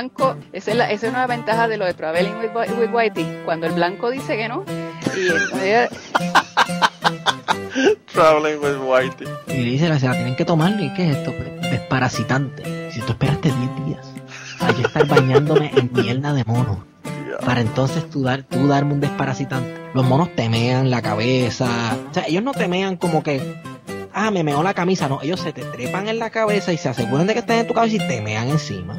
[0.00, 3.42] blanco, esa es, la, esa es una ventaja de lo de Traveling with, with Whitey,
[3.44, 4.64] cuando el blanco dice que no,
[5.14, 5.90] y entonces,
[8.12, 9.28] Traveling with Whitey.
[9.48, 11.32] Y le dice, se la tienen que tomar, ¿y qué es esto?
[11.70, 12.90] Desparasitante.
[12.92, 14.06] Si tú esperaste 10 días,
[14.60, 16.84] hay que estar bañándome en mierda de mono.
[17.44, 19.74] Para entonces tú, dar, tú darme un desparasitante.
[19.94, 21.96] Los monos temean la cabeza.
[22.10, 23.60] O sea, ellos no temean como que,
[24.12, 25.08] ah, me meó la camisa.
[25.08, 27.66] No, ellos se te trepan en la cabeza y se aseguran de que estén en
[27.66, 28.98] tu cabeza y temean encima.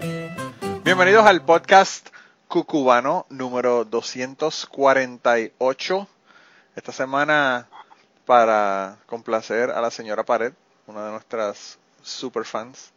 [0.83, 2.07] Bienvenidos al podcast
[2.47, 6.07] cucubano número 248.
[6.75, 7.67] Esta semana,
[8.25, 10.53] para complacer a la señora Pared,
[10.87, 12.93] una de nuestras super fans,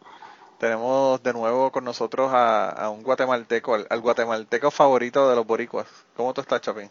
[0.58, 5.46] tenemos de nuevo con nosotros a, a un guatemalteco, al, al guatemalteco favorito de los
[5.46, 5.86] boricuas.
[6.16, 6.90] ¿Cómo tú estás, Chapín?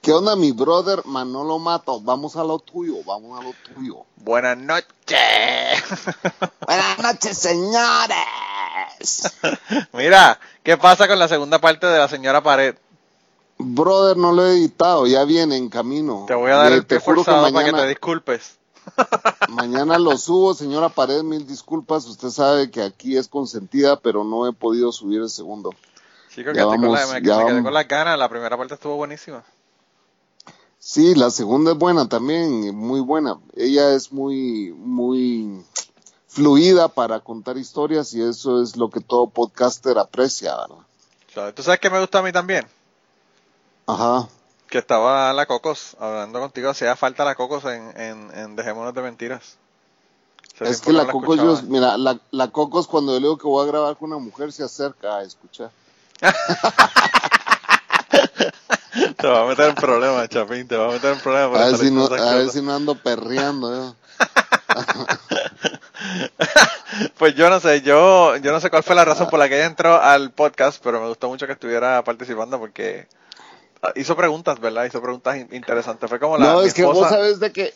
[0.00, 2.00] ¿Qué onda, mi brother Manolo Mato?
[2.00, 4.04] Vamos a lo tuyo, vamos a lo tuyo.
[4.16, 4.86] Buenas noches.
[6.66, 8.26] Buenas noches, señores.
[9.92, 12.76] Mira, ¿qué pasa con la segunda parte de la señora Pared?
[13.58, 16.24] Brother, no lo he editado, ya viene en camino.
[16.28, 18.56] Te voy a dar el juro que forzado para que mañana- te disculpes.
[19.50, 22.06] Mañana lo subo, señora Pared, mil disculpas.
[22.06, 25.74] Usted sabe que aquí es consentida, pero no he podido subir el segundo.
[26.34, 28.18] Chico, Ya que estoy con la- vamos, me, ya con las ganas.
[28.18, 29.42] La primera parte estuvo buenísima.
[30.90, 33.38] Sí, la segunda es buena también, muy buena.
[33.54, 35.62] Ella es muy, muy
[36.28, 41.52] fluida para contar historias y eso es lo que todo podcaster aprecia, ¿verdad?
[41.52, 42.66] ¿Tú sabes que me gusta a mí también?
[43.86, 44.30] Ajá.
[44.70, 46.70] Que estaba la Cocos hablando contigo.
[46.70, 49.58] Hacía falta la Cocos en, en, en Dejémonos de Mentiras.
[50.58, 53.46] Es que no la Cocos, yo, mira, la, la Cocos cuando yo le digo que
[53.46, 55.70] voy a grabar con una mujer se acerca a escuchar.
[59.16, 60.66] Te va a meter en problemas, Chapín.
[60.68, 61.60] Te va a meter en problemas.
[61.60, 63.70] A ver, si no, a ver si no ando perreando.
[63.74, 63.94] yo.
[67.16, 69.56] Pues yo no sé, yo, yo no sé cuál fue la razón por la que
[69.56, 73.06] ella entró al podcast, pero me gustó mucho que estuviera participando porque
[73.96, 74.84] hizo preguntas, ¿verdad?
[74.84, 76.08] Hizo preguntas in- interesantes.
[76.08, 77.74] Fue como la No, es que vos sabes de que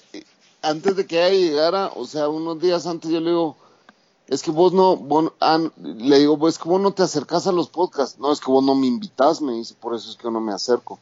[0.63, 3.57] antes de que ella llegara, o sea, unos días antes yo le digo,
[4.29, 7.53] es que vos no, vos, ah, le digo, pues que vos no te acercas a
[7.53, 8.19] los podcasts.
[8.19, 10.41] No, es que vos no me invitas, me dice, por eso es que yo no
[10.41, 10.99] me acerco.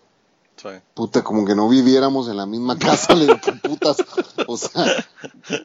[0.61, 0.69] Sí.
[0.95, 3.97] Puta, como que no viviéramos en la misma casa, le digo, putas.
[4.47, 4.85] O sea,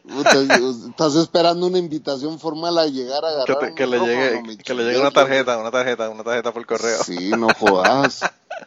[0.04, 0.42] puta,
[0.90, 4.58] estás esperando una invitación formal a llegar a Que, agarrar te- que le llegue, me
[4.58, 7.04] que le llegue chingues, una tarjeta, una tarjeta, una tarjeta por correo.
[7.04, 8.22] Sí, no jodas,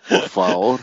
[0.08, 0.80] por favor.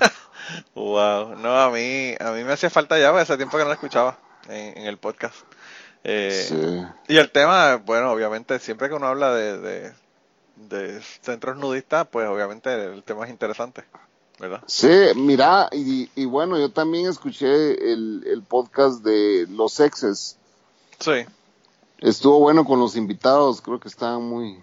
[0.73, 3.75] Wow, no, a mí, a mí me hacía falta ya, hace tiempo que no la
[3.75, 4.17] escuchaba
[4.49, 5.35] en, en el podcast.
[6.03, 7.13] Eh, Sí.
[7.13, 9.93] Y el tema, bueno, obviamente, siempre que uno habla de, de,
[10.55, 13.83] de centros nudistas, pues obviamente el tema es interesante,
[14.39, 14.61] ¿verdad?
[14.67, 20.37] Sí, mira, y, y bueno, yo también escuché el, el podcast de Los Exes.
[20.99, 21.25] Sí,
[21.99, 24.61] Estuvo bueno con los invitados, creo que estaban muy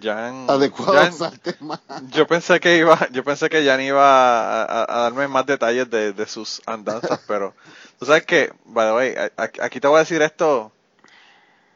[0.00, 1.80] Jan, adecuados Jan- al tema.
[2.12, 5.90] yo pensé que iba, yo pensé que Jan iba a, a- a darme más detalles
[5.90, 7.52] de, de sus andanzas, pero
[7.98, 9.30] tú sabes que, by the way,
[9.60, 10.70] aquí te voy a decir esto,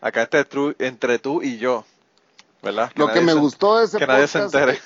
[0.00, 1.84] acá tú, entre tú y yo,
[2.62, 2.92] ¿verdad?
[2.94, 4.80] Lo que nadie me gustó de ese que nadie podcast, se entere.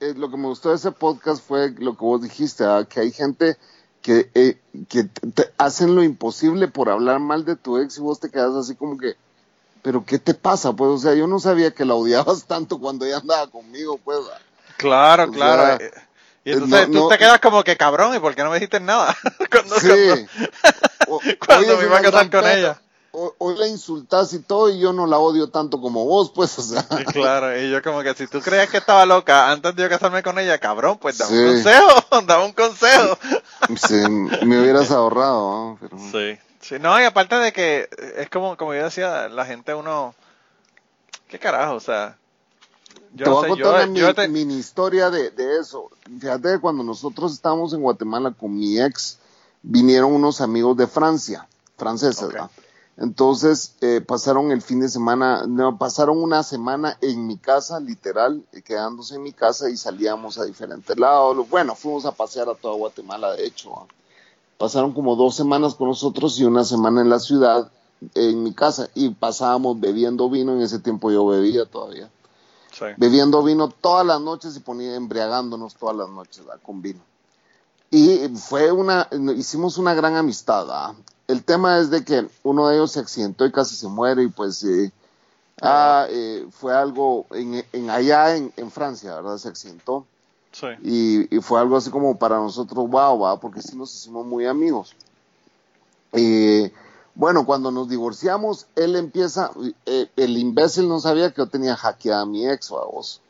[0.00, 2.86] Eh, lo que me gustó de ese podcast fue lo que vos dijiste, ¿ah?
[2.88, 3.56] que hay gente
[4.02, 4.58] que, eh,
[4.88, 8.30] que te, te hacen lo imposible por hablar mal de tu ex y vos te
[8.30, 9.14] quedas así como que,
[9.82, 10.72] pero ¿qué te pasa?
[10.72, 14.18] Pues, o sea, yo no sabía que la odiabas tanto cuando ella andaba conmigo, pues.
[14.76, 15.78] Claro, O claro.
[15.78, 15.92] sea, eh,
[16.44, 18.56] y entonces no- tú no- te quedas como que cabrón, ¿y por qué no me
[18.56, 19.16] dijiste nada?
[19.50, 20.26] cuando, Sí.
[21.08, 22.80] O- cuando me iba a casar con ella.
[23.18, 26.58] Ho- Hoy la insultas y todo y yo no la odio tanto como vos, pues,
[26.58, 26.82] o sea.
[26.82, 29.88] Sí, claro, y yo como que si tú creías que estaba loca antes de yo
[29.88, 31.86] casarme con ella, cabrón, pues dame un consejo,
[32.26, 33.18] dame un consejo.
[33.88, 33.94] Sí,
[34.44, 35.78] me hubieras ahorrado, ¿no?
[35.80, 39.72] Pero- Sí, sí, no, y aparte de que es como, como yo decía, la gente
[39.74, 40.14] uno,
[41.28, 41.74] ¿qué carajo?
[41.74, 42.16] O sea,
[43.14, 45.30] yo te no voy sé, a contar yo, una yo mi- te- mini historia de,
[45.30, 45.90] de eso.
[46.20, 49.18] Fíjate que cuando nosotros estábamos en Guatemala con mi ex,
[49.62, 51.46] vinieron unos amigos de Francia,
[51.78, 52.28] franceses.
[52.28, 52.50] ¿verdad?
[52.98, 58.42] Entonces eh, pasaron el fin de semana, no, pasaron una semana en mi casa, literal,
[58.52, 61.48] eh, quedándose en mi casa y salíamos a diferentes lados.
[61.50, 63.86] Bueno, fuimos a pasear a toda Guatemala, de hecho.
[64.56, 67.70] Pasaron como dos semanas con nosotros y una semana en la ciudad,
[68.14, 70.54] en mi casa, y pasábamos bebiendo vino.
[70.54, 72.08] En ese tiempo yo bebía todavía
[72.72, 72.84] sí.
[72.96, 76.62] bebiendo vino todas las noches y ponía embriagándonos todas las noches ¿verdad?
[76.64, 77.00] con vino.
[77.90, 80.66] Y fue una, hicimos una gran amistad.
[80.66, 80.94] ¿verdad?
[81.28, 84.28] El tema es de que uno de ellos se accidentó y casi se muere y
[84.28, 84.92] pues eh,
[85.62, 89.38] ah, eh, fue algo en, en allá en, en Francia, ¿verdad?
[89.38, 90.06] Se accidentó
[90.52, 90.66] sí.
[90.82, 93.40] y, y fue algo así como para nosotros, wow, ¿va?
[93.40, 94.94] porque sí nos hicimos muy amigos.
[96.12, 96.72] Eh,
[97.14, 99.50] Bueno, cuando nos divorciamos, él empieza,
[99.86, 103.22] eh, el imbécil no sabía que yo tenía hackeada a mi ex, vos.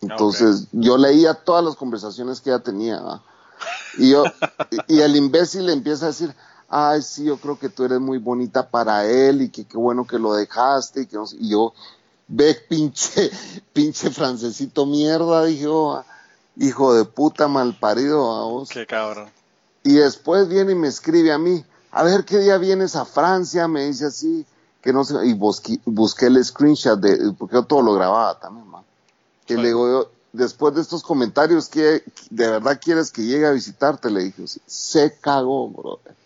[0.00, 3.22] Entonces, yo leía todas las conversaciones que ella tenía.
[3.98, 4.24] Y yo,
[4.88, 6.34] y, el imbécil le empieza a decir,
[6.70, 10.06] ay, sí, yo creo que tú eres muy bonita para él y que qué bueno
[10.06, 11.74] que lo dejaste y que y yo,
[12.28, 13.30] ve pinche,
[13.72, 16.02] pinche francesito mierda, dije, oh,
[16.56, 18.68] hijo de puta mal parido, vos.
[18.68, 19.28] Qué cabrón.
[19.82, 23.66] Y después viene y me escribe a mí, a ver qué día vienes a Francia,
[23.66, 24.46] me dice así,
[24.80, 28.68] que no sé, y busqué, busqué el screenshot de, porque yo todo lo grababa también,
[28.68, 28.84] man.
[29.48, 33.50] Y le digo yo, después de estos comentarios, que ¿de verdad quieres que llegue a
[33.50, 34.10] visitarte?
[34.10, 36.19] Le dije, se cagó, brother.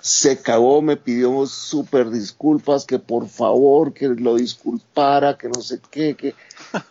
[0.00, 5.80] Se cagó, me pidió súper disculpas, que por favor, que lo disculpara, que no sé
[5.90, 6.34] qué, que,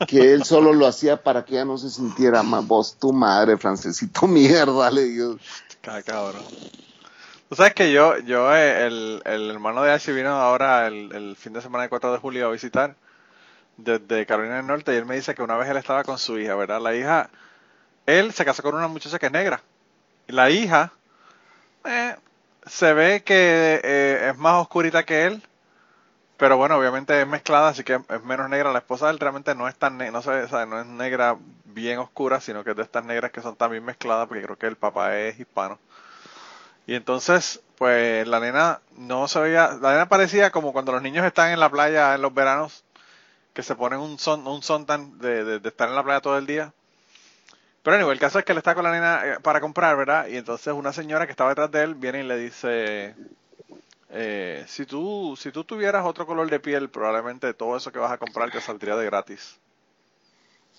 [0.07, 2.67] que él solo lo hacía para que ella no se sintiera más.
[2.67, 5.37] Vos, tu madre, francesito mierda, le digo.
[5.81, 6.43] Cabrón.
[7.49, 11.35] Tú sabes que yo, yo, eh, el, el hermano de Ashley vino ahora el, el
[11.37, 12.95] fin de semana del 4 de julio a visitar
[13.77, 16.37] desde Carolina del Norte y él me dice que una vez él estaba con su
[16.37, 16.81] hija, ¿verdad?
[16.81, 17.29] La hija,
[18.05, 19.61] él se casó con una muchacha que es negra.
[20.27, 20.91] Y la hija
[21.87, 22.15] eh,
[22.65, 25.43] se ve que eh, es más oscurita que él,
[26.37, 28.71] pero bueno, obviamente es mezclada, así que es menos negra.
[28.71, 32.63] La esposa de él realmente no es tan no, no es negra bien oscura, sino
[32.63, 35.39] que es de estas negras que son también mezcladas, porque creo que el papá es
[35.39, 35.79] hispano.
[36.85, 41.25] Y entonces, pues la nena no se veía, la nena parecía como cuando los niños
[41.25, 42.83] están en la playa en los veranos,
[43.53, 46.37] que se ponen un son, un son tan de, de estar en la playa todo
[46.37, 46.73] el día
[47.87, 50.27] pero el caso es que él está con la nena eh, para comprar, ¿verdad?
[50.27, 53.15] Y entonces una señora que estaba detrás de él viene y le dice,
[54.09, 58.11] eh, si, tú, si tú tuvieras otro color de piel, probablemente todo eso que vas
[58.11, 59.55] a comprar te saldría de gratis.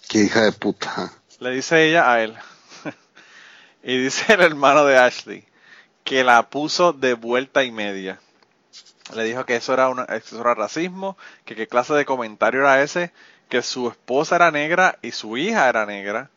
[0.06, 1.10] Qué hija de puta.
[1.40, 2.36] Le dice ella a él.
[3.82, 5.46] y dice el hermano de Ashley
[6.04, 8.20] que la puso de vuelta y media.
[9.14, 11.16] Le dijo que eso era, una, eso era racismo,
[11.46, 13.14] que qué clase de comentario era ese,
[13.48, 16.28] que su esposa era negra y su hija era negra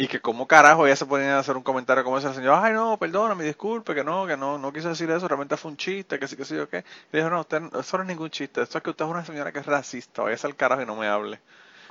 [0.00, 2.72] y que como carajo ella se ponía a hacer un comentario como ese señor, ay
[2.72, 6.18] no, perdóname, disculpe, que no, que no, no quise decir eso, realmente fue un chiste,
[6.18, 6.86] que sí, que sí, o qué.
[7.12, 9.26] Y dijo, no, usted, eso no es ningún chiste, esto es que usted es una
[9.26, 11.38] señora que es racista, vaya al carajo y no me hable.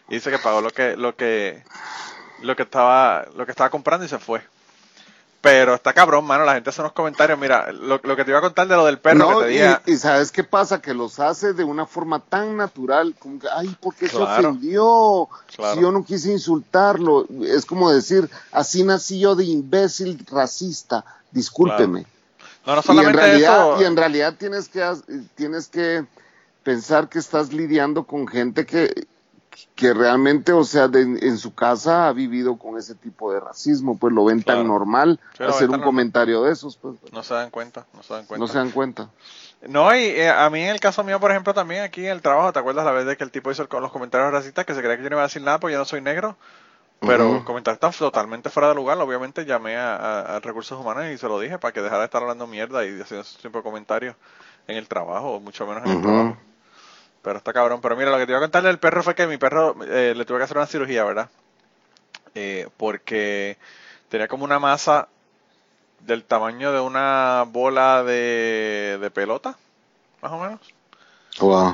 [0.07, 1.63] Y dice que pagó lo que, lo que,
[2.41, 4.41] lo que estaba, lo que estaba comprando y se fue.
[5.41, 7.39] Pero está cabrón, mano, la gente hace unos comentarios.
[7.39, 9.91] Mira, lo, que te iba a contar de lo del perro que te.
[9.91, 13.73] Y, sabes qué pasa, que los hace de una forma tan natural, como que, ay,
[13.79, 15.29] ¿por qué se ofendió?
[15.47, 17.25] Si yo no quise insultarlo.
[17.45, 22.05] Es como decir, así nací yo de imbécil racista, discúlpeme.
[22.65, 23.81] No, no solamente y en realidad, eso.
[23.81, 24.93] Y en realidad tienes que,
[25.35, 26.05] tienes que
[26.63, 29.07] pensar que estás lidiando con gente que
[29.75, 34.13] que realmente, o sea, en su casa ha vivido con ese tipo de racismo, pues
[34.13, 36.77] lo ven tan normal hacer un comentario de esos.
[36.77, 38.45] Pues, no se dan cuenta, no se dan cuenta.
[38.45, 39.09] No se dan cuenta.
[39.67, 42.21] No, y eh, a mí en el caso mío, por ejemplo, también aquí en el
[42.21, 44.73] trabajo, ¿te acuerdas la vez de que el tipo hizo con los comentarios racistas que
[44.73, 46.37] se creía que yo no iba a decir nada porque yo no soy negro?
[47.01, 48.97] Pero comentarios están totalmente fuera de lugar.
[48.97, 52.45] Obviamente llamé a, recursos humanos y se lo dije para que dejara de estar hablando
[52.45, 54.15] mierda y haciendo de comentarios
[54.67, 56.37] en el trabajo, mucho menos en el trabajo.
[57.21, 57.81] Pero está cabrón.
[57.81, 60.13] Pero mira, lo que te iba a contar del perro fue que mi perro eh,
[60.15, 61.29] le tuve que hacer una cirugía, ¿verdad?
[62.35, 63.57] Eh, porque
[64.09, 65.07] tenía como una masa
[66.01, 69.57] del tamaño de una bola de, pelota,
[70.21, 70.59] más o menos.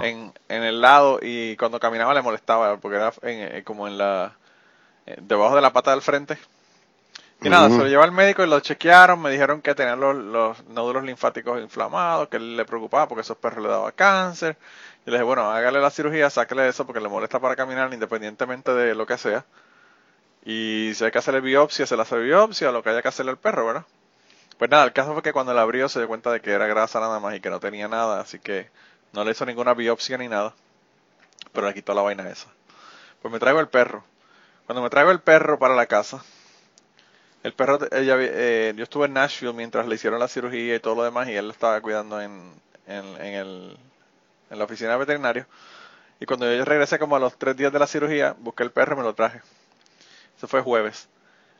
[0.03, 4.35] En, en el lado y cuando caminaba le molestaba porque era en, como en la
[5.21, 6.37] debajo de la pata del frente.
[7.41, 10.15] Y nada, se lo llevó al médico y lo chequearon, me dijeron que tenía los,
[10.15, 14.57] los nódulos linfáticos inflamados, que le preocupaba porque esos perros le daba cáncer
[15.05, 18.73] y le dije, bueno, hágale la cirugía, sáquele eso porque le molesta para caminar independientemente
[18.73, 19.45] de lo que sea.
[20.43, 23.31] Y si hay que hacerle biopsia, se le hace biopsia, lo que haya que hacerle
[23.31, 23.85] al perro, ¿verdad?
[24.57, 26.65] Pues nada, el caso fue que cuando le abrió se dio cuenta de que era
[26.65, 28.69] grasa nada más y que no tenía nada, así que
[29.13, 30.53] no le hizo ninguna biopsia ni nada.
[31.53, 32.47] Pero le quitó la vaina esa.
[33.21, 34.03] Pues me traigo el perro.
[34.65, 36.23] Cuando me traigo el perro para la casa,
[37.43, 40.95] el perro, ella, eh, yo estuve en Nashville mientras le hicieron la cirugía y todo
[40.95, 42.51] lo demás y él lo estaba cuidando en,
[42.87, 43.77] en, en el
[44.55, 45.45] en la oficina de veterinario.
[46.19, 48.95] Y cuando yo regresé como a los tres días de la cirugía, busqué el perro
[48.95, 49.41] y me lo traje.
[50.37, 51.07] Eso fue jueves.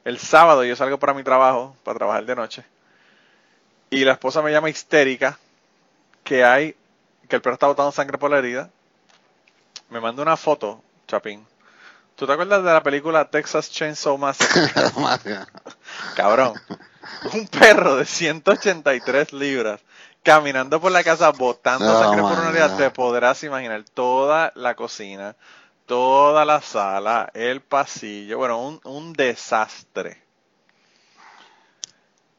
[0.03, 2.65] El sábado yo salgo para mi trabajo, para trabajar de noche.
[3.89, 5.37] Y la esposa me llama histérica
[6.23, 6.75] que hay,
[7.27, 8.69] que el perro está botando sangre por la herida.
[9.89, 11.45] Me manda una foto, Chapín.
[12.15, 14.71] ¿Tú te acuerdas de la película Texas Chainsaw Massacre?
[16.15, 16.53] Cabrón.
[17.33, 19.81] Un perro de 183 libras
[20.25, 25.35] caminando por la casa botando sangre por una herida, te podrás imaginar toda la cocina,
[25.85, 30.23] toda la sala, el pasillo, bueno, un, un desastre.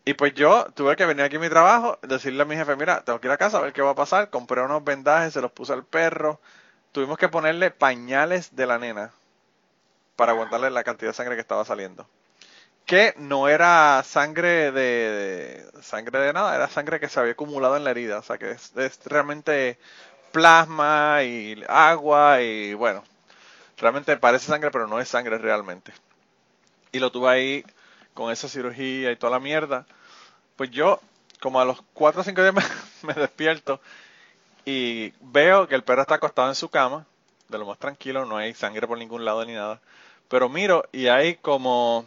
[0.05, 3.03] Y pues yo tuve que venir aquí a mi trabajo, decirle a mi jefe, mira,
[3.03, 4.31] tengo que ir a casa a ver qué va a pasar.
[4.31, 6.41] Compré unos vendajes, se los puse al perro.
[6.91, 9.13] Tuvimos que ponerle pañales de la nena
[10.17, 12.07] para aguantarle la cantidad de sangre que estaba saliendo.
[12.87, 17.85] Que no era sangre de, sangre de nada, era sangre que se había acumulado en
[17.85, 18.19] la herida.
[18.19, 18.73] O sea que es,
[19.05, 19.79] realmente
[20.33, 23.03] plasma y agua y bueno,
[23.77, 25.93] realmente parece sangre, pero no es sangre realmente.
[26.93, 27.65] Y lo tuve ahí
[28.15, 29.87] con esa cirugía y toda la mierda.
[30.57, 31.01] Pues yo,
[31.41, 32.55] como a los 4 o 5 días
[33.03, 33.81] me, despierto
[34.65, 37.07] y veo que el perro está acostado en su cama,
[37.49, 39.81] de lo más tranquilo, no hay sangre por ningún lado ni nada.
[40.29, 42.07] Pero miro y hay como,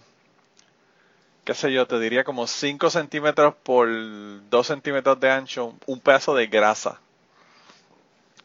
[1.50, 3.90] qué sé yo, te diría como 5 centímetros por
[4.52, 7.00] 2 centímetros de ancho, un pedazo de grasa.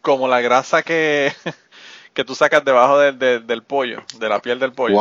[0.00, 1.30] Como la grasa que,
[2.14, 4.98] que tú sacas debajo del pollo, de la piel del pollo,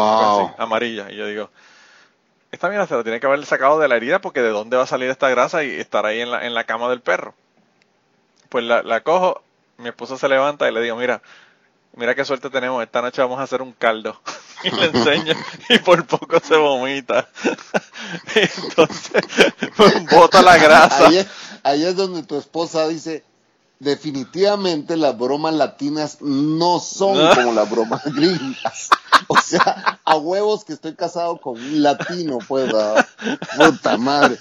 [0.57, 1.09] amarilla.
[1.11, 1.49] Y yo digo,
[2.51, 4.83] esta mierda se lo tiene que haber sacado de la herida porque de dónde va
[4.83, 7.33] a salir esta grasa y estar ahí en la, en la cama del perro.
[8.49, 9.43] Pues la, la cojo,
[9.77, 11.21] mi esposa se levanta y le digo, mira,
[11.95, 14.19] mira qué suerte tenemos, esta noche vamos a hacer un caldo.
[14.63, 15.33] y le enseño
[15.69, 17.29] y por poco se vomita.
[18.35, 19.23] entonces,
[20.11, 21.09] bota la grasa.
[21.63, 23.23] ahí es donde tu esposa dice,
[23.79, 28.89] definitivamente las bromas latinas no son como las bromas gringas.
[29.27, 32.71] O sea, a huevos que estoy casado con un latino, pues,
[33.55, 34.37] puta madre.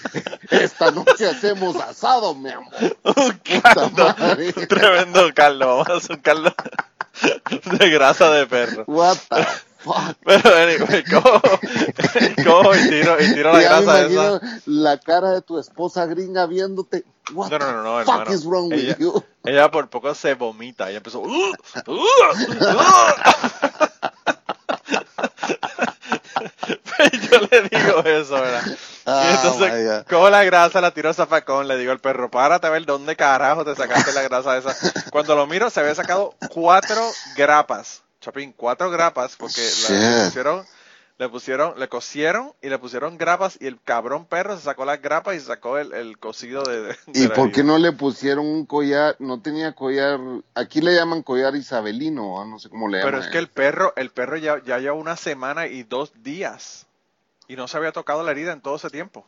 [0.51, 2.73] Esta noche hacemos asado, mi amor.
[3.05, 4.15] Un caldo,
[4.69, 6.55] tremendo caldo, vamos a hacer un caldo
[7.79, 8.85] de grasa de perro.
[8.87, 9.47] What the
[10.25, 11.41] pero anyway, cojo,
[12.75, 14.41] y tiro, y tiro la grasa esa.
[14.67, 17.05] La cara de tu esposa gringa viéndote.
[17.33, 19.25] What no, no, no, no, fuck is wrong ella, with you?
[19.45, 20.89] Ella por poco se vomita.
[20.89, 21.21] Ella empezó.
[21.21, 21.53] Uh, uh,
[21.87, 22.03] uh".
[27.31, 28.63] yo le digo eso, ¿verdad?
[28.67, 32.69] y ah, entonces cojo la grasa, la tiro a zafacón, le digo al perro, párate
[32.69, 34.77] a ver dónde carajo te sacaste la grasa esa.
[35.11, 37.03] Cuando lo miro, se había sacado cuatro
[37.37, 40.65] grapas Chapín, cuatro grapas porque le pusieron,
[41.19, 45.03] le pusieron, le cosieron y le pusieron grapas y el cabrón perro se sacó las
[45.03, 49.17] grapas y sacó el, el cocido de, ¿Y por qué no le pusieron un collar?
[49.19, 50.21] No tenía collar,
[50.55, 53.13] aquí le llaman collar isabelino, no sé cómo le llaman.
[53.13, 56.87] Pero es que el perro, el perro ya, ya lleva una semana y dos días
[57.49, 59.27] y no se había tocado la herida en todo ese tiempo.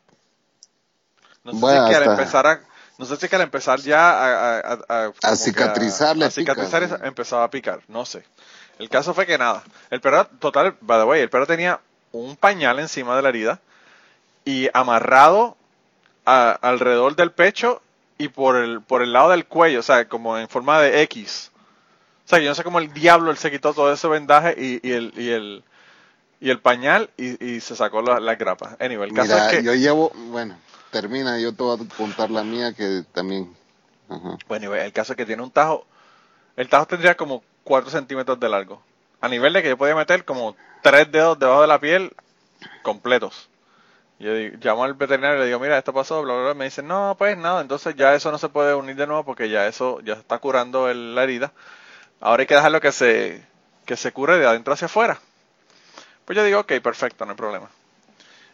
[1.43, 2.61] No sé si que al empezar a,
[2.97, 7.45] no sé si que al empezar ya a, a, a, a cicatrizar, a, cicatrizar empezaba
[7.45, 8.25] a picar, no sé.
[8.79, 9.63] El caso fue que nada.
[9.91, 11.81] El perro, total, by the way, el perro tenía
[12.13, 13.61] un pañal encima de la herida
[14.45, 15.57] y amarrado
[16.25, 17.83] alrededor del pecho
[18.19, 21.51] y por el, por el lado del cuello, o sea, como en forma de X.
[22.25, 24.91] O sea, yo no sé cómo el diablo él se quitó todo ese vendaje y,
[24.91, 25.65] el, y el
[26.41, 28.77] y el pañal y, se sacó la, la grapa.
[28.79, 29.63] Anyway, el caso es que...
[29.63, 30.59] yo llevo, bueno,
[30.91, 33.55] termina, yo te voy a contar la mía que también...
[34.47, 35.87] Bueno, el caso es que tiene un tajo,
[36.57, 38.83] el tajo tendría como 4 centímetros de largo.
[39.21, 42.13] A nivel de que yo podía meter como tres dedos debajo de la piel
[42.83, 43.49] completos.
[44.19, 46.55] Yo llamo al veterinario y le digo, mira, esto pasó, bla, bla, bla.
[46.55, 49.49] Me dice, no, pues nada, entonces ya eso no se puede unir de nuevo porque
[49.49, 51.53] ya eso ya está curando la herida.
[52.21, 53.45] Ahora hay que dejarlo que se,
[53.85, 55.19] que se cure de adentro hacia afuera.
[56.25, 57.69] Pues yo digo, ok, perfecto, no hay problema.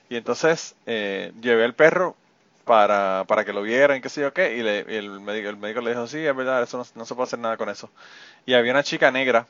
[0.09, 2.17] Y entonces eh, llevé al perro
[2.64, 5.90] para, para que lo vieran, qué sé yo qué, y, el, médico, el médico le
[5.90, 7.90] dijo, sí, es verdad, eso no, se puede hacer nada con eso.
[8.47, 9.47] Y había una chica negra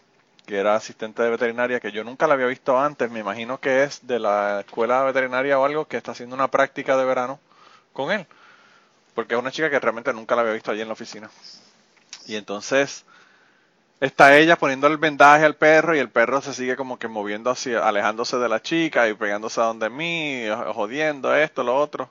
[0.47, 3.85] que era asistente de veterinaria, que yo nunca la había visto antes, me imagino que
[3.85, 7.39] es de la escuela veterinaria o algo, que está haciendo una práctica de verano
[7.93, 8.27] con él,
[9.15, 11.31] porque es una chica que realmente nunca la había visto allí en la oficina.
[12.27, 13.05] Y entonces
[14.01, 17.51] está ella poniendo el vendaje al perro y el perro se sigue como que moviendo
[17.51, 22.11] hacia, alejándose de la chica y pegándose a donde mí, jodiendo esto, lo otro.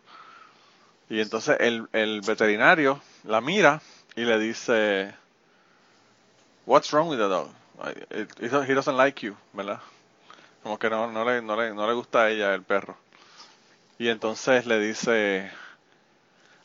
[1.09, 3.81] Y entonces el, el veterinario la mira
[4.15, 5.13] y le dice,
[6.65, 7.49] What's wrong with the dog?
[8.39, 9.79] He doesn't like you, ¿verdad?
[10.61, 12.95] Como que no, no, le, no, le, no le gusta a ella el perro.
[13.97, 15.51] Y entonces le dice,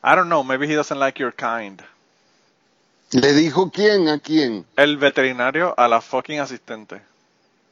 [0.02, 1.80] I don't know, maybe he doesn't like your kind.
[3.12, 4.66] ¿Le dijo quién a quién?
[4.76, 7.00] El veterinario a la fucking asistente.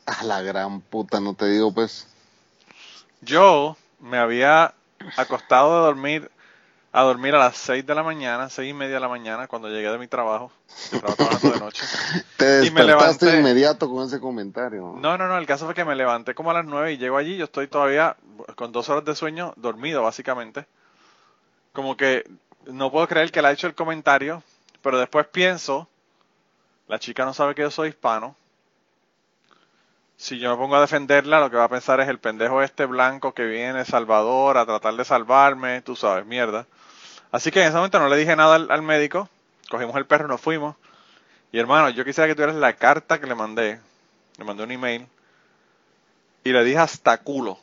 [0.07, 2.07] A la gran puta, no te digo pues.
[3.21, 4.73] Yo me había
[5.17, 6.31] acostado de dormir
[6.95, 9.69] a dormir a las 6 de la mañana, seis y media de la mañana, cuando
[9.69, 10.53] llegué de mi trabajo.
[10.91, 11.85] trabajando de noche.
[12.37, 14.95] Te despertaste de inmediato con ese comentario.
[15.01, 15.17] ¿no?
[15.17, 17.37] no, no, el caso fue que me levanté como a las 9 y llego allí,
[17.39, 18.17] yo estoy todavía
[18.57, 20.67] con dos horas de sueño, dormido básicamente.
[21.73, 22.31] Como que
[22.67, 24.43] no puedo creer que le ha hecho el comentario,
[24.83, 25.89] pero después pienso,
[26.89, 28.37] la chica no sabe que yo soy hispano.
[30.23, 32.87] Si yo me pongo a defenderla, lo que va a pensar es el pendejo este
[32.87, 36.65] blanco que viene Salvador a tratar de salvarme, tú sabes, mierda.
[37.33, 39.29] Así que en ese momento no le dije nada al, médico,
[39.69, 40.77] cogimos el perro y nos fuimos.
[41.51, 43.81] Y hermano, yo quisiera que tuvieras la carta que le mandé,
[44.39, 45.09] le mandé un email,
[46.45, 47.59] y le dije hasta culo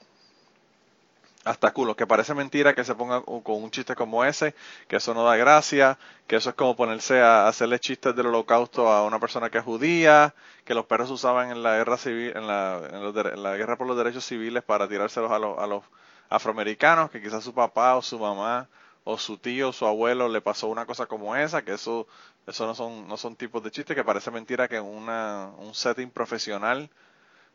[1.45, 4.55] hasta culo, que parece mentira que se ponga con un chiste como ese,
[4.87, 8.91] que eso no da gracia, que eso es como ponerse a hacerle chistes del holocausto
[8.91, 12.45] a una persona que es judía, que los perros usaban en la guerra civil, en
[12.47, 15.83] la, guerra por los derechos civiles para tirárselos a los, a los
[16.29, 18.67] afroamericanos, que quizás su papá o su mamá
[19.05, 22.07] o su tío o su abuelo le pasó una cosa como esa, que eso,
[22.47, 26.11] eso no son, no son tipos de chistes, que parece mentira que una, un setting
[26.11, 26.89] profesional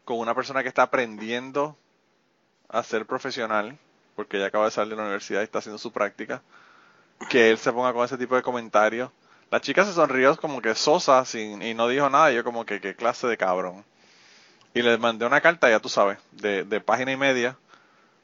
[0.04, 1.76] con una persona que está aprendiendo
[2.68, 3.78] a ser profesional,
[4.16, 6.42] porque ya acaba de salir de la universidad y está haciendo su práctica,
[7.28, 9.11] que él se ponga con ese tipo de comentarios.
[9.50, 12.64] La chica se sonrió como que sosa sin, y no dijo nada, y yo como
[12.64, 13.85] que qué clase de cabrón.
[14.75, 17.56] Y le mandé una carta, ya tú sabes, de, de página y media,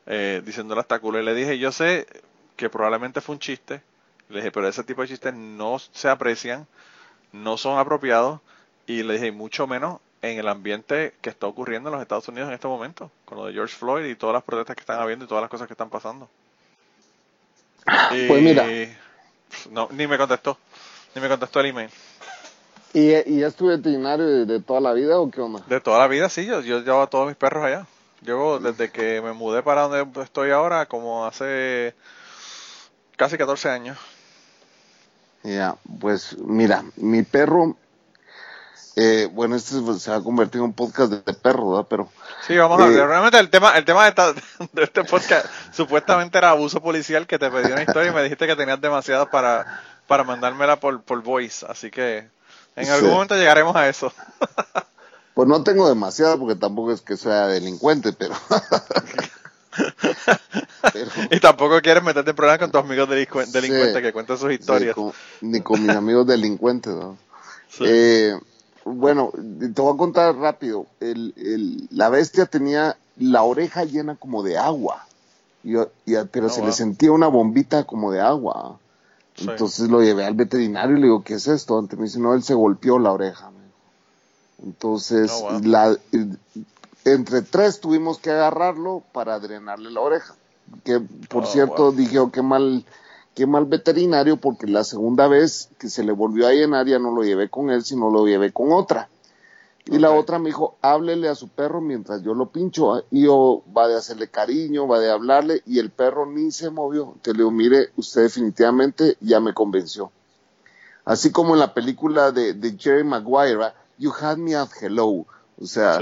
[0.07, 1.21] eh, diciéndole hasta culo.
[1.21, 2.07] Y le dije, yo sé
[2.57, 3.83] que probablemente fue un chiste.
[4.29, 6.67] Le dije, pero ese tipo de chistes no se aprecian,
[7.33, 8.41] no son apropiados.
[8.87, 12.49] Y le dije, mucho menos en el ambiente que está ocurriendo en los Estados Unidos
[12.49, 15.25] en este momento, con lo de George Floyd y todas las protestas que están habiendo
[15.25, 16.29] y todas las cosas que están pasando.
[18.29, 18.67] pues mira.
[19.71, 20.59] No, ni me contestó,
[21.15, 21.91] ni me contestó el email.
[22.93, 25.63] ¿Y, y es tu veterinario de, toda la vida o qué onda?
[25.69, 27.87] De toda la vida, sí, yo, yo llevo a todos mis perros allá.
[28.23, 31.95] Llevo desde que me mudé para donde estoy ahora, como hace
[33.17, 33.99] casi 14 años.
[35.43, 37.77] Ya, pues mira, mi perro
[38.97, 41.87] eh, bueno, este se va a convertir en un podcast de, perro, ¿verdad?
[41.89, 42.09] Pero,
[42.47, 42.99] sí, vamos a ver.
[42.99, 44.11] Eh, realmente el tema, el tema
[44.73, 48.47] de, este podcast supuestamente era abuso policial, que te pedí una historia y me dijiste
[48.47, 51.65] que tenías demasiado para, para mandármela por, por voice.
[51.69, 52.29] Así que
[52.77, 54.13] en algún momento llegaremos a eso.
[55.35, 58.35] pues no tengo demasiado porque tampoco es que sea delincuente, pero...
[61.31, 64.97] y tampoco quieres meterte en problemas con tus amigos delincuentes que cuentan sus historias.
[65.41, 67.17] ni con mis amigos delincuentes, ¿no?
[67.81, 68.37] Eh,
[68.91, 70.87] bueno, te voy a contar rápido.
[71.01, 75.07] El, la bestia tenía la oreja llena como de agua,
[75.63, 75.75] y,
[76.31, 78.79] pero oh, se le sentía una bombita como de agua.
[79.37, 81.79] Entonces lo llevé al veterinario y le digo, ¿qué es esto?
[81.79, 83.51] Antes me dice, no, él se golpeó la oreja.
[84.63, 85.97] Entonces, oh, la,
[87.05, 90.35] entre tres tuvimos que agarrarlo para drenarle la oreja.
[90.85, 92.85] Que, por oh, cierto, dije, oh, qué mal
[93.35, 97.15] qué mal veterinario porque la segunda vez que se le volvió a llenar ya no
[97.15, 99.09] lo llevé con él, sino lo llevé con otra.
[99.87, 102.95] Y la otra me dijo, háblele a su perro mientras yo lo pincho.
[102.95, 103.03] ¿ah?
[103.11, 107.13] Y yo va de hacerle cariño, va de hablarle, y el perro ni se movió.
[107.15, 110.13] Entonces le digo, mire, usted definitivamente ya me convenció.
[111.05, 113.75] Así como en la película de, Jerry Maguire, ¿ah?
[113.99, 115.27] You had me at hello.
[115.61, 115.99] O sea,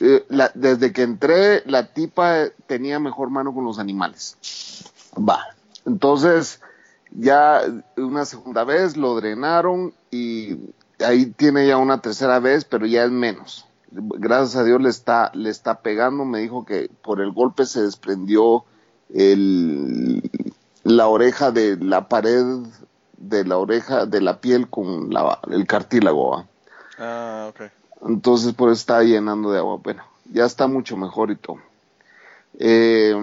[0.00, 0.24] eh,
[0.54, 4.36] desde que entré, la tipa tenía mejor mano con los animales.
[5.16, 5.44] Va,
[5.86, 6.60] entonces,
[7.10, 7.62] ya
[7.96, 10.58] una segunda vez lo drenaron y
[11.04, 13.66] ahí tiene ya una tercera vez, pero ya es menos.
[13.90, 16.24] Gracias a Dios le está, le está pegando.
[16.24, 18.64] Me dijo que por el golpe se desprendió
[19.12, 20.30] el,
[20.84, 22.44] la oreja de la pared
[23.18, 25.10] de la oreja de la piel con
[25.50, 26.44] el cartílago.
[26.98, 27.60] Ah, ok.
[28.08, 29.76] Entonces, por eso está llenando de agua.
[29.76, 31.58] Bueno, ya está mucho mejor y todo.
[32.58, 33.14] Eh,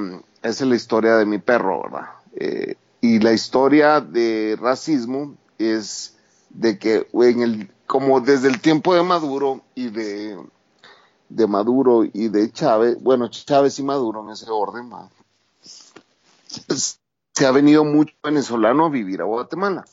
[0.42, 2.10] esa es la historia de mi perro, ¿verdad?
[2.36, 6.18] Eh, y la historia de racismo es
[6.50, 7.08] de que
[7.86, 10.38] como desde el tiempo de Maduro y de,
[11.30, 14.90] de Maduro y de Chávez, bueno, Chávez y Maduro en ese orden,
[17.34, 19.86] se ha venido mucho venezolano a vivir a Guatemala.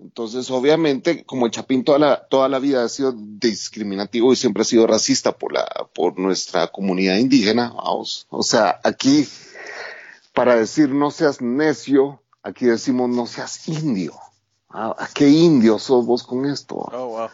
[0.00, 4.62] Entonces, obviamente, como el Chapín toda la, toda la vida ha sido discriminativo y siempre
[4.62, 9.26] ha sido racista por, la, por nuestra comunidad indígena, vamos, o sea, aquí
[10.38, 14.14] para decir no seas necio, aquí decimos no seas indio.
[14.70, 16.76] Ah, ¿A qué indio sos vos con esto?
[16.76, 17.28] Oh,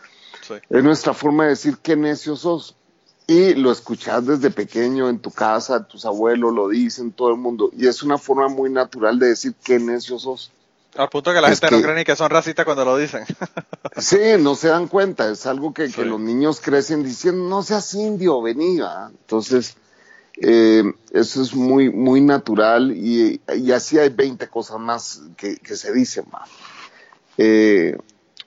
[0.71, 2.77] es nuestra forma de decir qué necio sos.
[3.27, 7.71] Y lo escuchás desde pequeño en tu casa, tus abuelos lo dicen, todo el mundo.
[7.77, 10.51] Y es una forma muy natural de decir qué necio sos.
[10.97, 13.27] Al punto que la gente no cree ni que son racistas cuando lo dicen.
[13.99, 15.31] sí, no se dan cuenta.
[15.31, 19.09] Es algo que, que los niños crecen diciendo, no seas indio, venía.
[19.11, 19.77] Entonces,
[20.41, 23.41] eh, eso es muy, muy natural y,
[23.73, 26.25] así hay 20 cosas más que, se dicen.
[26.33, 26.49] más.
[27.39, 27.97] Eh,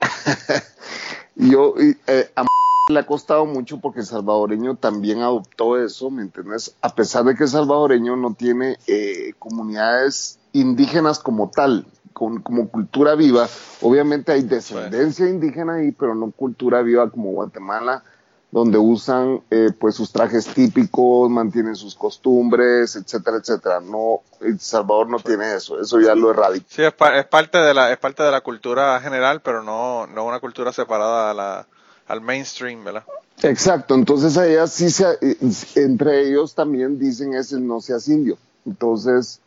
[1.36, 1.74] yo,
[2.06, 2.44] eh, a
[2.88, 6.74] le ha costado mucho porque el salvadoreño también adoptó eso, ¿me entiendes?
[6.80, 12.68] A pesar de que el salvadoreño no tiene eh, comunidades indígenas como tal, con, como
[12.68, 13.46] cultura viva,
[13.82, 18.02] obviamente hay descendencia indígena ahí, pero no cultura viva como Guatemala
[18.50, 23.80] donde usan eh, pues sus trajes típicos, mantienen sus costumbres, etcétera, etcétera.
[23.80, 26.66] No, El Salvador no tiene eso, eso ya lo erradica.
[26.68, 26.92] Sí, es,
[27.26, 31.30] parte de la es parte de la cultura general, pero no no una cultura separada
[31.30, 31.66] a la,
[32.06, 33.04] al mainstream, ¿verdad?
[33.42, 35.36] Exacto, entonces allá sí se, eh,
[35.76, 38.38] entre ellos también dicen ese no seas indio.
[38.66, 39.40] Entonces,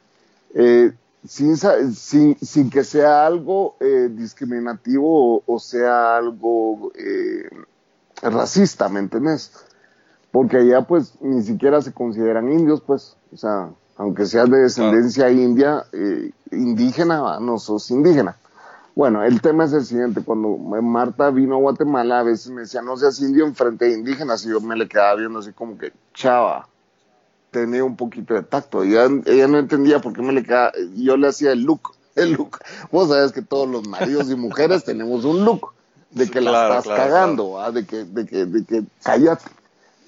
[0.54, 0.92] eh,
[1.28, 7.50] sin, sin, sin, que sea algo eh, discriminativo o, o, sea algo eh,
[8.22, 9.52] racista, ¿me entendés?
[10.32, 15.30] Porque allá pues ni siquiera se consideran indios, pues, o sea, aunque seas de descendencia
[15.30, 18.38] india, eh, indígena, no sos indígena.
[18.96, 22.82] Bueno, el tema es el siguiente, cuando Marta vino a Guatemala, a veces me decía,
[22.82, 25.78] no seas indio en frente de indígenas, y yo me le quedaba viendo así como
[25.78, 26.68] que, chava,
[27.52, 28.84] tenía un poquito de tacto.
[28.84, 32.34] Ella, ella no entendía por qué me le quedaba, yo le hacía el look, el
[32.34, 32.60] look.
[32.92, 35.74] Vos sabés que todos los maridos y mujeres tenemos un look
[36.12, 39.46] de que la estás cagando, de que, de que, de que cállate.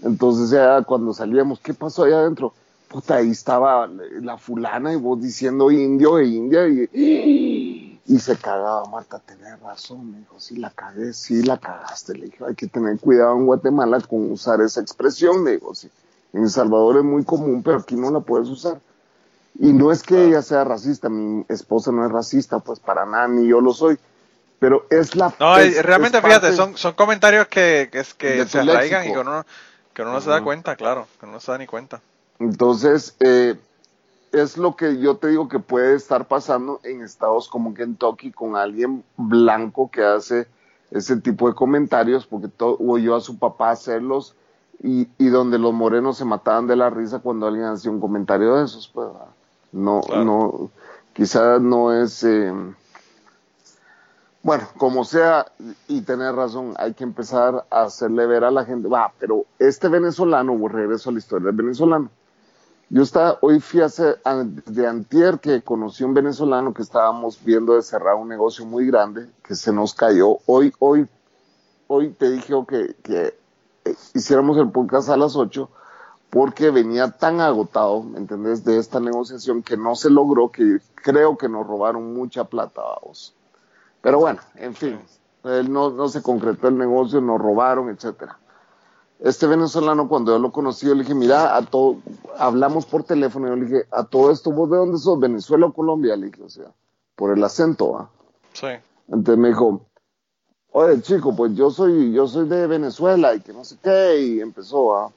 [0.01, 2.53] Entonces ya cuando salíamos, ¿qué pasó allá adentro?
[2.89, 8.85] Puta, ahí estaba la fulana y vos diciendo indio e india y, y se cagaba,
[8.85, 12.67] Marta, tenés razón, me dijo, sí la cagué, sí la cagaste, le dije, hay que
[12.67, 15.89] tener cuidado en Guatemala con usar esa expresión, le digo, sí.
[16.33, 18.79] En El Salvador es muy común, pero aquí no la puedes usar.
[19.59, 23.27] Y no es que ella sea racista, mi esposa no es racista, pues para nada,
[23.27, 23.97] ni yo lo soy
[24.63, 25.33] pero es la...
[25.41, 29.45] No, realmente fíjate, son, son comentarios que, que, que se arraigan y que uno,
[29.93, 31.99] que uno no se da cuenta, claro, que uno no se da ni cuenta.
[32.39, 33.55] Entonces, eh,
[34.31, 38.55] es lo que yo te digo que puede estar pasando en estados como Kentucky con
[38.55, 40.47] alguien blanco que hace
[40.91, 44.33] ese tipo de comentarios, porque todo, oyó a su papá hacerlos
[44.81, 48.55] y, y donde los morenos se mataban de la risa cuando alguien hacía un comentario
[48.55, 49.09] de esos, pues
[49.73, 50.71] no, no,
[51.11, 52.23] quizás no es...
[52.23, 52.53] Eh,
[54.43, 55.45] bueno, como sea,
[55.87, 59.87] y tener razón, hay que empezar a hacerle ver a la gente, va, pero este
[59.87, 62.09] venezolano, regreso a la historia del venezolano.
[62.89, 64.17] Yo estaba, hoy fui hace,
[64.65, 69.29] de antier que conocí un venezolano que estábamos viendo de cerrar un negocio muy grande,
[69.47, 70.37] que se nos cayó.
[70.45, 71.07] Hoy, hoy,
[71.87, 73.33] hoy te dije que, que
[73.85, 75.69] eh, hiciéramos el podcast a las 8
[76.29, 81.37] porque venía tan agotado, ¿me entendés?, de esta negociación que no se logró, que creo
[81.37, 83.33] que nos robaron mucha plata, vamos.
[84.03, 84.99] Pero bueno, en fin,
[85.45, 88.37] él no, no se concretó el negocio, nos robaron, etcétera.
[89.21, 91.95] Este venezolano, cuando yo lo conocí, yo le dije, mira, a todo,
[92.37, 95.17] hablamos por teléfono, yo le dije, a todo esto, ¿vos de dónde sos?
[95.17, 96.17] ¿Venezuela o Colombia?
[96.17, 96.65] Le dije, o sea,
[97.15, 98.09] por el acento, ¿va?
[98.51, 98.67] Sí.
[99.07, 99.85] Entonces me dijo,
[100.73, 104.41] oye, chico, pues yo soy, yo soy de Venezuela y que no sé qué, y
[104.41, 105.11] empezó, ¿va?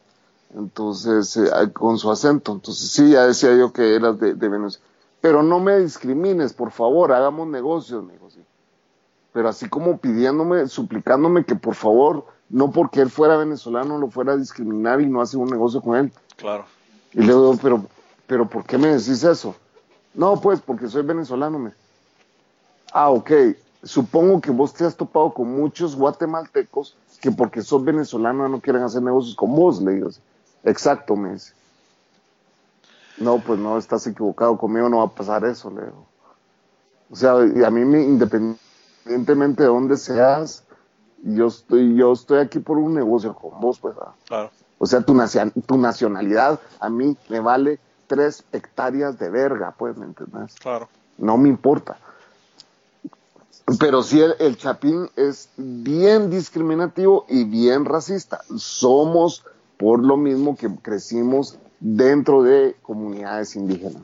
[0.54, 2.52] Entonces, eh, con su acento.
[2.52, 4.86] Entonces, sí, ya decía yo que eras de, de Venezuela.
[5.20, 8.25] Pero no me discrimines, por favor, hagamos negocios, me dijo,
[9.36, 14.32] pero así como pidiéndome, suplicándome que por favor, no porque él fuera venezolano lo fuera
[14.32, 16.12] a discriminar y no hace un negocio con él.
[16.36, 16.64] Claro.
[17.12, 17.84] Y le digo, pero,
[18.26, 19.54] pero ¿por qué me decís eso?
[20.14, 21.58] No, pues porque soy venezolano.
[21.58, 21.72] Me.
[22.94, 23.30] Ah, ok.
[23.82, 28.84] Supongo que vos te has topado con muchos guatemaltecos que porque sos venezolano no quieren
[28.84, 30.08] hacer negocios con vos, le digo.
[30.64, 31.52] Exacto, me dice.
[33.18, 36.06] No, pues no, estás equivocado, conmigo no va a pasar eso, le digo.
[37.10, 38.65] O sea, y a mí me, independientemente
[39.06, 40.64] independientemente de dónde seas,
[41.22, 43.94] yo estoy, yo estoy aquí por un negocio con vos, pues.
[44.26, 44.50] Claro.
[44.78, 45.16] O sea, tu,
[45.66, 50.54] tu nacionalidad a mí me vale tres hectáreas de verga, pues, ¿me entiendes?
[50.60, 50.88] Claro.
[51.18, 51.98] No me importa.
[53.80, 58.42] Pero sí, el, el, Chapín es bien discriminativo y bien racista.
[58.56, 59.44] Somos
[59.76, 64.02] por lo mismo que crecimos dentro de comunidades indígenas.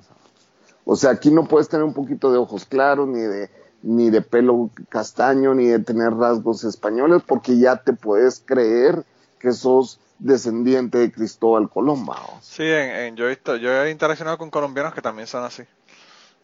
[0.85, 3.51] O sea, aquí no puedes tener un poquito de ojos claros ni de
[3.83, 9.05] ni de pelo castaño, ni de tener rasgos españoles, porque ya te puedes creer
[9.39, 12.07] que sos descendiente de Cristóbal Colón.
[12.41, 15.65] Sí, en, yo, he visto, yo he interaccionado con colombianos que también son así,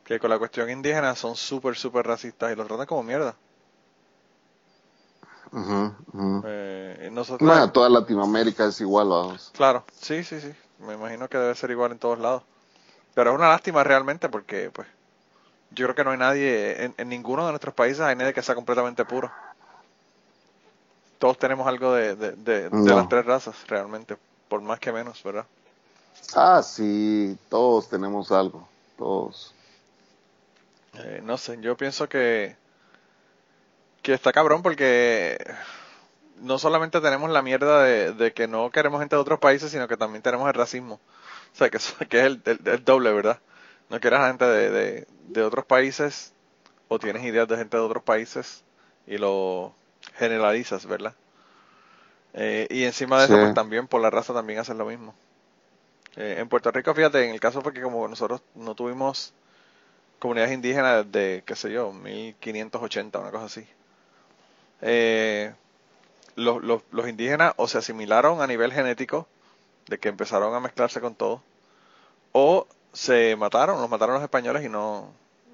[0.05, 3.35] que con la cuestión indígena son súper, súper racistas y los tratan como mierda.
[6.45, 9.09] Eh, nosotros, toda Latinoamérica es igual.
[9.09, 9.51] ¿vamos?
[9.55, 12.43] Claro, sí, sí, sí, me imagino que debe ser igual en todos lados.
[13.15, 14.87] Pero es una lástima realmente porque, pues,
[15.71, 18.55] yo creo que no hay nadie, en, ninguno de nuestros países hay nadie que sea
[18.55, 19.31] completamente puro.
[21.19, 24.17] Todos tenemos algo de, de, las tres razas, realmente,
[24.49, 25.47] por más que menos, ¿verdad?
[26.35, 29.55] Ah, sí, todos tenemos algo, todos.
[30.95, 32.57] Eh, no sé, yo pienso que,
[34.03, 35.39] que está cabrón porque
[36.41, 39.97] no solamente tenemos la mierda de, que no queremos gente de otros países, sino que
[39.97, 41.01] también tenemos el racismo.
[41.53, 41.79] O sea, que,
[42.09, 43.41] que es el, el doble, ¿verdad?
[43.91, 46.33] No quieres gente de, de, otros países
[46.89, 48.65] o tienes ideas de gente de otros países
[49.07, 49.73] y lo
[50.17, 51.15] generalizas, ¿verdad?
[52.35, 55.15] Eh, y encima de eso, pues también por la raza también hacen lo mismo.
[56.17, 59.33] Eh, en Puerto Rico, fíjate, en el caso fue que como nosotros no tuvimos
[60.19, 63.67] comunidades indígenas de, qué sé yo, 1580, una cosa así.
[64.83, 65.53] Eh,
[66.37, 69.27] los, los, los indígenas o se asimilaron a nivel genético,
[69.87, 71.43] de que empezaron a mezclarse con todo,
[72.33, 75.13] o se mataron, los mataron los españoles y no,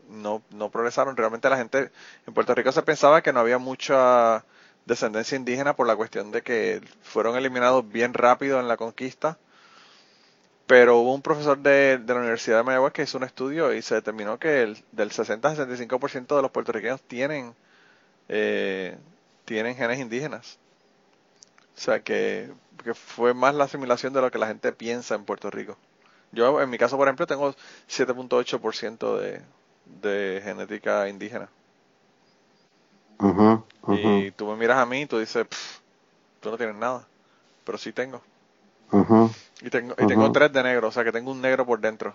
[0.08, 1.16] no, no progresaron.
[1.16, 1.90] Realmente la gente
[2.26, 4.44] en Puerto Rico se pensaba que no había mucha
[4.86, 9.38] descendencia indígena por la cuestión de que fueron eliminados bien rápido en la conquista.
[10.66, 13.82] Pero hubo un profesor de, de la Universidad de Mayagüez que hizo un estudio y
[13.82, 17.54] se determinó que el, del 60-65% de los puertorriqueños tienen,
[18.28, 18.96] eh,
[19.44, 20.58] tienen genes indígenas.
[21.76, 22.50] O sea que,
[22.82, 25.76] que fue más la asimilación de lo que la gente piensa en Puerto Rico.
[26.34, 27.54] Yo, en mi caso, por ejemplo, tengo
[27.88, 29.42] 7.8% de,
[30.02, 31.48] de genética indígena.
[33.88, 35.46] Y tú me miras a mí y tú dices,
[36.40, 37.06] tú no tienes nada,
[37.64, 38.20] pero sí tengo.
[39.62, 42.14] Y tengo, y tengo tres de negro, o sea que tengo un negro por dentro.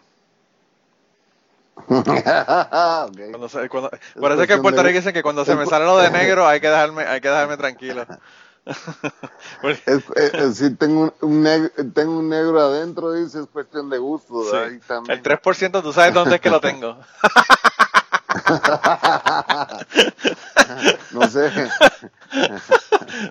[1.88, 5.98] cuando se, cuando, parece que en Puerto Rico dicen que cuando se me sale lo
[5.98, 8.06] de negro hay que dejarme, hay que dejarme tranquilo.
[9.64, 14.44] es, tengo un, negro, tengo un negro adentro, dice, es cuestión de gusto.
[14.64, 16.98] El 3% tú sabes dónde es que lo tengo.
[21.12, 21.52] no sé.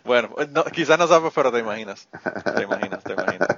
[0.04, 2.08] bueno, no, quizás no sabes, pero te imaginas.
[2.56, 3.48] Te imaginas, te imaginas.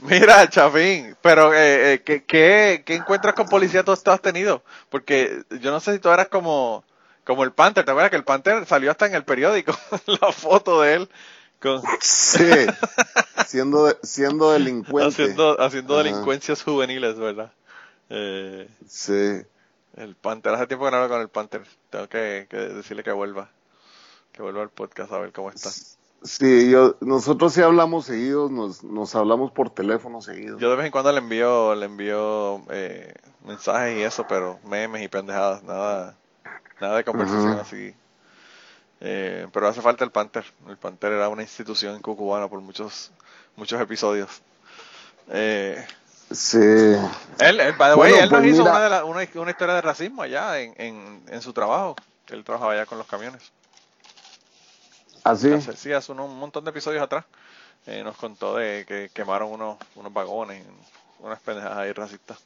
[0.00, 4.64] Mira, Chafín, pero eh, eh, ¿qué, qué, qué encuentros con policía tú has tenido?
[4.88, 6.84] Porque yo no sé si tú eras como
[7.24, 9.72] como el Panther, ¿te acuerdas que el Panther salió hasta en el periódico?
[10.20, 11.08] la foto de él.
[11.60, 11.82] Con...
[12.00, 12.66] Sí,
[13.46, 15.08] siendo, siendo delincuente.
[15.08, 17.52] Haciendo, haciendo delincuencias juveniles, ¿verdad?
[18.08, 19.42] Eh, sí.
[19.96, 21.62] El Panther, hace tiempo que no hablo con el Panther.
[21.90, 23.50] Tengo que, decirle que vuelva.
[24.32, 25.70] Que vuelva al podcast a ver cómo está.
[26.22, 30.60] Sí, yo, nosotros sí hablamos seguidos, nos, nos hablamos por teléfono seguidos.
[30.60, 33.14] Yo de vez en cuando le envío, le envío eh,
[33.46, 36.16] mensajes y eso, pero memes y pendejadas, nada,
[36.80, 37.94] Nada de conversación así.
[39.00, 40.44] Eh, pero hace falta el Panther.
[40.68, 43.10] El Panther era una institución cubana por muchos
[43.56, 44.42] muchos episodios.
[45.28, 45.86] Eh,
[46.30, 46.58] sí.
[46.58, 50.58] Él, él, by the way, él nos pues hizo una, una, historia de racismo allá
[50.60, 51.96] en, en, en su trabajo.
[52.28, 53.52] Él trabajaba allá con los camiones.
[55.24, 55.50] ¿Ah, sí?
[55.76, 57.24] sí, hace un, montón de episodios atrás.
[57.86, 60.64] Eh, nos contó de que quemaron unos, unos vagones,
[61.18, 62.38] unas pendejadas ahí racistas.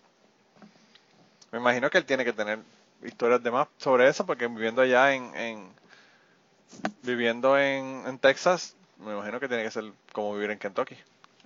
[1.51, 2.59] Me imagino que él tiene que tener
[3.03, 5.69] historias de más sobre eso, porque viviendo allá en, en
[7.03, 10.97] viviendo en, en, Texas, me imagino que tiene que ser como vivir en Kentucky.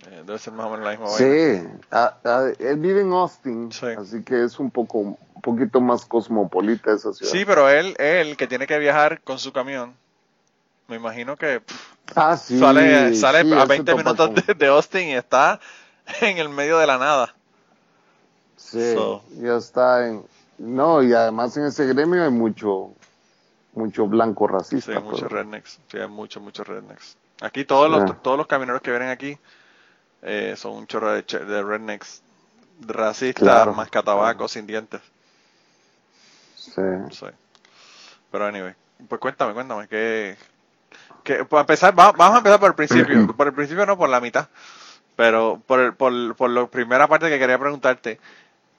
[0.06, 4.44] Eh, debe ser más o menos la misma Sí, él vive en Austin, así que
[4.44, 7.32] es un poco un poquito más cosmopolita esa ciudad.
[7.32, 9.94] Sí, pero él, él que tiene que viajar con su camión,
[10.86, 11.62] me imagino que
[12.14, 15.58] ah, sale, sale a 20 minutos de, Austin y está
[16.20, 17.34] en el medio de la nada.
[18.56, 18.94] Sí,
[19.40, 20.24] ya está en,
[20.58, 22.92] no, y además en ese gremio hay mucho
[23.74, 24.92] mucho blanco racista.
[24.92, 25.78] Sí, muchos rednecks.
[25.90, 27.16] Sí, hay muchos, muchos rednecks.
[27.40, 29.38] Aquí todos los, todos los camioneros que vienen aquí
[30.22, 32.22] eh, son un chorro de, de rednecks
[32.80, 35.00] racistas, más catabacos, sin dientes.
[36.56, 36.82] Sí.
[37.10, 37.26] sí.
[38.30, 38.74] Pero anyway,
[39.08, 40.36] pues cuéntame, cuéntame, que,
[41.22, 43.26] que para empezar, vamos a empezar por el principio.
[43.36, 44.48] por el principio no, por la mitad.
[45.16, 48.20] Pero por, por, por la primera parte que quería preguntarte,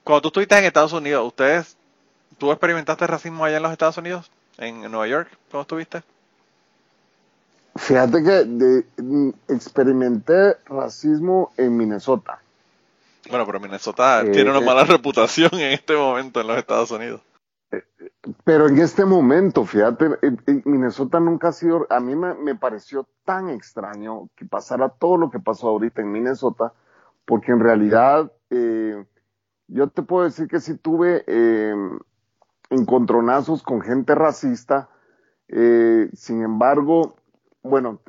[0.04, 1.76] cuando tú estuviste en Estados Unidos, ¿ustedes,
[2.38, 4.30] tú experimentaste racismo allá en los Estados Unidos?
[4.58, 6.02] ¿En Nueva York, cuando estuviste?
[7.76, 8.84] Fíjate que
[9.48, 12.40] experimenté racismo en Minnesota.
[13.28, 16.90] Bueno, pero Minnesota eh, tiene una eh, mala reputación en este momento en los Estados
[16.90, 17.20] Unidos.
[17.70, 17.84] Eh,
[18.44, 20.18] pero en este momento, fíjate,
[20.64, 25.30] Minnesota nunca ha sido, a mí me, me, pareció tan extraño que pasara todo lo
[25.30, 26.72] que pasó ahorita en Minnesota,
[27.24, 29.04] porque en realidad eh,
[29.72, 31.74] yo te puedo decir que sí tuve eh,
[32.70, 34.88] encontronazos con gente racista,
[35.48, 37.16] eh, sin embargo,
[37.62, 38.00] bueno,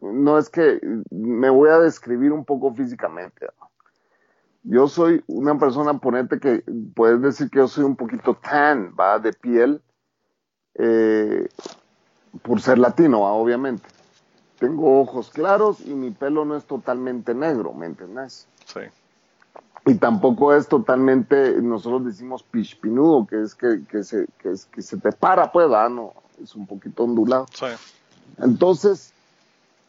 [0.00, 3.46] no es que me voy a describir un poco físicamente.
[4.64, 6.62] Yo soy una persona, ponente que
[6.94, 9.80] puedes decir que yo soy un poquito tan, va, de piel,
[10.74, 11.48] eh,
[12.42, 13.88] por ser latino, obviamente.
[14.58, 18.48] Tengo ojos claros y mi pelo no es totalmente negro, ¿me entiendes?
[18.66, 18.80] Sí
[19.88, 24.82] y tampoco es totalmente, nosotros decimos pichpinudo, que es que, que, se, que, es, que
[24.82, 27.46] se te para, pues, no, es un poquito ondulado.
[27.54, 27.66] Sí.
[28.36, 29.14] Entonces,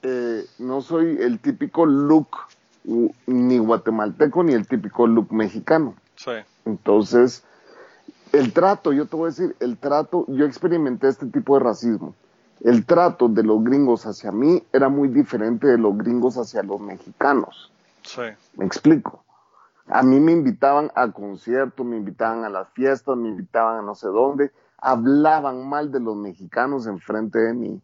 [0.02, 2.30] eh, no soy el típico look
[3.28, 5.96] ni guatemalteco ni el típico look mexicano.
[6.16, 6.32] Sí.
[6.64, 7.44] Entonces,
[8.32, 12.16] el trato, yo te voy a decir, el trato, yo experimenté este tipo de racismo.
[12.62, 16.80] el trato de los gringos hacia mí era muy diferente de los gringos hacia los
[16.80, 17.72] mexicanos.
[18.04, 18.22] Sí.
[18.56, 19.24] Me explico.
[19.90, 23.96] A mí me invitaban a conciertos, me invitaban a las fiestas, me invitaban a no
[23.96, 27.82] sé dónde, hablaban mal de los mexicanos enfrente de mí.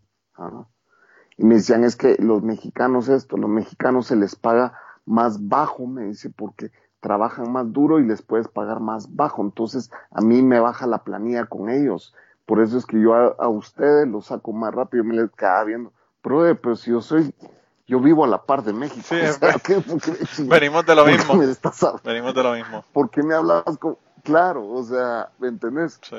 [1.37, 5.87] Y me decían, es que los mexicanos esto, los mexicanos se les paga más bajo,
[5.87, 9.41] me dice, porque trabajan más duro y les puedes pagar más bajo.
[9.41, 12.13] Entonces, a mí me baja la planilla con ellos.
[12.45, 15.03] Por eso es que yo a, ustedes los saco más rápido.
[15.03, 15.91] Me les quedaba viendo,
[16.23, 17.33] brother, pero si yo soy,
[17.87, 19.01] yo vivo a la par de México.
[19.03, 19.15] Sí,
[20.43, 21.35] venimos de lo mismo.
[22.03, 22.83] venimos de lo mismo.
[22.91, 25.99] ¿Por qué me hablas con, claro, o sea, ¿me entendés?
[26.01, 26.17] Sí.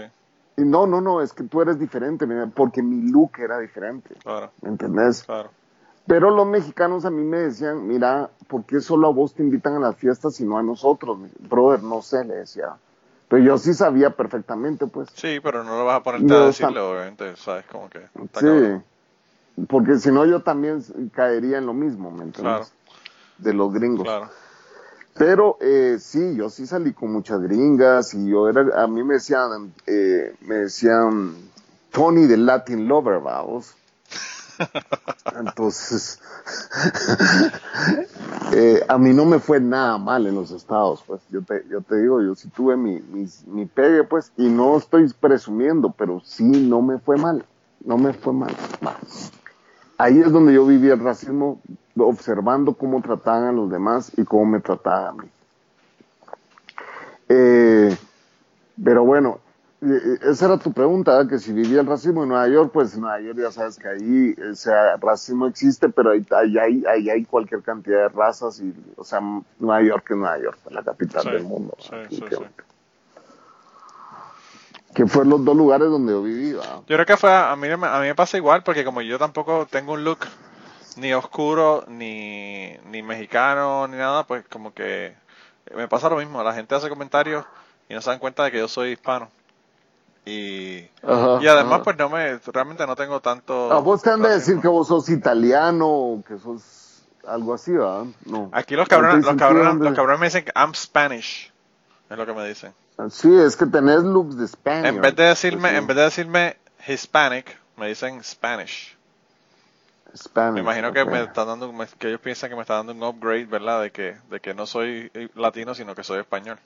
[0.59, 4.15] Y no, no, no, es que tú eres diferente, porque mi look era diferente.
[4.23, 4.51] Claro.
[4.63, 5.25] ¿Me entendés?
[5.25, 5.51] Claro.
[6.07, 9.75] Pero los mexicanos a mí me decían, mira, ¿por qué solo a vos te invitan
[9.75, 11.19] a las fiestas y no a nosotros?
[11.41, 12.77] Brother, no sé, le decía.
[13.29, 15.09] Pero yo sí sabía perfectamente, pues.
[15.15, 17.67] Sí, pero no lo vas a ponerte a decirlo, obviamente, ¿sabes?
[17.67, 17.99] Como que.
[18.39, 18.81] sí,
[19.69, 22.43] porque si no yo también caería en lo mismo, ¿me entiendes?
[22.43, 22.67] Claro.
[23.39, 24.05] De los gringos.
[24.05, 24.29] Claro.
[25.19, 29.15] Pero eh, sí, yo sí salí con muchas gringas y yo era, a mí me
[29.15, 31.35] decían, eh, me decían
[31.91, 33.75] Tony de Latin Lover, vamos.
[35.39, 36.21] Entonces,
[38.53, 41.81] eh, a mí no me fue nada mal en los estados, pues yo te, yo
[41.81, 46.21] te digo, yo sí tuve mi, mi, mi pegue, pues, y no estoy presumiendo, pero
[46.25, 47.45] sí no me fue mal,
[47.85, 48.55] no me fue mal.
[49.99, 51.61] Ahí es donde yo viví el racismo,
[51.97, 55.29] observando cómo trataban a los demás y cómo me trataban a mí.
[57.29, 57.97] Eh,
[58.83, 59.41] pero bueno,
[60.23, 63.21] esa era tu pregunta, que si vivía el racismo en Nueva York, pues en Nueva
[63.21, 67.63] York ya sabes que ahí, o sea, racismo existe, pero ahí, ahí, ahí, hay cualquier
[67.63, 69.21] cantidad de razas y, o sea,
[69.59, 71.75] Nueva York es Nueva York, la capital del mundo.
[71.79, 72.21] Sí,
[74.97, 76.63] que fueron los dos lugares donde yo vivía.
[76.63, 79.67] Yo creo que fue, a mí, a mí me pasa igual, porque como yo tampoco
[79.71, 80.21] tengo un look
[80.97, 85.15] ni oscuro, ni, ni mexicano, ni nada, pues como que
[85.75, 87.45] me pasa lo mismo, la gente hace comentarios
[87.91, 89.29] y no se dan cuenta de que yo soy hispano.
[90.25, 93.71] Y, y además, pues no me, realmente no tengo tanto.
[93.71, 97.73] A vos te han de decir que vos sos italiano o que sos algo así,
[97.73, 98.07] ¿verdad?
[98.25, 98.49] No.
[98.53, 101.53] Aquí los cabrones, los cabrones, los cabrones me dicen que I'm Spanish.
[102.09, 102.73] Es lo que me dicen.
[103.11, 104.87] Sí, es que tenés looks de Spanish.
[104.87, 106.57] En vez de decirme, en vez de decirme
[106.87, 108.97] Hispanic, me dicen Spanish.
[110.17, 113.03] Spanish me imagino que me están dando, que ellos piensan que me está dando un
[113.03, 113.83] upgrade, ¿verdad?
[113.83, 116.59] De que, de que no soy latino, sino que soy español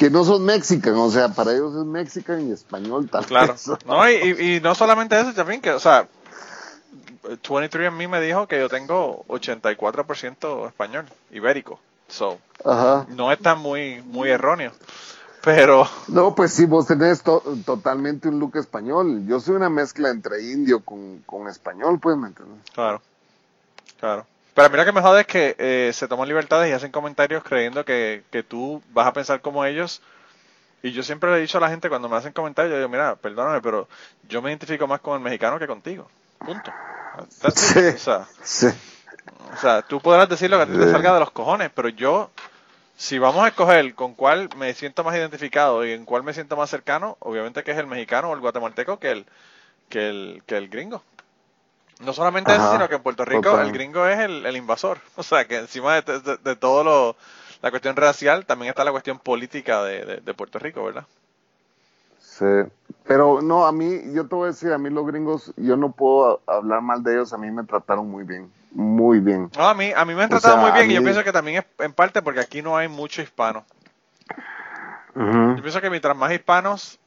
[0.00, 3.54] que no son mexicanos, o sea, para ellos es mexicano y español tal Claro.
[3.84, 6.08] No, y, y, no solamente eso, también que, o sea,
[7.22, 11.78] 23 en mí me dijo que yo tengo 84% español, ibérico.
[12.10, 13.06] So, Ajá.
[13.10, 14.72] no está muy, muy erróneo.
[15.42, 15.88] Pero.
[16.08, 19.26] No, pues sí, vos tenés totalmente un look español.
[19.26, 22.58] Yo soy una mezcla entre indio con, con español, pues, ¿me entiendes?
[22.74, 23.00] Claro.
[24.00, 24.26] Claro.
[24.54, 27.84] Pero mira que me jode es que eh, se toman libertades y hacen comentarios creyendo
[27.84, 30.02] que, que tú vas a pensar como ellos.
[30.82, 32.88] Y yo siempre le he dicho a la gente cuando me hacen comentarios, yo digo,
[32.88, 33.86] mira, perdóname, pero
[34.28, 36.10] yo me identifico más con el mexicano que contigo.
[36.38, 36.72] Punto.
[37.54, 38.26] Sí, o, sea,
[39.52, 41.88] o sea, tú podrás decir lo que a ti te salga de los cojones, pero
[41.88, 42.30] yo,
[42.96, 46.56] si vamos a escoger con cuál me siento más identificado y en cuál me siento
[46.56, 49.26] más cercano, obviamente que es el mexicano o el guatemalteco que el,
[49.88, 51.02] que el, que el gringo.
[52.00, 54.98] No solamente eso, sino que en Puerto Rico el gringo es el, invasor.
[55.16, 57.16] O sea, que encima de, de, todo lo,
[57.60, 61.04] la cuestión racial, también está la cuestión política de, de, Puerto Rico, ¿verdad?
[62.18, 62.46] Sí,
[63.04, 65.92] pero no, a mí, yo te voy a decir, a mí los gringos, yo no
[65.92, 69.50] puedo hablar mal de ellos, a mí me trataron muy bien, muy bien.
[69.56, 71.58] No, a mí, a mí me han tratado muy bien y yo pienso que también
[71.58, 73.64] es en parte porque aquí no hay mucho hispano.
[75.14, 76.98] Yo pienso que mientras más hispanos,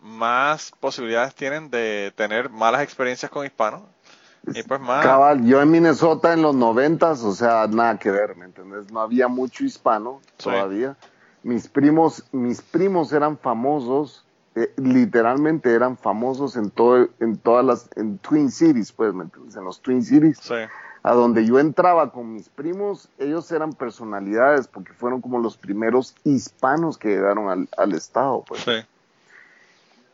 [0.00, 3.82] más posibilidades tienen de tener malas experiencias con hispanos
[4.46, 5.04] y pues más.
[5.04, 8.90] Cabal, yo en Minnesota en los noventas, o sea, nada que ver, ¿me entiendes?
[8.92, 10.96] No había mucho hispano todavía.
[11.42, 17.90] Mis primos, mis primos eran famosos, eh, literalmente eran famosos en todo, en todas las,
[17.96, 19.56] en Twin Cities, pues, ¿me entiendes?
[19.56, 20.38] En los Twin Cities.
[20.38, 20.54] Sí.
[21.04, 26.16] A donde yo entraba con mis primos, ellos eran personalidades porque fueron como los primeros
[26.24, 28.62] hispanos que llegaron al, al estado, pues.
[28.62, 28.72] Sí.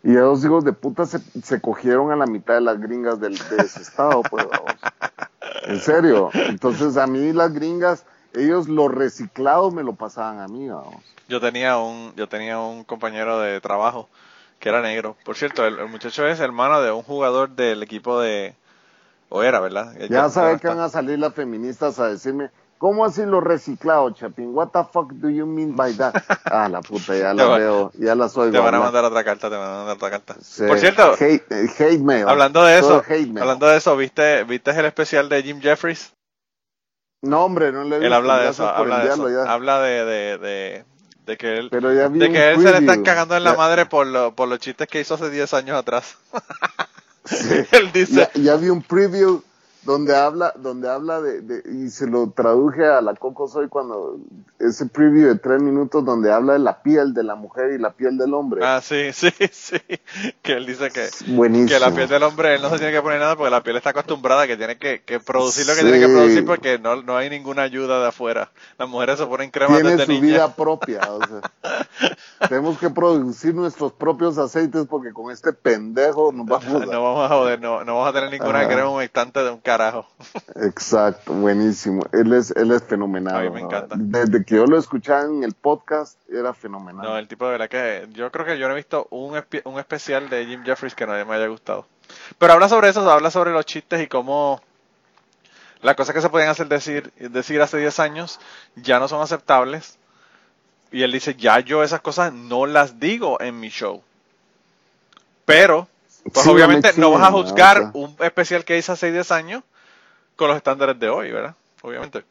[0.03, 3.38] Y esos hijos de puta se, se, cogieron a la mitad de las gringas del,
[3.38, 4.74] de ese estado, pues, vamos.
[5.64, 6.30] En serio.
[6.32, 11.05] Entonces, a mí las gringas, ellos lo reciclado me lo pasaban a mí, vamos.
[11.28, 14.09] Yo tenía un, yo tenía un compañero de trabajo
[14.59, 15.16] que era negro.
[15.24, 18.55] Por cierto, el, muchacho es hermano de un jugador del equipo de,
[19.30, 19.94] o era, ¿verdad?
[19.98, 22.50] Ya, ya sabes que van a salir las feministas a decirme,
[22.80, 24.54] ¿Cómo así lo reciclado, Chapín?
[24.54, 26.14] What the fuck do you mean by that?
[26.50, 28.50] Ah, la puta, ya la veo, ya la soy.
[28.50, 30.34] Te van a mandar otra carta, te van a mandar otra carta.
[30.34, 31.44] Por cierto, hate,
[31.78, 32.26] hate mail.
[32.26, 33.04] Hablando de eso,
[33.38, 36.14] hablando de eso, ¿viste, ¿viste el especial de Jim Jeffries?
[37.20, 38.06] No, hombre, no le he visto.
[38.06, 39.42] Él habla de eso, habla de eso.
[39.46, 40.84] Habla de, de, de,
[41.26, 44.34] de que él, de que él se le están cagando en la madre por, lo,
[44.34, 46.16] por los chistes que hizo hace 10 años atrás.
[47.30, 47.64] Sí.
[47.72, 48.28] él dice...
[48.34, 49.42] Ya, ya vi un preview
[49.82, 54.18] donde habla, donde habla de, de, y se lo traduje a la Coco Soy cuando
[54.58, 57.90] ese preview de tres minutos donde habla de la piel de la mujer y la
[57.90, 58.60] piel del hombre.
[58.62, 59.78] Ah, sí, sí, sí.
[60.42, 61.08] Que él dice que,
[61.66, 63.76] que la piel del hombre él no se tiene que poner nada porque la piel
[63.76, 67.16] está acostumbrada que tiene que, que producir lo que tiene que producir porque no, no
[67.16, 68.50] hay ninguna ayuda de afuera.
[68.78, 70.26] Las mujeres se ponen crema tiene desde su niña.
[70.26, 71.00] vida propia.
[71.10, 71.40] O sea,
[72.49, 76.86] tenemos que producir nuestros propios aceites porque con este pendejo nos vamos a...
[76.91, 80.07] No vamos a joder, no, no vamos a tener ninguna crema humectante de un carajo.
[80.57, 82.03] Exacto, buenísimo.
[82.12, 83.36] Él es, él es fenomenal.
[83.36, 83.66] A mí me ¿no?
[83.68, 83.95] encanta.
[83.99, 87.03] Desde que yo lo escuchaba en el podcast, era fenomenal.
[87.07, 89.62] No, el tipo de verdad que yo creo que yo no he visto un, espe-
[89.64, 91.86] un especial de Jim Jeffries que no me haya gustado.
[92.38, 94.61] Pero habla sobre eso, habla sobre los chistes y cómo
[95.82, 98.41] las cosas que se podían hacer decir, decir hace 10 años
[98.76, 99.99] ya no son aceptables.
[100.93, 104.03] Y él dice, ya yo esas cosas no las digo en mi show.
[105.45, 105.88] Pero,
[106.32, 107.91] pues Sí, obviamente me no vas a juzgar o sea.
[107.95, 109.62] un especial que hice hace 10 años
[110.36, 111.55] con los estándares de hoy, ¿verdad?
[111.82, 112.24] Obviamente.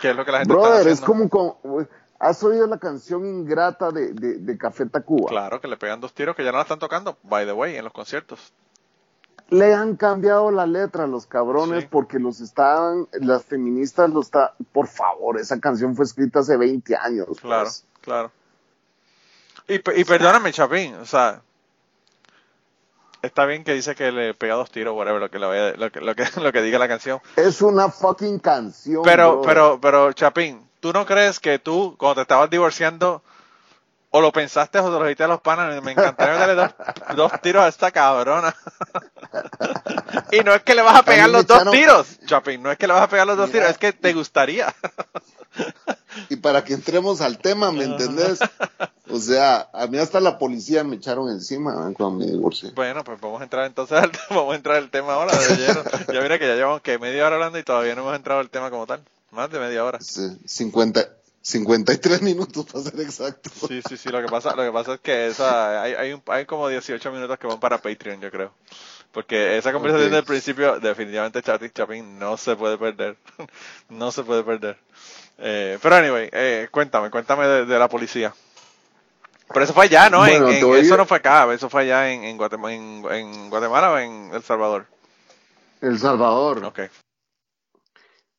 [0.00, 1.28] Que es lo que la gente está Brother, es haciendo.
[1.28, 1.88] como, con-
[2.18, 5.28] ¿Has oído la canción Ingrata de, de, de Café Tacuba?
[5.28, 7.76] Claro, que le pegan dos tiros que ya no la están tocando, by the way,
[7.76, 8.52] en los conciertos.
[9.50, 11.88] Le han cambiado la letra a los cabrones Sí.
[11.90, 16.96] porque los estaban, las feministas lo está, por favor, esa canción fue escrita hace 20
[16.96, 17.26] años.
[17.28, 17.40] pues.
[17.40, 17.70] Claro,
[18.00, 18.30] claro.
[19.68, 21.42] Y, pe- y perdóname, Chapín, o sea,
[23.22, 26.00] está bien que dice que le pega dos tiros, whatever, lo que, vaya- lo que,
[26.00, 27.20] lo que, lo que diga la canción.
[27.36, 29.02] Es una fucking canción.
[29.04, 33.22] Pero, pero, pero, Chapín, ¿tú no crees que tú, cuando te estabas divorciando,
[34.16, 36.70] o lo pensaste o te lo dijiste a los panas, me encantaría darle dos,
[37.16, 38.56] dos tiros a esta cabrona?
[40.32, 42.78] y no es que le vas a pegar A los dos tiros, Chapín, no es
[42.78, 43.58] que le vas a pegar los dos Mira.
[43.58, 44.74] tiros, es que te gustaría.
[46.28, 48.38] Y para que entremos al tema, ¿me entendés?
[49.10, 52.70] O sea, a mí hasta la policía me echaron encima cuando me divorcié.
[52.72, 55.82] Bueno, pues vamos a entrar entonces al, vamos a entrar al tema ahora de lleno.
[56.12, 58.50] Ya mira que ya llevamos que media hora hablando y todavía no hemos entrado al
[58.50, 59.02] tema como tal.
[59.30, 59.98] Más de media hora.
[60.00, 61.06] Sí, 50,
[61.48, 63.50] 53 minutos para ser exacto.
[63.68, 64.08] Sí, sí, sí.
[64.08, 67.12] Lo que pasa, lo que pasa es que esa, hay, hay, un- hay como 18
[67.12, 68.52] minutos que van para Patreon, yo creo.
[69.12, 70.14] Porque esa conversación Ok.
[70.16, 73.16] del principio, definitivamente Chatin Chapin no se puede perder.
[73.88, 74.76] no se puede perder.
[75.38, 78.34] Eh, pero anyway, eh, cuéntame, cuéntame de, de la policía.
[79.48, 80.26] Pero eso fue allá, ¿no?
[80.26, 83.92] En- Bueno, eso no fue acá, eso fue allá en, en, Guatemala, en, en Guatemala
[83.92, 84.86] o en El Salvador.
[85.80, 86.64] El Salvador.
[86.64, 86.80] Ok.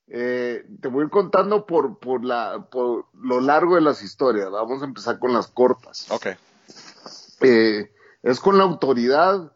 [0.10, 4.49] Eh, te voy a ir contando por, por, la, por lo largo de las historias.
[4.51, 6.10] Vamos a empezar con las cortas.
[6.12, 6.28] Ok.
[7.41, 7.91] Eh,
[8.24, 9.51] ¿Es con la autoridad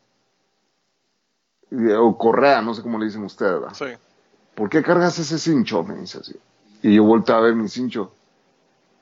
[1.71, 3.73] Y- O correa, no sé cómo le dicen ustedes, ¿verdad?
[3.73, 3.85] Sí.
[4.55, 5.83] ¿por qué cargas ese cincho?
[5.83, 6.35] Me dice así.
[6.81, 8.11] Y yo volteé a ver mi cincho.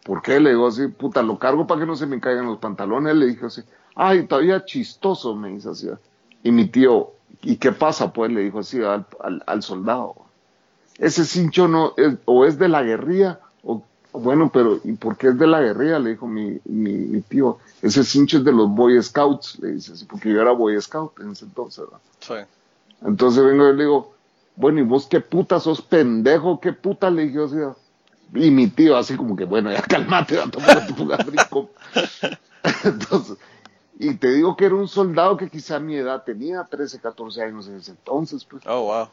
[0.08, 0.40] ¿por qué?
[0.40, 3.14] Le digo así, puta, lo cargo para que no se me caigan los pantalones.
[3.14, 3.62] Le dije así,
[3.94, 5.90] ay, todavía chistoso, me dice así.
[6.44, 7.12] Y mi tío,
[7.42, 8.14] ¿y qué pasa?
[8.14, 9.06] Pues le dijo así al,
[9.46, 10.16] al, soldado.
[10.98, 13.42] Ese cincho no, es, o es de la guerrilla,
[14.14, 16.00] bueno, pero ¿y por qué es de la guerrilla?
[16.00, 17.60] Le dijo mi, mi, mi, tío.
[17.82, 21.20] Ese cincho es de los Boy Scouts, le dice así, porque yo era Boy Scout
[21.20, 22.00] en ese entonces, ¿verdad?
[22.20, 23.06] Sí.
[23.06, 24.14] Entonces vengo y le digo,
[24.56, 26.60] bueno, ¿y vos qué puta sos pendejo?
[26.60, 27.44] ¿Qué puta le dije?
[27.44, 27.58] así?
[28.34, 31.70] y mi tío así como que, bueno, ya calmate, a tomar tu rico.
[32.84, 33.38] Entonces,
[34.00, 37.68] y te digo que era un soldado que quizá mi edad tenía, 13, 14 años
[37.68, 38.64] en ese entonces, pues.
[38.68, 39.08] Oh, wow.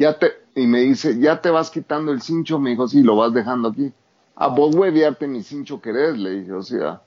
[0.00, 3.16] Ya te, y me dice, ya te vas quitando el cincho, me dijo, sí, lo
[3.16, 3.92] vas dejando aquí.
[4.34, 7.02] A vos hueviarte mi cincho querés, le dije, o sea.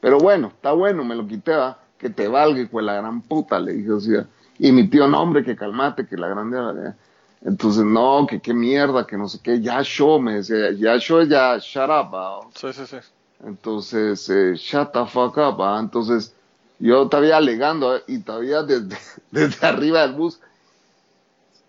[0.00, 1.78] Pero bueno, está bueno, me lo quité, ¿va?
[1.98, 4.26] que te valga, pues la gran puta, le dije, o sea.
[4.58, 6.94] Y mi tío, no, hombre, que calmate, que la grande...
[7.42, 11.24] Entonces, no, que qué mierda, que no sé qué, ya show, me decía, ya show,
[11.24, 12.96] ya shut up, Sí, sí, sí.
[13.44, 16.34] Entonces, eh, shut the fuck up, Entonces,
[16.78, 18.96] yo estaba alegando, y todavía desde,
[19.30, 20.40] desde arriba del bus,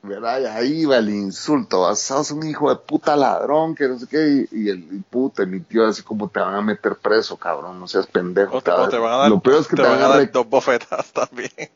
[0.07, 0.41] ¿verdad?
[0.41, 4.47] Y ahí iba el insulto, sos un hijo de puta ladrón, que no sé qué,
[4.51, 8.07] y, el puta, mi tío, así como te van a meter preso, cabrón, no seas
[8.07, 8.61] pendejo.
[8.61, 11.51] te, van a dar, lo peor es que te, van, a dar dos bofetas también.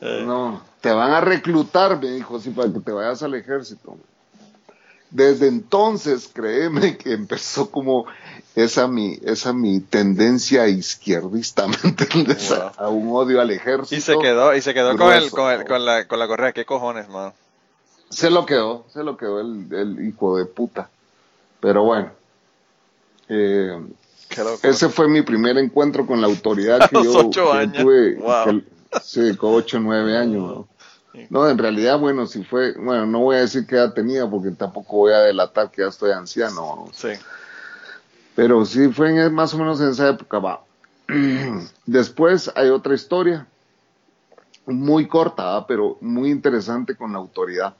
[0.00, 0.24] Eh.
[0.26, 3.98] No, te van a reclutar, me dijo, así para que te vayas al ejército.
[5.10, 8.06] Desde entonces, créeme que empezó como
[8.54, 12.50] esa mi, esa mi tendencia izquierdista, ¿me entiendes?
[12.78, 13.96] A, un odio al ejército.
[13.96, 16.52] Y se quedó, y se quedó con, el, con, el, con, la, con la correa,
[16.52, 17.32] ¿qué cojones, man?
[18.10, 20.88] Se lo quedó, se lo quedó el, el hijo de puta.
[21.60, 22.10] Pero bueno.
[23.28, 23.80] Eh,
[24.62, 28.18] ese fue mi primer encuentro con la autoridad que yo tuve.
[29.02, 30.66] Sí, con 8 o 9 años.
[31.30, 31.48] ¿no?
[31.48, 34.96] en realidad, bueno, si fue, bueno, no voy a decir qué edad tenía porque tampoco
[34.98, 36.88] voy a delatar que ya estoy anciano.
[36.92, 37.08] Sí.
[38.34, 40.62] Pero sí fue más o menos en esa época, va.
[41.86, 43.46] Después hay otra historia,
[44.66, 47.74] muy corta, pero muy interesante con la autoridad.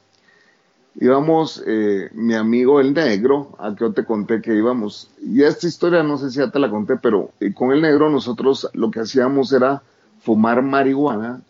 [0.98, 5.66] Íbamos, eh, mi amigo el negro, a que yo te conté que íbamos, y esta
[5.66, 8.90] historia no sé si ya te la conté, pero eh, con el negro nosotros lo
[8.90, 9.82] que hacíamos era
[10.22, 11.42] fumar marihuana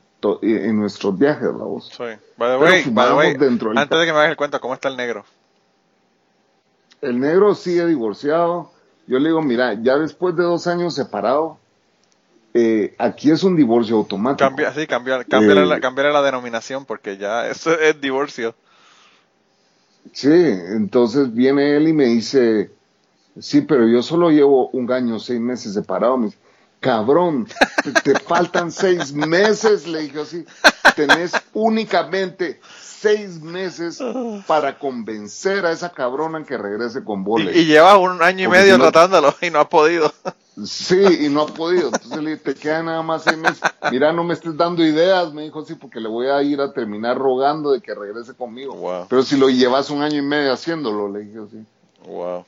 [0.42, 1.88] en nuestros viajes, la voz.
[1.88, 2.04] Sí.
[2.36, 5.24] By the dentro antes de que me hagas el cuento, ¿cómo está el negro?
[7.00, 8.72] El negro sigue divorciado.
[9.06, 11.58] Yo le digo, mira, ya después de dos años separado,
[12.54, 14.48] eh, aquí es un divorcio automático.
[14.48, 18.54] Cambia, sí, cambiar, cambiar, la, eh, la denominación porque ya eso es divorcio.
[20.12, 22.70] Sí, entonces viene él y me dice,
[23.38, 26.16] sí, pero yo solo llevo un año, seis meses separado.
[26.16, 26.38] Me dice,
[26.80, 27.48] cabrón,
[28.04, 30.44] te, faltan seis meses, le dije así,
[30.94, 34.02] tenés únicamente seis meses
[34.46, 37.52] para convencer a esa cabrona que regrese con bola.
[37.52, 40.12] Y, lleva un año y medio tratándolo y no ha podido.
[40.64, 41.88] Sí, y no ha podido.
[41.88, 43.60] Entonces le dije, te quedan nada más seis meses.
[43.90, 46.72] Mira, no me estés dando ideas, me dijo así, porque le voy a ir a
[46.72, 49.06] terminar rogando de que regrese conmigo.
[49.08, 51.66] Pero si lo llevas un año y medio haciéndolo, le dije así.
[52.08, 52.46] Wow.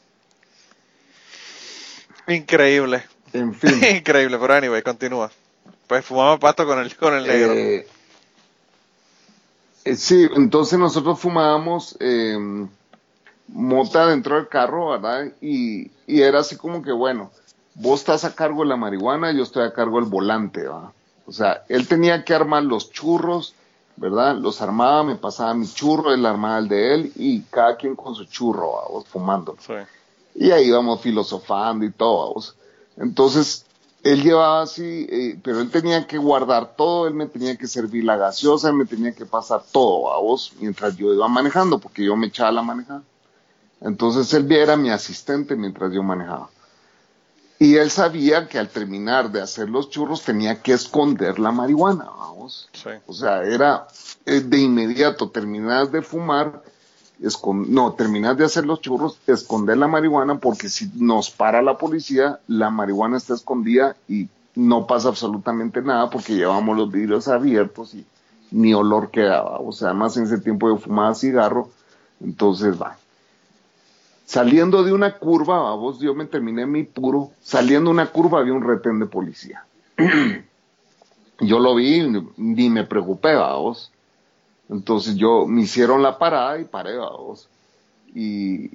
[2.28, 3.04] Increíble.
[3.34, 3.78] En fin.
[3.96, 5.30] Increíble, pero anyway, continúa.
[5.86, 7.52] Pues fumamos pasto con el, con el negro.
[7.52, 7.86] Eh,
[9.84, 12.68] eh, sí, entonces nosotros fumábamos em,
[13.48, 15.32] mota dentro del carro, ¿verdad?
[15.40, 17.30] Y, y, era así como que, bueno,
[17.78, 20.90] vos estás a cargo de la marihuana, yo estoy a cargo del volante, ¿verdad?
[21.26, 23.54] O sea, él tenía que armar los churros,
[23.96, 24.36] ¿verdad?
[24.36, 28.14] Los armaba, me pasaba mi churro, él armaba el de él y cada quien con
[28.14, 29.06] su churro, ¿verdad?
[29.08, 29.56] fumando.
[29.60, 29.74] Sí.
[30.34, 32.54] Y ahí íbamos filosofando y todo, ¿verdad?
[32.96, 33.64] Entonces,
[34.02, 38.04] él llevaba así, eh, pero él tenía que guardar todo, él me tenía que servir
[38.04, 42.04] la gaseosa, él me tenía que pasar todo a vos mientras yo iba manejando, porque
[42.04, 43.02] yo me echaba la manejada.
[43.80, 46.48] Entonces él era mi asistente mientras yo manejaba.
[47.59, 52.04] Y él sabía que al terminar de hacer los churros tenía que esconder la marihuana,
[52.04, 52.68] vamos.
[53.06, 53.88] O sea, era
[54.26, 56.62] eh, de inmediato, terminas de fumar,
[57.66, 62.38] no, terminas de hacer los churros, esconder la marihuana, porque si nos para la policía,
[62.46, 68.06] la marihuana está escondida y no pasa absolutamente nada porque llevamos los vidrios abiertos y
[68.52, 69.59] ni olor quedaba.
[69.59, 71.70] O sea, además en ese tiempo yo fumaba cigarro,
[72.20, 72.96] entonces va.
[74.28, 78.52] Saliendo de una curva, vamos, yo me terminé mi puro, saliendo de una curva había
[78.52, 79.64] un retén de policía.
[81.40, 82.06] yo lo vi,
[82.36, 83.90] ni me preocupé, vamos
[84.68, 87.48] entonces yo me hicieron la parada y paré, vamos.
[88.14, 88.70] Y,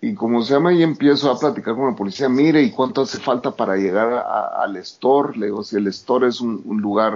[0.00, 3.18] y como se llama, y empiezo a platicar con la policía, mire, ¿y cuánto hace
[3.18, 5.38] falta para llegar al store?
[5.38, 7.14] Le digo, si el store es un, lugar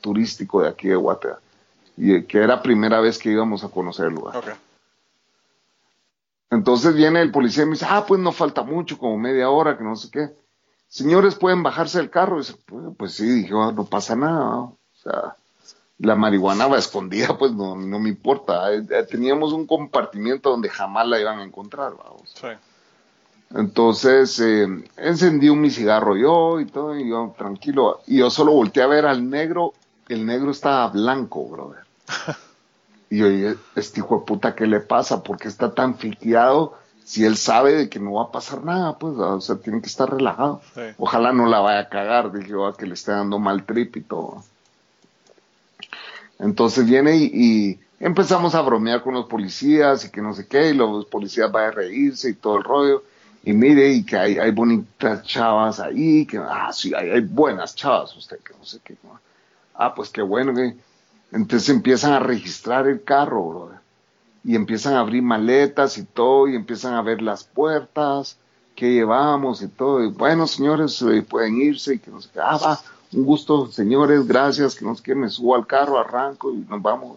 [0.00, 1.40] turístico de aquí de Guatemala.
[1.96, 4.58] Y que era primera vez que íbamos a conocer el lugar.
[6.56, 9.76] Entonces viene el policía y me dice, ah, pues no falta mucho, como media hora,
[9.76, 10.30] que no sé qué.
[10.88, 12.36] Señores, ¿pueden bajarse del carro?
[12.36, 14.60] Y dice, pues, pues sí, dije, "Ah, no pasa nada.
[14.60, 15.36] O sea,
[15.98, 18.72] la marihuana va escondida, pues no, no me importa.
[18.72, 22.32] Eh, eh, Teníamos un compartimiento donde jamás la iban a encontrar, vamos.
[22.34, 22.48] Sí.
[23.54, 28.00] Entonces eh, encendí un mi cigarro yo y todo, y yo tranquilo.
[28.06, 29.74] Y yo solo volteé a ver al negro,
[30.08, 31.84] el negro estaba blanco, brother.
[33.08, 35.22] Y dije, este hijo de puta, ¿qué le pasa?
[35.22, 38.98] ¿Por qué está tan fiqueado si él sabe de que no va a pasar nada?
[38.98, 40.60] Pues, o sea, tiene que estar relajado.
[40.74, 40.80] Sí.
[40.98, 43.96] Ojalá no la vaya a cagar, dije yo, a que le esté dando mal trip
[43.96, 44.42] y todo.
[46.38, 50.70] Entonces viene y, y empezamos a bromear con los policías y que no sé qué,
[50.70, 53.04] y los policías van a reírse y todo el rollo.
[53.44, 57.76] Y mire, y que hay, hay bonitas chavas ahí, que, ah, sí, hay, hay buenas
[57.76, 58.96] chavas, usted, que no sé qué.
[59.72, 60.74] Ah, pues qué bueno, que.
[61.32, 63.78] Entonces empiezan a registrar el carro, brother.
[64.44, 68.38] Y empiezan a abrir maletas y todo, y empiezan a ver las puertas,
[68.76, 70.04] que llevamos y todo.
[70.04, 72.40] Y bueno, señores, eh, pueden irse y que no sé qué.
[72.40, 72.80] Ah, va,
[73.12, 76.80] un gusto, señores, gracias, que no sé qué, me subo al carro, arranco y nos
[76.82, 77.16] vamos.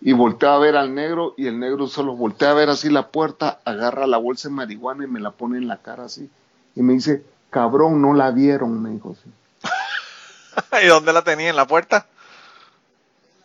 [0.00, 3.08] Y volteo a ver al negro y el negro solo voltea a ver así la
[3.08, 6.30] puerta, agarra la bolsa de marihuana y me la pone en la cara así.
[6.76, 9.16] Y me dice, cabrón, no la vieron, me dijo.
[10.82, 11.50] ¿Y dónde la tenía?
[11.50, 12.06] ¿En la puerta?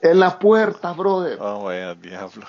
[0.04, 1.38] En la puerta, brother.
[1.42, 2.46] Oh, vaya diablo.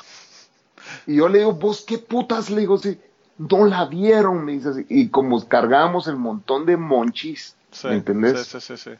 [1.06, 2.98] Y yo le digo, vos qué putas, le digo así,
[3.38, 4.86] no la vieron, me dice así.
[4.88, 8.40] Y como cargamos el montón de monchis, Sí, ¿me entendés?
[8.46, 8.96] Sí, sí, sí, sí.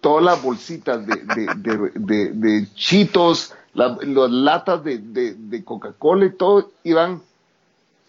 [0.00, 5.64] Todas las bolsitas de, de, de, de, de chitos, la- las latas de, de, de
[5.64, 7.20] Coca-Cola y todo, iban,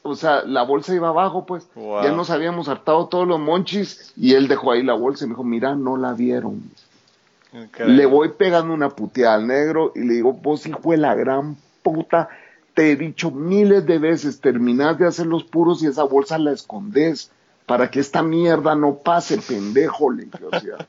[0.03, 1.67] o sea, la bolsa iba abajo, pues.
[1.75, 2.03] Wow.
[2.03, 5.33] Ya nos habíamos hartado todos los monchis y él dejó ahí la bolsa y me
[5.33, 6.61] dijo, mira, no la vieron.
[7.85, 11.57] Le voy pegando una puteada al negro y le digo, vos hijo de la gran
[11.81, 12.29] puta,
[12.73, 16.51] te he dicho miles de veces, terminás de hacer los puros y esa bolsa la
[16.51, 17.31] escondes
[17.65, 20.87] para que esta mierda no pase, pendejo, le o sea,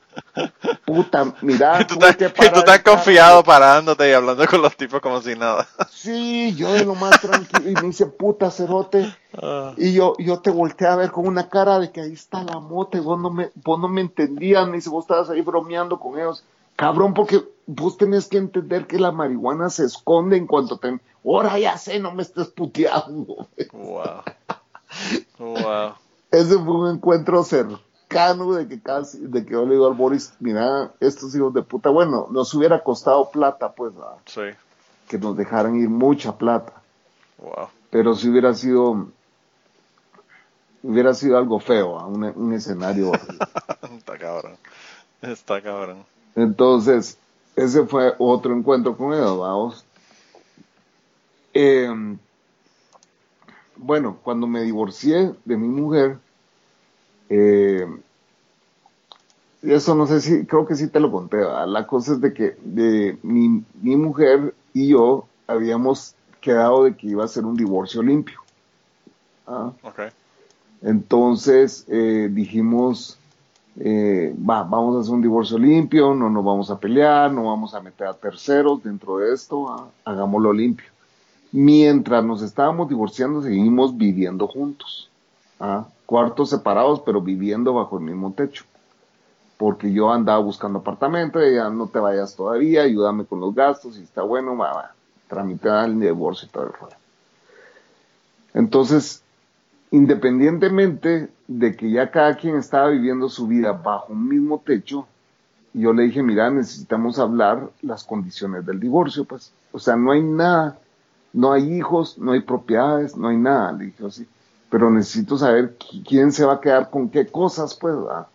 [0.85, 4.75] puta, mira, Y tú estás, que y tú estás confiado parándote y hablando con los
[4.75, 5.67] tipos como si nada.
[5.91, 10.39] Sí, yo de lo más tranquilo y me dice, puta, cerote, Ah, y yo, yo
[10.39, 13.19] te volteé a ver con una cara de que ahí está la mota y vos
[13.19, 16.43] no me, vos no me entendías, me dice, vos estabas ahí bromeando con ellos.
[16.81, 20.99] Cabrón, porque vos tenés que entender que la marihuana se esconde en cuanto te...
[21.23, 23.47] Ahora ya sé, no me estés puteando.
[23.71, 24.23] wow.
[25.37, 25.93] Wow.
[26.31, 30.33] Ese fue un encuentro cercano de que casi, de que yo le digo al Boris,
[30.39, 34.17] mira, estos hijos de puta, bueno, nos hubiera costado plata, pues, ¿verdad?
[34.25, 34.41] Sí.
[35.07, 36.73] que nos dejaran ir mucha plata.
[37.37, 37.69] Wow.
[37.91, 39.07] pero si hubiera sido
[40.81, 43.37] hubiera sido algo feo, un, un escenario horrible.
[43.97, 44.57] Está cabrón.
[45.21, 46.05] Está cabrón.
[46.35, 47.17] Entonces,
[47.55, 49.85] ese fue otro encuentro con ellos, vamos.
[51.53, 51.89] Eh,
[53.75, 56.17] bueno, cuando me divorcié de mi mujer,
[57.29, 57.85] eh,
[59.61, 61.67] eso no sé si, creo que sí te lo conté, ¿verdad?
[61.67, 67.07] la cosa es de que de mi, mi mujer y yo habíamos quedado de que
[67.07, 68.39] iba a ser un divorcio limpio.
[69.47, 69.71] ¿ah?
[69.83, 69.99] Ok.
[70.81, 73.19] Entonces eh, dijimos,
[73.79, 77.73] eh, va, vamos a hacer un divorcio limpio, no nos vamos a pelear, no vamos
[77.73, 80.87] a meter a terceros dentro de esto, ah, hagámoslo limpio.
[81.51, 85.09] Mientras nos estábamos divorciando, seguimos viviendo juntos,
[85.59, 88.65] ah, cuartos separados, pero viviendo bajo el mismo techo.
[89.57, 94.03] Porque yo andaba buscando apartamento, ella no te vayas todavía, ayúdame con los gastos, y
[94.03, 94.95] está bueno, va, va,
[95.27, 96.95] tramitar el divorcio y todo el rollo.
[98.53, 99.23] Entonces,
[99.91, 105.07] independientemente de que ya cada quien estaba viviendo su vida bajo un mismo techo,
[105.73, 109.53] yo le dije, mira, necesitamos hablar las condiciones del divorcio, pues.
[109.71, 110.79] O sea, no hay nada,
[111.33, 114.27] no hay hijos, no hay propiedades, no hay nada, le dije así.
[114.69, 118.27] Pero necesito saber qui- quién se va a quedar con qué cosas, pues, ¿verdad?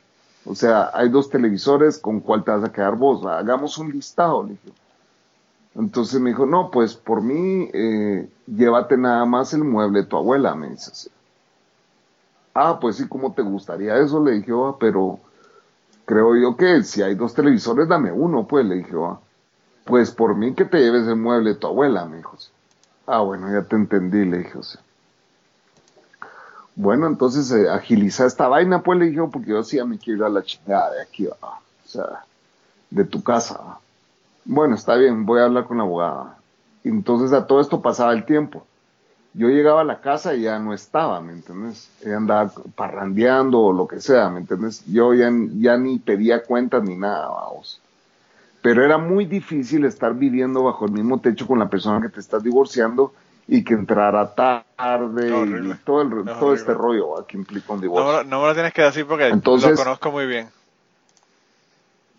[0.44, 3.22] O sea, hay dos televisores, ¿con cuál te vas a quedar vos?
[3.22, 3.40] ¿verdad?
[3.40, 4.72] Hagamos un listado, le dije.
[5.74, 10.16] Entonces me dijo, no, pues por mí, eh, llévate nada más el mueble de tu
[10.16, 11.08] abuela, me dice así.
[12.58, 14.18] Ah, pues sí, ¿cómo te gustaría eso?
[14.24, 15.20] Le dije, "Ah, pero
[16.06, 19.18] creo yo que si hay dos televisores, dame uno, pues, le dije, "Ah,
[19.84, 22.36] pues por mí que te lleves el mueble de tu abuela, me dijo.
[23.06, 24.58] Ah, bueno, ya te entendí, le dije.
[26.74, 30.20] Bueno, entonces eh, agiliza esta vaina, pues, le dije, porque yo sí ya me quiero
[30.20, 31.60] ir a la chingada de aquí, ¿va?
[31.84, 32.24] o sea,
[32.90, 33.78] de tu casa.
[34.46, 36.38] Bueno, está bien, voy a hablar con la abogada.
[36.84, 38.66] Entonces a todo esto pasaba el tiempo.
[39.36, 41.90] Yo llegaba a la casa y ya no estaba, ¿me entiendes?
[42.02, 44.82] Ella andaba parrandeando o lo que sea, ¿me entiendes?
[44.86, 47.80] Yo ya, ya ni pedía cuentas ni nada, vamos.
[48.62, 52.20] Pero era muy difícil estar viviendo bajo el mismo techo con la persona que te
[52.20, 53.12] estás divorciando
[53.46, 55.74] y que entrara tarde Horrible.
[55.74, 57.26] y todo, el, Es todo este rollo ¿va?
[57.26, 58.12] que implica un No, divorcio.
[58.12, 60.48] lo- no me lo tienes que decir porque Entonces- lo conozco muy bien.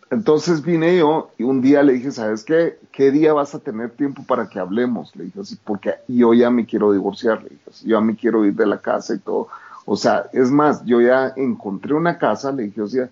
[0.09, 2.79] Entonces vine yo y un día le dije, ¿sabes qué?
[2.91, 5.13] ¿Qué día vas a tener tiempo para que hablemos?
[5.15, 8.45] Le dije así, porque yo ya me quiero divorciar, le dije yo ya me quiero
[8.45, 9.49] ir de la casa y todo.
[9.85, 13.09] O sea, es más, yo ya encontré una casa, le dije, o sea,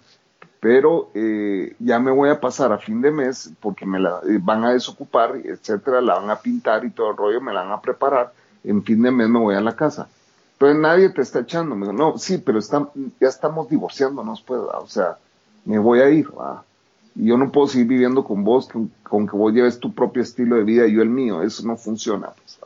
[0.61, 4.39] pero eh, ya me voy a pasar a fin de mes porque me la eh,
[4.41, 7.73] van a desocupar, etcétera, la van a pintar y todo el rollo, me la van
[7.73, 8.33] a preparar.
[8.63, 10.07] En fin de mes me voy a la casa.
[10.53, 11.75] Entonces nadie te está echando.
[11.75, 12.89] Me dijo, no, sí, pero está,
[13.19, 14.79] ya estamos divorciándonos, pues, ¿va?
[14.79, 15.17] o sea,
[15.65, 16.27] me voy a ir.
[16.35, 16.63] ¿va?
[17.15, 20.21] Y yo no puedo seguir viviendo con vos, con, con que vos lleves tu propio
[20.21, 21.41] estilo de vida y yo el mío.
[21.41, 22.29] Eso no funciona.
[22.29, 22.59] Pues.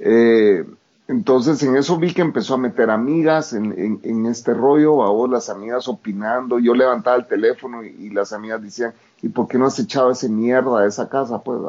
[0.00, 0.64] Eh,
[1.08, 5.10] entonces en eso vi que empezó a meter amigas en, en, en este rollo, a
[5.10, 9.46] vos las amigas opinando, yo levantaba el teléfono y, y las amigas decían, ¿y por
[9.48, 11.38] qué no has echado ese mierda de esa casa?
[11.40, 11.60] Pues.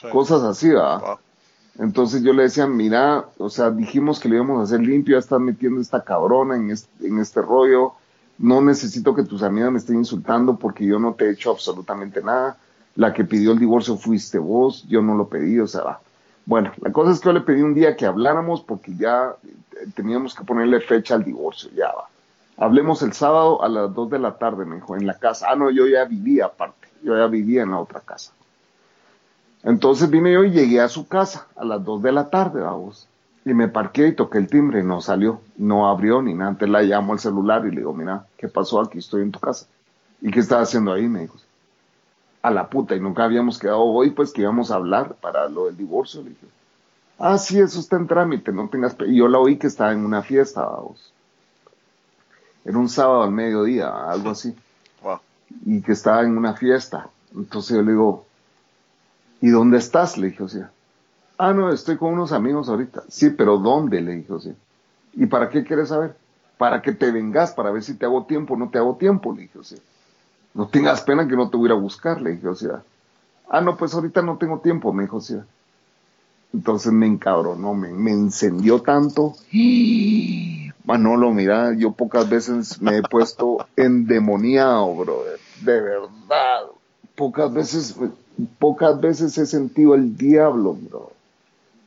[0.00, 0.08] Sí.
[0.08, 0.70] cosas así.
[0.72, 1.18] Wow.
[1.78, 5.20] Entonces yo le decía, mira, o sea, dijimos que lo íbamos a hacer limpio, ya
[5.20, 7.94] estás metiendo esta cabrona en este, en este rollo,
[8.40, 12.22] no necesito que tus amigas me estén insultando porque yo no te he hecho absolutamente
[12.22, 12.56] nada,
[12.96, 16.00] la que pidió el divorcio fuiste vos, yo no lo pedí, o sea, va.
[16.46, 19.86] Bueno, la cosa es que yo le pedí un día que habláramos porque ya eh,
[19.94, 22.08] teníamos que ponerle fecha al divorcio, ya va.
[22.56, 25.46] Hablemos el sábado a las 2 de la tarde, me dijo, en la casa.
[25.50, 28.32] Ah, no, yo ya vivía aparte, yo ya vivía en la otra casa.
[29.62, 33.06] Entonces vine yo y llegué a su casa a las 2 de la tarde, vamos.
[33.50, 36.52] Y me parqué y toqué el timbre no salió, no abrió ni nada.
[36.52, 38.80] Entonces la llamo al celular y le digo, mira, ¿qué pasó?
[38.80, 39.66] Aquí estoy en tu casa.
[40.20, 41.08] ¿Y qué estás haciendo ahí?
[41.08, 41.34] Me dijo.
[42.42, 45.66] A la puta, y nunca habíamos quedado hoy, pues que íbamos a hablar para lo
[45.66, 46.22] del divorcio.
[46.22, 46.46] Le dije,
[47.18, 48.94] ah, sí, eso está en trámite, no tengas...
[48.94, 49.08] pe-".
[49.08, 51.12] Y yo la oí que estaba en una fiesta, vamos.
[52.64, 54.54] Era un sábado al mediodía, algo así
[55.02, 55.18] Wow.
[55.66, 57.08] y que estaba en una fiesta.
[57.34, 58.26] Entonces yo le digo,
[59.40, 60.16] ¿y dónde estás?
[60.18, 60.70] Le dije, o sea,
[61.40, 63.02] ah, no, estoy con unos amigos ahorita.
[63.08, 64.00] Sí, pero ¿dónde?
[64.02, 64.52] Le dije, o sea,
[65.14, 66.14] ¿y para qué quieres saber?
[66.58, 69.32] Para que te vengas, para ver si te hago tiempo o no te hago tiempo,
[69.32, 69.78] le dije, o sea,
[70.52, 72.82] no tengas pena que no te voy a ir a buscar, le dije, o sea,
[73.48, 75.44] ah, no, pues ahorita no tengo tiempo, me dijo, o sea.
[76.52, 79.34] Entonces me encabronó, me, me encendió tanto.
[80.84, 85.38] Manolo, mira, yo pocas veces me he puesto endemoniado, brother.
[85.62, 86.66] De verdad.
[87.14, 87.96] Pocas veces,
[88.58, 91.12] pocas veces he sentido el diablo, bro.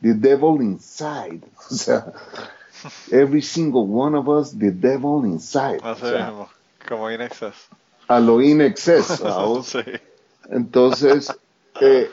[0.04, 1.42] The devil inside.
[1.70, 2.12] O sea,
[3.10, 5.80] every single one of us, the devil inside.
[5.82, 6.48] O Así sea, mismo.
[6.86, 7.54] Como in excess.
[8.06, 9.06] a lo in excess,
[9.64, 9.82] sí.
[10.50, 11.34] Entonces,
[11.80, 12.10] eh,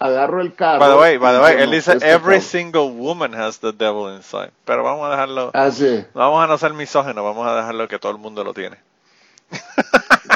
[0.00, 0.80] agarro el carro.
[0.80, 4.12] By the way, by the way, él dice every cabrón- single woman has the devil
[4.12, 4.50] inside.
[4.64, 8.00] Pero vamos a dejarlo, Ah, sí, vamos a no ser misógenos, vamos a dejarlo que
[8.00, 8.76] todo el mundo lo tiene.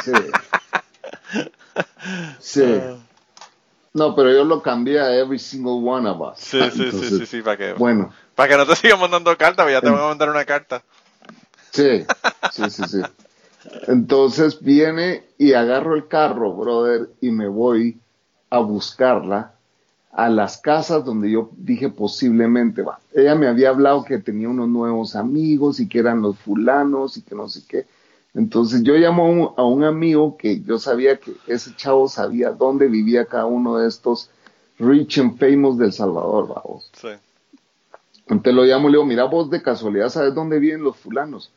[0.05, 0.13] sí.
[2.39, 2.81] Sí.
[3.95, 6.39] No, pero yo lo cambié a every single one of us.
[6.39, 9.31] Sí, sí, sí, Entonces, sí, sí, para que, Bueno, para que no te sigan mandando
[9.37, 10.83] cartas, porque ya te van a mandar una carta.
[11.71, 12.05] sí,
[12.53, 13.01] sí, sí, sí.
[13.87, 17.99] Entonces viene y agarro el carro, brother, y me voy
[18.51, 19.55] a buscarla
[20.11, 22.99] a las casas donde yo dije posiblemente va.
[23.13, 27.23] Ella me había hablado que tenía unos nuevos amigos y que eran los fulanos y
[27.23, 27.87] que no sé qué.
[28.35, 32.51] Entonces yo llamo a un, a un amigo que yo sabía que ese chavo sabía
[32.51, 34.29] dónde vivía cada uno de estos
[34.79, 36.91] rich and famous del Salvador, vamos.
[36.95, 37.09] Sí.
[38.27, 41.53] Entonces lo llamo y le digo, mira vos de casualidad sabes dónde viven los fulanos.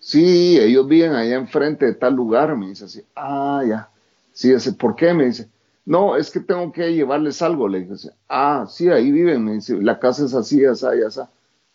[0.00, 3.02] Sí, ellos viven allá enfrente de tal lugar, me dice así.
[3.14, 3.88] Ah, ya.
[4.32, 5.12] Sí, ese, ¿por qué?
[5.14, 5.48] Me dice.
[5.84, 7.92] No, es que tengo que llevarles algo, le dije.
[7.94, 8.10] así.
[8.28, 9.80] Ah, sí, ahí viven, me dice.
[9.80, 11.20] La casa es así, así, así.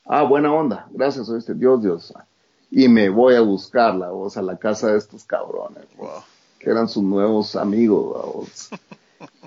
[0.05, 2.13] Ah, buena onda, gracias, oíste, Dios, Dios
[2.71, 5.83] y me voy a buscarla, vos, a la casa de estos cabrones,
[6.57, 8.69] que eran sus nuevos amigos, vos.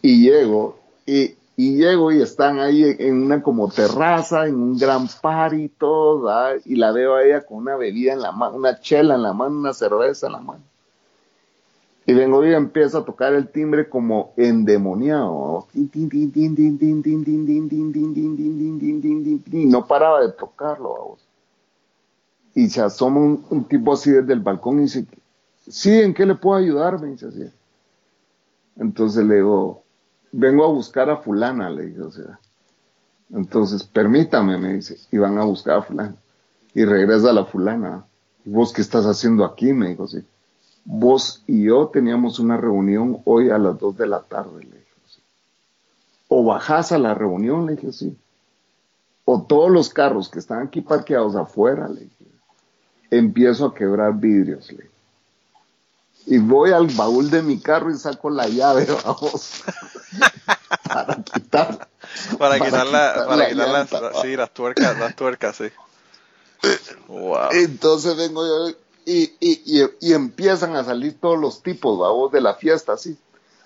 [0.03, 5.55] y llego, y, llego y están ahí en una como terraza, en un gran par
[5.55, 6.31] y todo,
[6.67, 9.33] y la veo a ella con una bebida en la mano, una chela en la
[9.33, 10.63] mano, una cerveza en la mano.
[12.07, 15.67] Y vengo y empiezo a tocar el timbre como endemoniado.
[19.51, 21.17] Y no paraba de tocarlo.
[22.55, 25.07] Y se asoma un, tipo así desde el balcón y dice,
[25.69, 27.01] sí, ¿en qué le puedo ayudar?
[27.01, 27.51] Me dice así.
[28.77, 29.83] Entonces le digo,
[30.31, 32.39] vengo a buscar a fulana, le dije, o sea.
[33.33, 36.17] Entonces, permítame, me dice, y van a buscar a fulana.
[36.75, 38.05] Y regresa la fulana.
[38.45, 39.73] ¿Y vos qué estás haciendo aquí?
[39.73, 40.25] Me dijo así.
[40.85, 44.93] Vos y yo teníamos una reunión hoy a las 2 de la tarde, le dije
[45.07, 45.21] así.
[46.29, 48.17] O bajás a la reunión, le dije así.
[49.25, 52.24] O todos los carros que están aquí parqueados afuera, le dije.
[53.19, 54.91] Empiezo a quebrar vidrios, le.
[56.27, 59.63] Y voy al baúl de mi carro y saco la llave, vamos,
[60.89, 61.89] para quitarla.
[62.39, 64.23] para, Para quitar, la, quitar para la quitar las, llanta.
[64.23, 65.65] sí, las tuercas, las tuercas, sí.
[67.09, 67.51] Wow.
[67.53, 72.41] Entonces vengo yo y, y, y, y empiezan a salir todos los tipos, vamos, de
[72.41, 73.19] la fiesta, así.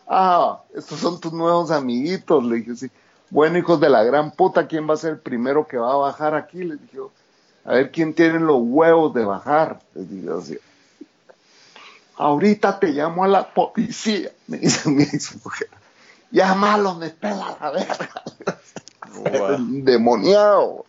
[0.09, 2.90] Ah, estos son tus nuevos amiguitos, le dije, sí.
[3.30, 5.96] Bueno, hijos de la gran puta, ¿quién va a ser el primero que va a
[5.96, 6.64] bajar aquí?
[6.64, 7.12] Le dije, yo.
[7.68, 9.78] A ver quién tiene los huevos de bajar.
[9.94, 10.58] Les dije así.
[12.16, 15.68] Ahorita te llamo a la policía, me dice mi ex mujer.
[16.30, 18.22] Llámalo, me pela la verga.
[19.16, 19.56] Wow.
[19.82, 20.86] Demoniado.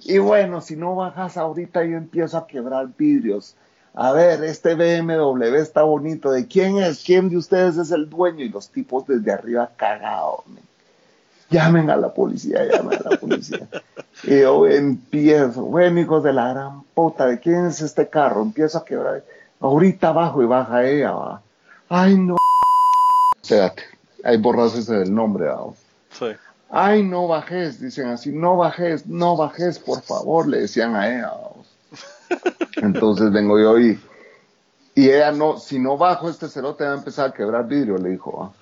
[0.00, 3.54] Y bueno, si no bajas ahorita, yo empiezo a quebrar vidrios.
[3.92, 6.30] A ver, este BMW está bonito.
[6.30, 7.04] ¿De quién es?
[7.04, 8.44] ¿Quién de ustedes es el dueño?
[8.44, 10.40] Y los tipos desde arriba cagados.
[11.50, 13.68] Llamen a la policía, llamen a la policía.
[14.22, 18.42] y yo empiezo, bueno, hijos de la gran puta, ¿de quién es este carro?
[18.42, 19.24] Empiezo a quebrar.
[19.58, 21.42] Ahorita bajo y baja ella, va.
[21.88, 22.36] Ay, no.
[23.42, 23.82] Espérate,
[24.22, 25.76] hay borrazo ese del nombre, vamos.
[26.12, 26.26] Sí.
[26.70, 31.32] Ay, no bajes, dicen así, no bajes, no bajes, por favor, le decían a ella.
[31.32, 31.66] vamos.
[32.76, 34.00] Entonces vengo yo y,
[34.94, 38.10] y ella no, si no bajo este cerote va a empezar a quebrar vidrio, le
[38.10, 38.38] dijo.
[38.38, 38.59] ¿va?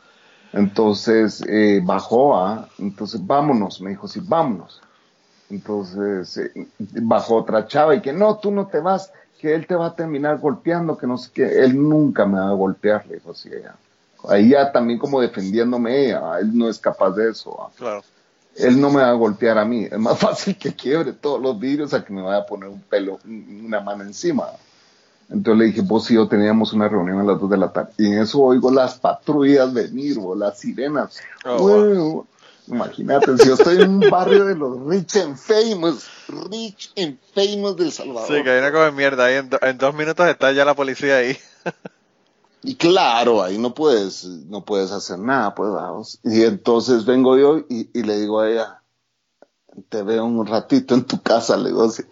[0.52, 2.68] Entonces eh, bajó, ¿va?
[2.78, 4.80] entonces vámonos, me dijo, sí, vámonos.
[5.50, 9.74] Entonces eh, bajó otra chava y que no, tú no te vas, que él te
[9.74, 13.16] va a terminar golpeando, que no sé qué, él nunca me va a golpear, le
[13.16, 13.74] dijo así ella.
[14.28, 16.40] Ahí ya también como defendiéndome ella, ¿va?
[16.40, 17.56] él no es capaz de eso.
[17.56, 17.70] ¿va?
[17.76, 18.02] Claro.
[18.56, 19.84] él no me va a golpear a mí.
[19.84, 22.80] Es más fácil que quiebre todos los vidrios a que me vaya a poner un
[22.80, 24.46] pelo, una mano encima.
[25.30, 27.92] Entonces le dije, vos y yo teníamos una reunión a las 2 de la tarde.
[27.98, 31.18] Y en eso oigo las patrullas venir, o las sirenas.
[31.44, 32.24] Oh,
[32.66, 36.06] Imagínate, si yo estoy en un barrio de los rich and famous,
[36.50, 38.26] rich and famous del Salvador.
[38.36, 39.24] Sí, que ahí no come mierda.
[39.24, 41.36] Ahí en, do- en dos minutos está ya la policía ahí.
[42.62, 46.20] Y claro, ahí no puedes, no puedes hacer nada, pues vamos.
[46.24, 48.82] Y entonces vengo yo y, y le digo a ella,
[49.88, 52.02] te veo un ratito en tu casa, le digo así.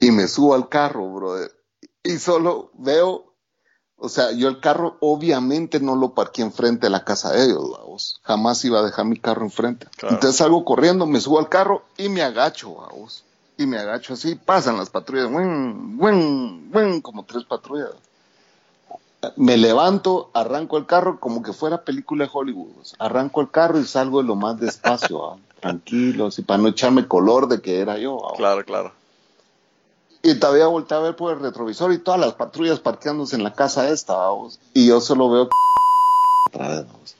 [0.00, 1.50] Y me subo al carro, brother.
[2.06, 3.34] Y solo veo,
[3.96, 7.70] o sea, yo el carro obviamente no lo parqué enfrente de la casa de ellos,
[7.78, 8.20] vamos.
[8.22, 9.86] Jamás iba a dejar mi carro enfrente.
[9.96, 10.14] Claro.
[10.14, 13.24] Entonces salgo corriendo, me subo al carro y me agacho, vamos.
[13.58, 17.00] Y me agacho así, pasan las patrullas, ¡win, win, win!
[17.00, 17.90] como tres patrullas
[19.36, 22.68] me levanto, arranco el carro como que fuera película de Hollywood.
[22.98, 27.48] arranco el carro y salgo de lo más despacio, tranquilo, así, para no echarme color
[27.48, 28.20] de que era yo.
[28.36, 28.92] Claro, claro.
[30.26, 33.52] Y todavía volteé a ver por el retrovisor y todas las patrullas parqueándose en la
[33.52, 34.58] casa esta, vamos.
[34.74, 35.48] Y yo solo veo
[36.48, 37.14] otra vez, vamos.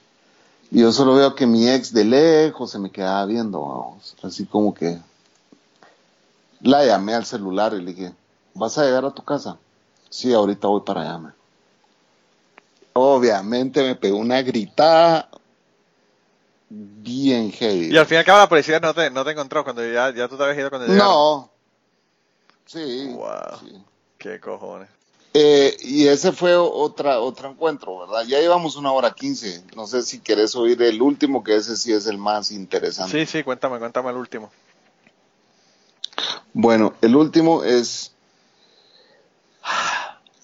[0.73, 4.17] Y yo solo veo que mi ex de lejos se me quedaba viendo, vamos.
[4.25, 4.99] Así como que
[6.63, 8.13] la llamé al celular y le dije,
[8.55, 9.57] ¿vas a llegar a tu casa?
[10.11, 11.35] Sí, ahorita voy para allá, man.
[12.95, 15.29] Obviamente me pegó una gritada
[16.69, 17.95] bien heavy.
[17.95, 20.13] Y al fin y al cabo la policía no te, no te encontró cuando ya,
[20.13, 21.07] ya tú te habías ido cuando llegaron.
[21.09, 21.56] No.
[22.67, 23.07] Sí.
[23.15, 23.29] Wow.
[23.61, 23.83] sí.
[24.19, 24.89] Qué cojones.
[25.35, 28.25] Eh, y ese fue otra, otro encuentro, ¿verdad?
[28.27, 29.63] Ya llevamos una hora quince.
[29.77, 33.27] No sé si querés oír el último, que ese sí es el más interesante.
[33.27, 34.51] Sí, sí, cuéntame, cuéntame el último.
[36.55, 38.13] Bueno, el último es.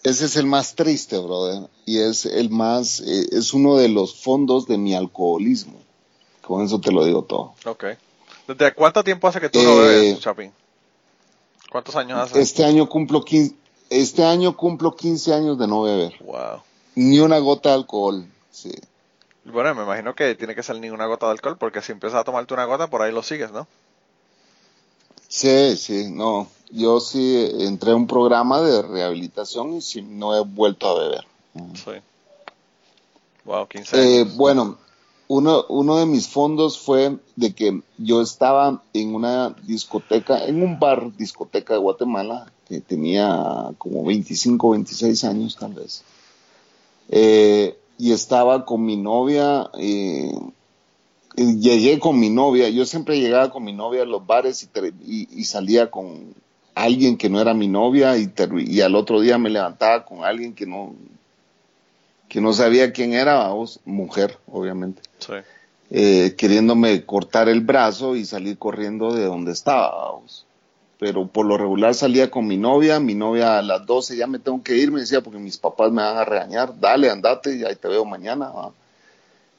[0.03, 1.71] Ese es el más triste, brother.
[1.87, 3.01] Y es el más.
[3.01, 5.81] eh, es uno de los fondos de mi alcoholismo.
[6.43, 7.55] Con eso te lo digo todo.
[7.65, 7.85] Ok.
[8.47, 10.53] ¿Desde cuánto tiempo hace que tú no Eh, bebes, Chapín?
[11.73, 12.39] ¿Cuántos años hace?
[12.39, 13.57] Este año cumplo 15,
[13.89, 16.13] este año cumplo 15 años de no beber.
[16.21, 16.61] Wow.
[16.97, 18.27] Ni una gota de alcohol.
[18.51, 18.71] Sí.
[19.47, 22.21] Bueno, me imagino que tiene que ser ni una gota de alcohol, porque si empiezas
[22.21, 23.67] a tomarte una gota, por ahí lo sigues, ¿no?
[25.29, 26.47] Sí, sí, no.
[26.71, 31.27] Yo sí entré a un programa de rehabilitación y sí, no he vuelto a beber.
[31.75, 31.93] Sí.
[33.47, 34.07] Wow, 15 años.
[34.07, 34.77] Eh, bueno,
[35.33, 40.79] uno, uno de mis fondos fue de que yo estaba en una discoteca, en un
[40.79, 46.05] bar discoteca de Guatemala, que tenía como 25, 26 años tal vez.
[47.09, 50.35] Eh, y estaba con mi novia, eh,
[51.37, 54.69] y llegué con mi novia, yo siempre llegaba con mi novia a los bares
[55.07, 56.35] y, y- salía con
[56.75, 58.31] alguien que no era mi novia y,
[58.67, 60.95] y al otro día me levantaba con alguien que no,
[62.33, 65.35] que no sabía quién era, vamos, mujer, obviamente, Sí.
[65.91, 70.47] eh, queriéndome cortar el brazo y salir corriendo de donde estaba, vamos.
[70.99, 74.39] Pero por lo regular salía con mi novia, mi novia a las 12 ya me
[74.39, 77.65] tengo que ir, me decía, porque mis papás me van a regañar, dale, andate, y
[77.67, 78.49] ahí te veo mañana.
[78.49, 78.71] ¿va?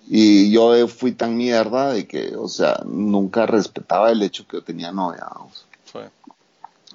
[0.07, 4.63] Y yo fui tan mierda de que, o sea, nunca respetaba el hecho que yo
[4.63, 5.99] tenía novia, vamos Sí.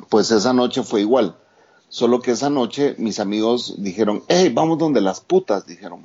[0.08, 1.36] pues esa noche fue igual.
[1.88, 6.02] Solo que esa noche mis amigos dijeron, hey, vamos donde las putas, dijeron.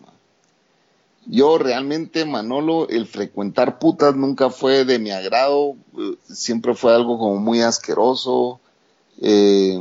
[1.25, 7.17] Yo realmente, Manolo, el frecuentar putas nunca fue de mi agrado, eh, siempre fue algo
[7.17, 8.59] como muy asqueroso.
[9.21, 9.79] Eh,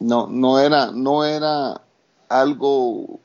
[0.00, 1.80] no, no era, no era
[2.28, 3.20] algo.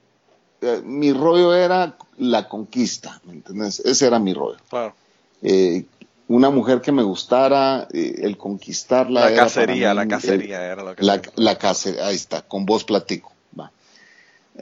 [0.61, 3.79] eh, mi rollo era la conquista, ¿me entiendes?
[3.79, 4.59] Ese era mi rollo.
[4.69, 4.93] Claro.
[5.41, 5.85] Eh,
[6.29, 9.21] una mujer que me gustara, eh, el conquistarla.
[9.21, 12.85] La era cacería, la cacería era lo que la, la cacería, ahí está, con vos
[12.85, 13.33] platico.
[13.59, 13.71] Va.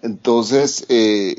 [0.01, 1.35] Entonces, eh,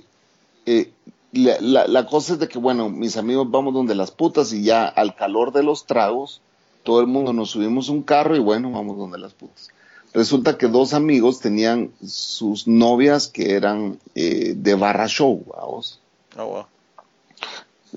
[0.66, 0.90] eh,
[1.32, 4.62] la, la- la cosa es de que, bueno, mis amigos vamos donde las putas y
[4.62, 6.40] ya al calor de los tragos,
[6.84, 9.68] todo el mundo nos subimos un carro y bueno, vamos donde las putas.
[10.14, 16.00] Resulta que dos amigos tenían sus novias que eran eh, de barra show, vamos.
[16.36, 16.66] Oh, wow.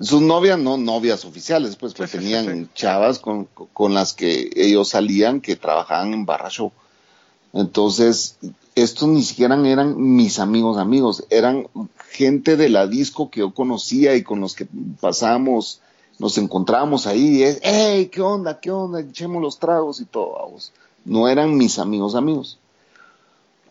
[0.00, 2.70] Sus novias, no novias oficiales, pues, pues Sí, tenían sí, sí.
[2.74, 6.72] chavas con, con las que ellos salían que trabajaban en barra show.
[7.52, 8.36] Entonces,
[8.74, 11.68] estos ni siquiera eran mis amigos amigos, eran
[12.10, 14.66] gente de la disco que yo conocía y con los que
[15.00, 15.80] pasábamos,
[16.18, 18.60] nos encontrábamos ahí, es, hey, ¿qué onda?
[18.60, 19.00] ¿Qué onda?
[19.00, 20.72] Echemos los tragos y todo, vamos.
[21.04, 22.58] No eran mis amigos amigos.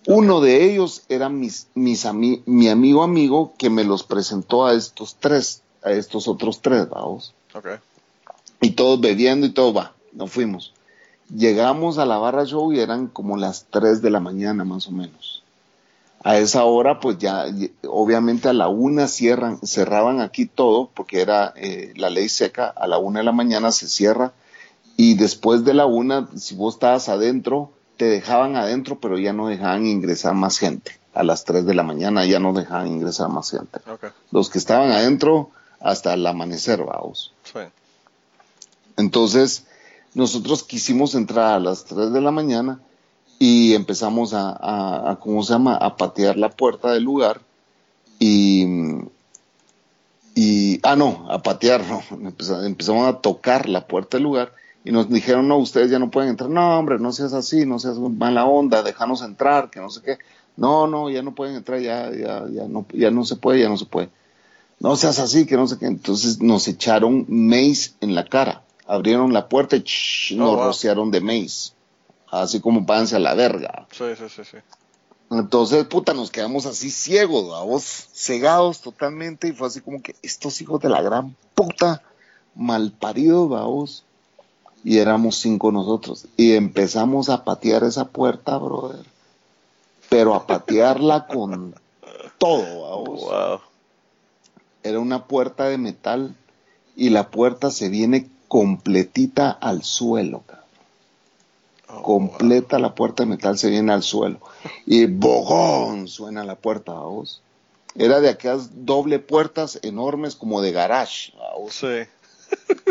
[0.08, 4.74] Uno de ellos era mis, mis ami- mi amigo amigo que me los presentó a
[4.74, 7.34] estos tres, a estos otros tres, vamos.
[7.54, 7.68] Ok.
[8.62, 10.74] Y todos bebiendo y todo va, nos fuimos.
[11.36, 14.92] Llegamos a la barra show y eran como las 3 de la mañana más o
[14.92, 15.44] menos.
[16.24, 17.46] A esa hora, pues ya,
[17.88, 22.86] obviamente a la una cierran, cerraban aquí todo, porque era eh, la ley seca, a
[22.86, 24.34] la una de la mañana se cierra,
[24.98, 29.48] y después de la una, si vos estabas adentro, te dejaban adentro, pero ya no
[29.48, 30.92] dejaban ingresar más gente.
[31.14, 33.80] A las 3 de la mañana ya no dejaban ingresar más gente.
[34.32, 35.50] Los que estaban adentro,
[35.82, 37.34] hasta el amanecer, vamos.
[37.44, 37.60] Sí.
[38.98, 39.66] Entonces,
[40.14, 42.80] nosotros quisimos entrar a las 3 de la mañana
[43.40, 47.42] y empezamos a, a- a, ¿cómo se llama?, a patear la puerta del lugar
[48.20, 48.66] y,
[50.36, 54.54] y ah, no, a patear, no, Empeza- empezamos a tocar la puerta del lugar
[54.84, 57.80] y nos dijeron, no, ustedes ya no pueden entrar, no, hombre, no seas así, no
[57.80, 60.18] seas mala onda, déjanos entrar, que no sé qué,
[60.58, 63.70] no, no, ya no pueden entrar, ya, ya, ya no, ya no se puede, ya
[63.70, 64.10] no se puede
[64.82, 65.86] no seas así, que no sé qué.
[65.86, 68.64] Entonces nos echaron maíz en la cara.
[68.88, 69.84] Abrieron la puerta y
[70.36, 70.64] nos Oh, wow.
[70.66, 71.74] rociaron de maíz.
[72.30, 73.88] Así como páganse a la verga.
[73.92, 74.58] Sí, sí, sí, sí.
[75.30, 79.48] Entonces, puta, nos quedamos así ciegos, vamos, cegados totalmente.
[79.48, 82.02] Y fue así como que estos hijos de la gran puta,
[82.56, 84.04] malparidos, vamos.
[84.84, 86.26] Y éramos cinco nosotros.
[86.38, 89.06] Y empezamos a patear esa puerta, brother.
[90.10, 91.76] Pero a patearla con
[92.40, 93.71] todo, vamos Wow.
[94.84, 96.36] Era una puerta de metal
[96.96, 100.44] y la puerta se viene completita al suelo.
[101.88, 104.40] Oh, completa la puerta de metal se viene al suelo
[104.86, 107.42] y bogón suena la puerta, vamos.
[107.96, 111.76] Era de aquellas doble puertas enormes como de garage, vamos.
[111.76, 111.88] Sí.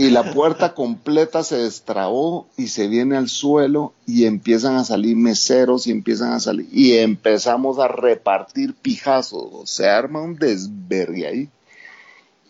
[0.00, 5.14] Y la puerta completa se destrabó y se viene al suelo y empiezan a salir
[5.14, 9.68] meseros y empiezan a salir y empezamos a repartir pijazos.
[9.68, 11.48] Se arma un desvergue ahí.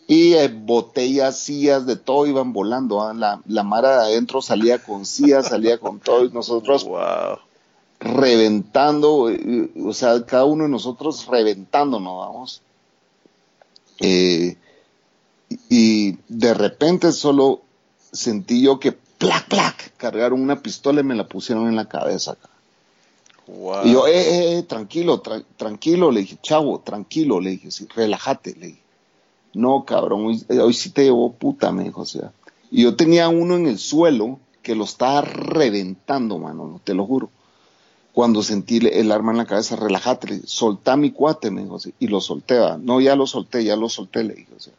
[0.06, 3.02] Y eh, botellas, sillas, de todo iban volando.
[3.02, 3.14] ¿ah?
[3.14, 7.38] La, la mara de adentro salía con sillas, salía con todo y nosotros Wow.
[7.98, 12.62] reventando, eh, o sea, cada uno de nosotros reventándonos, vamos.
[13.98, 14.56] Eh,
[15.70, 17.62] y de repente solo
[18.12, 22.36] sentí yo que plac, plac, cargaron una pistola y me la pusieron en la cabeza.
[23.46, 23.86] Wow.
[23.86, 27.86] Y yo, eh, eh, eh, tranquilo, tra- tranquilo, le dije, chavo, tranquilo, le dije, sí,
[27.94, 28.82] relájate, le dije.
[29.54, 32.32] No, cabrón, hoy, eh, hoy sí te llevó puta, me dijo, o sea.
[32.70, 37.30] Y yo tenía uno en el suelo que lo estaba reventando, mano, te lo juro.
[38.12, 41.76] Cuando sentí el arma en la cabeza, relájate, le dije, soltá mi cuate, me dijo,
[41.76, 42.58] así, y lo solté.
[42.80, 44.72] No, ya lo solté, ya lo solté, le dije, o sea.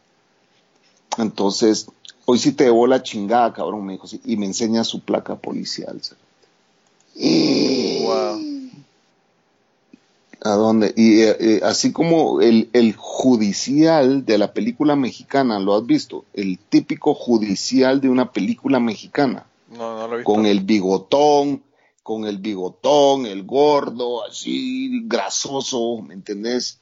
[1.18, 1.86] Entonces,
[2.24, 5.36] hoy sí te llevó la chingada, cabrón, me dijo, sí, y me enseña su placa
[5.36, 6.00] policial.
[7.14, 8.04] Y...
[8.04, 8.40] Wow.
[10.44, 10.92] ¿A dónde?
[10.96, 16.24] Y eh, eh, así como el, el judicial de la película mexicana, ¿lo has visto?
[16.32, 20.32] El típico judicial de una película mexicana, No, no lo he visto.
[20.32, 21.62] con el bigotón,
[22.02, 26.80] con el bigotón, el gordo, así grasoso, ¿me entendés?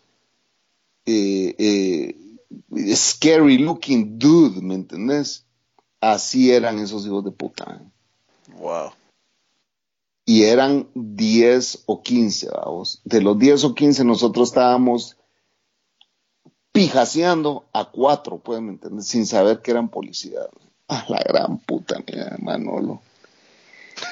[1.05, 2.17] Eh, eh,
[2.95, 5.45] scary looking dude, ¿me entendés?
[6.01, 7.83] Así eran esos hijos de puta.
[8.59, 8.91] Wow.
[10.25, 13.01] y eran 10 o 15, vamos.
[13.05, 15.17] De los 10 o 15 nosotros estábamos
[16.73, 20.47] pijaseando a cuatro, pueden entender, sin saber que eran policías.
[20.89, 23.01] A la gran puta, mira, Manolo.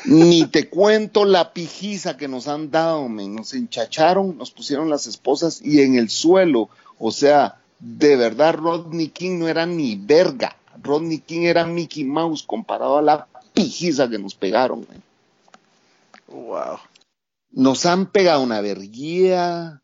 [0.04, 3.34] Ni te cuento la pijiza que nos han dado, men.
[3.34, 6.68] Nos enchacharon, nos pusieron las esposas y en el suelo,
[6.98, 10.56] O sea, de verdad Rodney King no era ni verga.
[10.82, 14.86] Rodney King era Mickey Mouse comparado a la pijiza que nos pegaron.
[16.28, 16.78] Wow.
[17.50, 19.82] Nos han pegado una verguía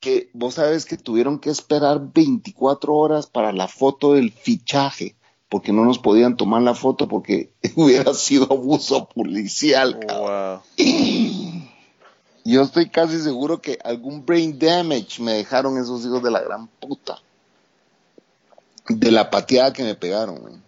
[0.00, 5.14] que vos sabes que tuvieron que esperar 24 horas para la foto del fichaje,
[5.48, 10.00] porque no nos podían tomar la foto porque hubiera sido abuso policial.
[10.08, 10.62] Wow.
[12.44, 16.66] Yo estoy casi seguro que algún brain damage me dejaron esos hijos de la gran
[16.66, 17.18] puta.
[18.88, 20.62] De la pateada que me pegaron.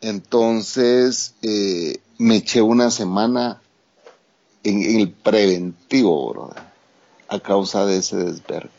[0.00, 3.60] Entonces eh, me eché una semana
[4.62, 6.62] en, el preventivo, brother,
[7.28, 8.70] a causa de ese desvergue.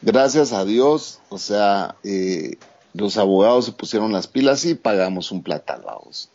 [0.00, 2.56] Gracias a Dios, o sea, eh,
[2.94, 6.30] los abogados se pusieron las pilas y pagamos un platal, vamos.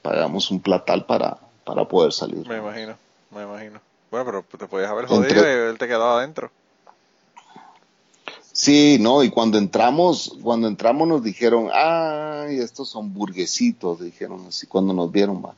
[0.00, 2.46] Pagamos un platal para, para poder salir.
[2.48, 2.96] Me imagino,
[3.30, 3.80] me imagino.
[4.10, 6.50] Bueno, pero te podías haber jodido y él te quedaba adentro.
[8.52, 14.66] Sí, no, y cuando entramos, cuando entramos nos dijeron, ay, estos son burguesitos, dijeron así,
[14.66, 15.54] cuando nos vieron, va.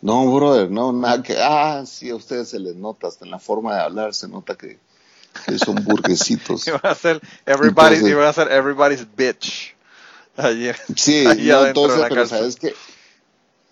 [0.00, 3.38] No, brother, no, nada que, ah, sí, a ustedes se les nota, hasta en la
[3.38, 4.78] forma de hablar se nota que,
[5.62, 6.66] son burguesitos.
[6.66, 9.74] iban a ser everybody's, iban a ser everybody's bitch.
[10.36, 12.72] Ayer, sí, entonces, pero sabes que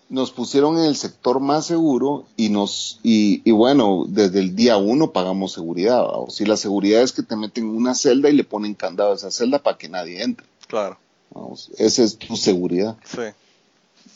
[0.09, 4.77] nos pusieron en el sector más seguro y nos y, y bueno desde el día
[4.77, 8.35] uno pagamos seguridad o si la seguridad es que te meten en una celda y
[8.35, 10.47] le ponen candado a esa celda para que nadie entre.
[10.67, 10.97] Claro.
[11.31, 12.95] Vamos, esa es tu seguridad.
[13.03, 13.21] Sí.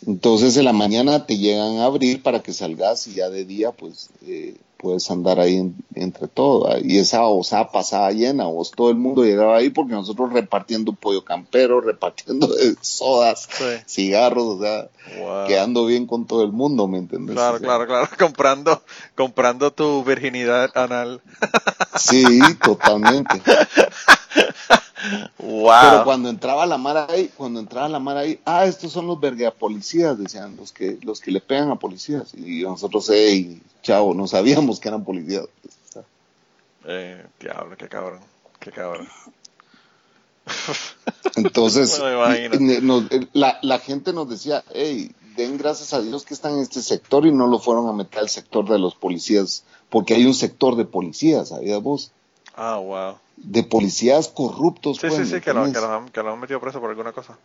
[0.07, 3.71] Entonces en la mañana te llegan a abrir para que salgas y ya de día
[3.71, 6.75] pues eh, puedes andar ahí entre todo.
[6.81, 11.23] Y esa osada pasaba llena, vos todo el mundo llegaba ahí porque nosotros repartiendo pollo
[11.23, 12.49] campero, repartiendo
[12.81, 13.47] sodas,
[13.87, 14.89] cigarros, o sea,
[15.47, 17.35] quedando bien con todo el mundo, ¿me entiendes?
[17.35, 18.81] Claro, claro, claro, comprando,
[19.15, 21.21] comprando tu virginidad anal.
[21.95, 22.25] Sí,
[22.63, 23.41] totalmente.
[25.37, 29.19] Pero cuando entraba la mar ahí, cuando entraba la mar ahí, ah, estos son los
[29.19, 32.33] verga policías, decían, los que, los que le pegan a policías.
[32.35, 35.45] Y nosotros, hey, chavo, no sabíamos que eran policías.
[36.85, 38.19] Eh, diablo, qué cabrón,
[38.59, 39.07] qué cabrón.
[41.35, 46.59] Entonces, eh, la, la gente nos decía, hey, den gracias a Dios que están en
[46.59, 50.25] este sector y no lo fueron a meter al sector de los policías, porque hay
[50.25, 52.11] un sector de policías, ¿sabías vos?
[52.55, 53.17] Ah, wow.
[53.37, 54.97] De policías corruptos.
[54.97, 57.37] Sí, sí, pues, sí, que lo, han, metido preso por alguna cosa.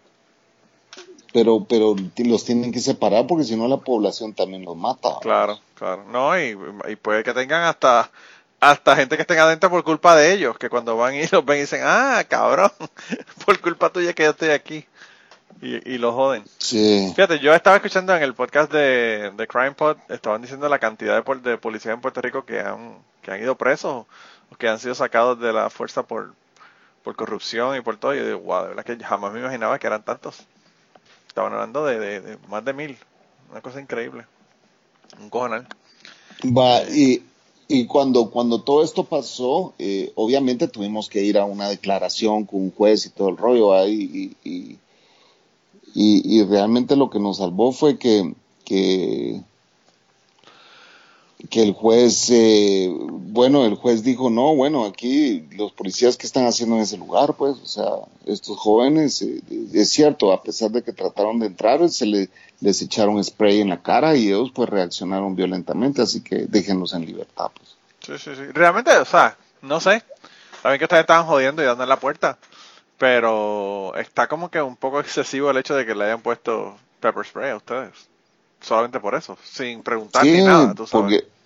[1.33, 5.19] Pero, pero los tienen que separar porque si no la población también los mata.
[5.21, 6.05] Claro, claro.
[6.11, 6.57] No, y,
[6.89, 8.11] y puede que tengan hasta
[8.61, 11.59] hasta gente que estén adentro por culpa de ellos, que cuando van y los ven
[11.59, 12.71] y dicen, ah, cabrón,
[13.45, 14.87] por culpa tuya que yo estoy aquí.
[15.63, 16.45] Y, y lo joden.
[16.59, 17.13] Sí.
[17.17, 21.25] Fíjate, yo estaba escuchando en el podcast de, de Crime Pod, estaban diciendo la cantidad
[21.25, 24.05] de, de policías en Puerto Rico que han, que han ido presos
[24.59, 26.35] que han sido sacados de la fuerza por,
[27.03, 28.15] por corrupción y por todo.
[28.15, 30.39] Y yo digo, wow, de verdad que jamás me imaginaba que eran tantos.
[31.29, 32.97] Estaban hablando de, más de mil.
[33.51, 34.25] Una cosa increíble.
[35.21, 35.67] Un cojonal.
[36.45, 37.23] Va, y,
[37.69, 42.61] y cuando, cuando todo esto pasó, eh, obviamente tuvimos que ir a una declaración con
[42.61, 44.37] un juez y todo el rollo ahí.
[44.43, 44.79] Y, y,
[45.95, 48.35] y, y realmente lo que nos salvó fue que,
[48.65, 49.43] que
[51.51, 56.47] que el juez, eh, bueno, el juez dijo, no, bueno, aquí los policías que están
[56.47, 57.91] haciendo en ese lugar, pues, o sea,
[58.25, 59.43] estos jóvenes, eh,
[59.75, 62.31] es cierto, a pesar de que trataron de entrar, se le,
[62.61, 67.05] les echaron spray en la cara y ellos pues reaccionaron violentamente, así que déjenlos en
[67.05, 67.77] libertad, pues.
[68.01, 68.53] Sí, sí, sí.
[68.53, 70.03] Realmente, o sea, no sé,
[70.63, 72.39] saben que ustedes estaban jodiendo y dando en la puerta,
[72.97, 77.27] pero está como que un poco excesivo el hecho de que le hayan puesto pepper
[77.27, 78.16] spray a ustedes
[78.61, 81.03] solamente por eso, sin preguntar ni nada, tú sabes.
[81.03, 81.37] Porque,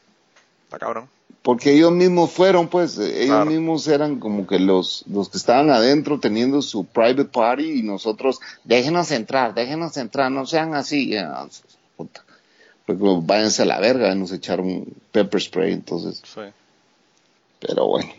[0.64, 1.08] Está cabrón.
[1.42, 5.70] Porque ellos mismos fueron, pues, eh, ellos mismos eran como que los, los que estaban
[5.70, 11.14] adentro teniendo su private party y nosotros, déjenos entrar, déjenos entrar, no sean así.
[11.96, 12.22] Puta.
[12.84, 16.22] Pues, váyanse a la verga, nos echaron pepper spray, entonces.
[16.24, 16.42] Sí.
[17.60, 18.12] Pero bueno,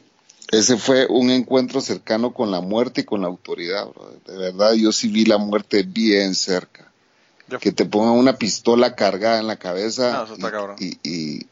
[0.52, 3.88] ese fue un encuentro cercano con la muerte y con la autoridad,
[4.26, 6.91] De verdad, yo sí vi la muerte bien cerca
[7.60, 10.26] que te pongan una pistola cargada en la cabeza.
[10.80, 11.48] y,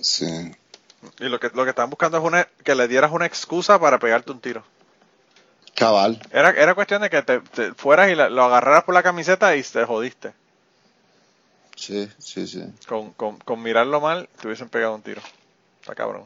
[0.00, 0.52] sí.
[1.18, 3.98] Y lo que, lo que estaban buscando es una, que le dieras una excusa para
[3.98, 4.64] pegarte un tiro.
[5.74, 6.20] Cabal.
[6.30, 7.40] Era, era cuestión de que te,
[7.74, 10.32] fueras y lo agarraras por la camiseta y te jodiste.
[11.76, 12.62] Sí, sí, sí.
[12.86, 15.22] Con, con, con mirarlo mal, te hubiesen pegado un tiro.
[15.80, 16.24] Está cabrón.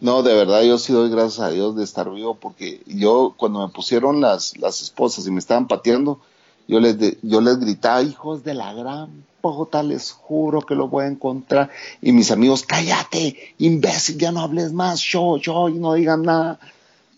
[0.00, 3.66] No, de verdad yo sí doy gracias a Dios de estar vivo porque yo cuando
[3.66, 6.20] me pusieron las, las esposas y me estaban pateando,
[6.68, 10.88] Yo les, de- yo les gritaba, hijos de la gran puta, les juro que lo
[10.88, 11.70] voy a encontrar.
[12.00, 16.58] Y mis amigos, cállate, imbécil, ya no hables más, yo, yo, y no digan nada.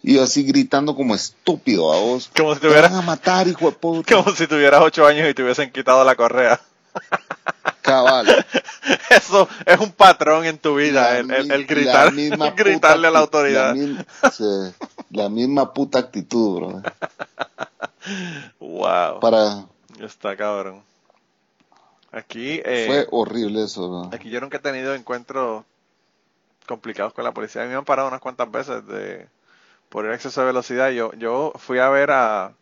[0.03, 2.31] Y yo así gritando como estúpido a vos.
[2.37, 4.15] Como si Te tuviera- van a matar, hijo de puta.
[4.16, 6.61] Como si tuvieras ocho años y te hubiesen quitado la correa.
[7.83, 8.47] Cabal.
[9.11, 13.11] Eso es un patrón en tu vida, el, el- el mi- gritar, la gritarle a
[13.11, 13.69] la autoridad.
[13.69, 13.97] La, mi-
[14.33, 14.45] sí,
[15.11, 16.83] la misma puta actitud, bro.
[18.60, 19.66] Wow, Para,
[20.01, 20.82] está cabrón.
[22.12, 25.64] Aquí, eh, fue horrible eso, aquí yo nunca he tenido encuentros
[26.66, 27.62] complicados con la policía.
[27.62, 29.28] A mí me han parado unas cuantas veces de
[29.89, 30.90] por el exceso de velocidad.
[30.90, 32.52] Yo, yo fui a ver a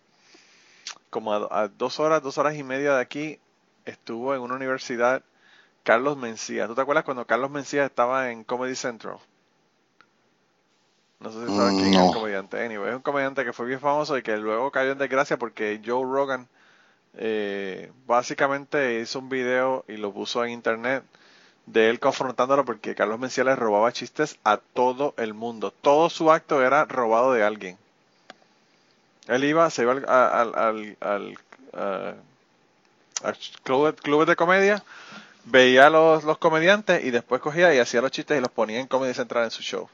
[1.10, 3.38] como a, a dos horas, dos horas y media de aquí,
[3.84, 5.22] estuvo en una universidad
[5.82, 6.66] Carlos Mencía.
[6.66, 9.18] ¿Tú te acuerdas cuando Carlos Mencía estaba en Comedy Central?
[11.22, 12.04] No sé si sabes Mm, quién es no.
[12.04, 12.64] el comediante.
[12.64, 15.80] Anyway, es un comediante que fue bien famoso y que luego cayó en desgracia porque
[15.84, 16.48] Joe Rogan
[17.16, 21.04] eh, básicamente hizo un video y lo puso en internet
[21.66, 25.72] de él confrontándolo porque Carlos Mencía le robaba chistes a todo el mundo.
[25.72, 27.78] Todo su acto era robado de alguien.
[29.28, 31.38] Él iba, se iba al, al, al,
[33.64, 34.82] club, club de comedia,
[35.44, 38.80] veía a los, los comediantes y después cogía y hacía los chistes y los ponía
[38.80, 39.88] en Comedy Central en su show.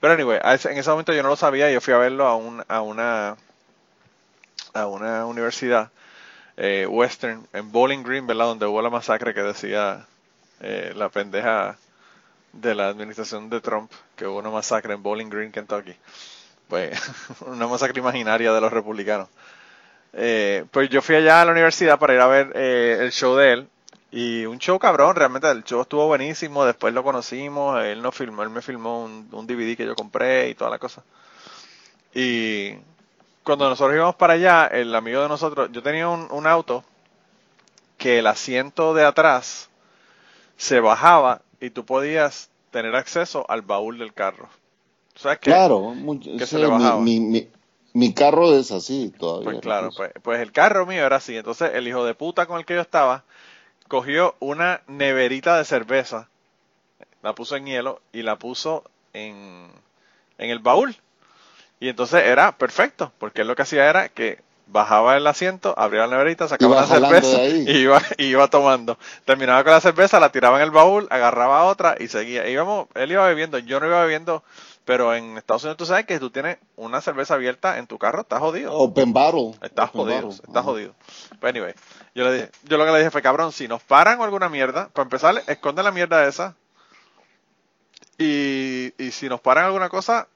[0.00, 2.64] Pero anyway, en ese momento yo no lo sabía, yo fui a verlo a, un,
[2.68, 3.36] a una
[4.74, 5.90] a una universidad
[6.56, 8.46] eh, western en Bowling Green, ¿verdad?
[8.46, 10.06] Donde hubo la masacre que decía
[10.60, 11.76] eh, la pendeja
[12.52, 15.94] de la administración de Trump, que hubo una masacre en Bowling Green, Kentucky.
[16.68, 16.98] Pues
[17.46, 19.28] una masacre imaginaria de los republicanos.
[20.12, 23.36] Eh, pues yo fui allá a la universidad para ir a ver eh, el show
[23.36, 23.68] de él.
[24.10, 26.64] Y un show cabrón, realmente el show estuvo buenísimo.
[26.64, 30.48] Después lo conocimos, él nos filmó, él me filmó un, un DVD que yo compré
[30.48, 31.02] y toda la cosa.
[32.14, 32.72] Y
[33.44, 36.84] cuando nosotros íbamos para allá, el amigo de nosotros, yo tenía un, un auto
[37.98, 39.68] que el asiento de atrás
[40.56, 44.48] se bajaba y tú podías tener acceso al baúl del carro.
[45.16, 45.50] ¿Sabes qué?
[45.50, 47.00] Claro, mucho- que se le bajaba.
[47.00, 47.48] mi, mi, mi,
[47.92, 49.50] mi carro es así todavía.
[49.50, 51.36] Pues claro, pues, pues el carro mío era así.
[51.36, 53.24] Entonces el hijo de puta con el que yo estaba
[53.88, 56.28] cogió una neverita de cerveza,
[57.22, 59.68] la puso en hielo y la puso en,
[60.38, 60.96] en el baúl.
[61.80, 66.06] Y entonces era perfecto, porque él lo que hacía era que bajaba el asiento, abría
[66.06, 68.98] la neverita, sacaba jalando cerveza y iba, y iba tomando.
[69.24, 72.48] Terminaba con la cerveza, la tiraba en el baúl, agarraba otra y seguía.
[72.48, 74.42] Íbamos, él iba bebiendo, yo no iba bebiendo,
[74.88, 77.98] pero en Estados Unidos tú sabes que si tú tienes una cerveza abierta en tu
[77.98, 78.72] carro, estás jodido.
[78.72, 79.50] Open Battle.
[79.60, 80.94] Estás Open jodido, estás jodido.
[81.38, 81.74] Pues anyway,
[82.14, 84.48] yo le dije, yo lo que le dije fue, cabrón, si nos paran o alguna
[84.48, 86.56] mierda, para empezar, esconde la mierda esa.
[88.16, 90.26] Y, y si nos paran alguna cosa,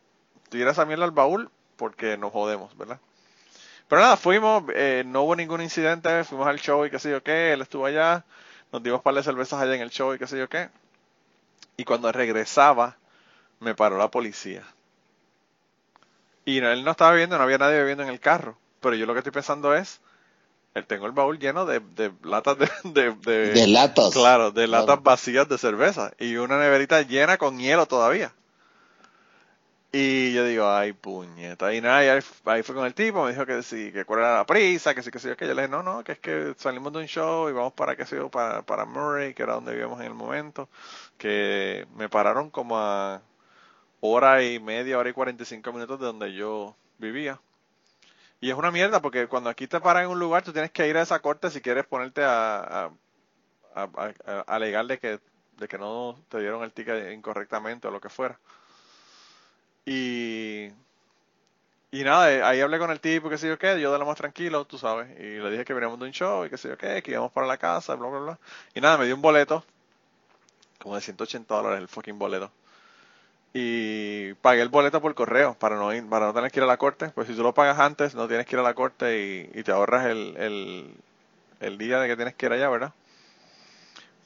[0.50, 2.98] tira esa mierda al baúl, porque nos jodemos, ¿verdad?
[3.88, 7.22] Pero nada, fuimos, eh, no hubo ningún incidente, fuimos al show y qué sé yo
[7.22, 8.26] qué, él estuvo allá,
[8.70, 10.68] nos dimos par de cervezas allá en el show y qué sé yo qué.
[11.78, 12.98] Y cuando regresaba,
[13.62, 14.64] me paró la policía.
[16.44, 18.56] Y no- él no estaba bebiendo, no había nadie bebiendo en el carro.
[18.80, 20.00] Pero yo lo que estoy pensando es,
[20.74, 24.14] él tengo el baúl lleno de, de latas de, de, de- De latas.
[24.14, 24.68] Claro, de Claro.
[24.68, 26.12] latas vacías de cerveza.
[26.18, 28.34] Y una neverita llena con hielo todavía.
[29.94, 31.74] Y yo digo, ay, puñeta.
[31.74, 34.20] Y nada, y ahí, ahí fue con el tipo, me dijo que sí, que cuál
[34.20, 36.18] era la prisa, que sí, que sí, que yo le dije, no, no, que es
[36.18, 39.42] que salimos de un show y vamos para, qué sé yo, para, para Murray, que
[39.42, 40.68] era donde vivíamos en el momento.
[41.18, 43.20] Que me pararon como a
[44.02, 47.40] hora y media, hora y 45 minutos de donde yo vivía.
[48.40, 50.88] Y es una mierda porque cuando aquí te paran en un lugar, tú tienes que
[50.88, 52.90] ir a esa corte si quieres ponerte a,
[54.46, 55.20] alegar de que,
[55.56, 58.38] de que no te dieron el ticket incorrectamente o lo que fuera.
[59.86, 60.66] Y,
[61.92, 64.06] y nada, eh, ahí hablé con el tipo, que sé yo qué, yo de lo
[64.06, 66.68] más tranquilo, tú sabes, y le dije que veníamos de un show y que sé
[66.68, 68.38] yo qué, que íbamos para la casa, bla, bla, bla.
[68.74, 69.64] Y nada, me dio un boleto,
[70.80, 72.50] como de 180 dólares el fucking boleto.
[73.54, 76.66] Y pagué el boleto por correo para no ir, para no tener que ir a
[76.66, 77.10] la corte.
[77.10, 79.72] Pues si tú lo pagas antes, no tienes que ir a la corte y, te
[79.72, 80.94] ahorras el, el,
[81.60, 82.92] el día de que tienes que ir allá, ¿verdad?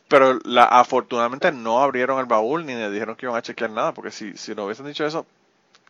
[0.08, 3.92] Pero la, afortunadamente no abrieron el baúl ni le dijeron que iban a chequear nada,
[3.92, 5.26] porque si, si no hubiesen dicho eso,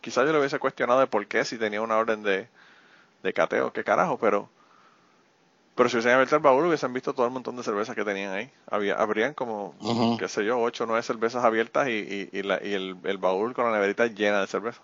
[0.01, 2.49] quizás yo le hubiese cuestionado de por qué, si tenía una orden de,
[3.23, 4.49] de cateo, qué carajo, pero
[5.77, 8.33] pero si hubiesen abierto el baúl hubiesen visto todo el montón de cervezas que tenían
[8.33, 8.51] ahí.
[8.71, 9.75] Había, habrían como,
[10.19, 13.19] qué sé yo, ocho o nueve cervezas abiertas y, y, y, la, y el, el
[13.19, 14.81] baúl con la neverita llena de cerveza.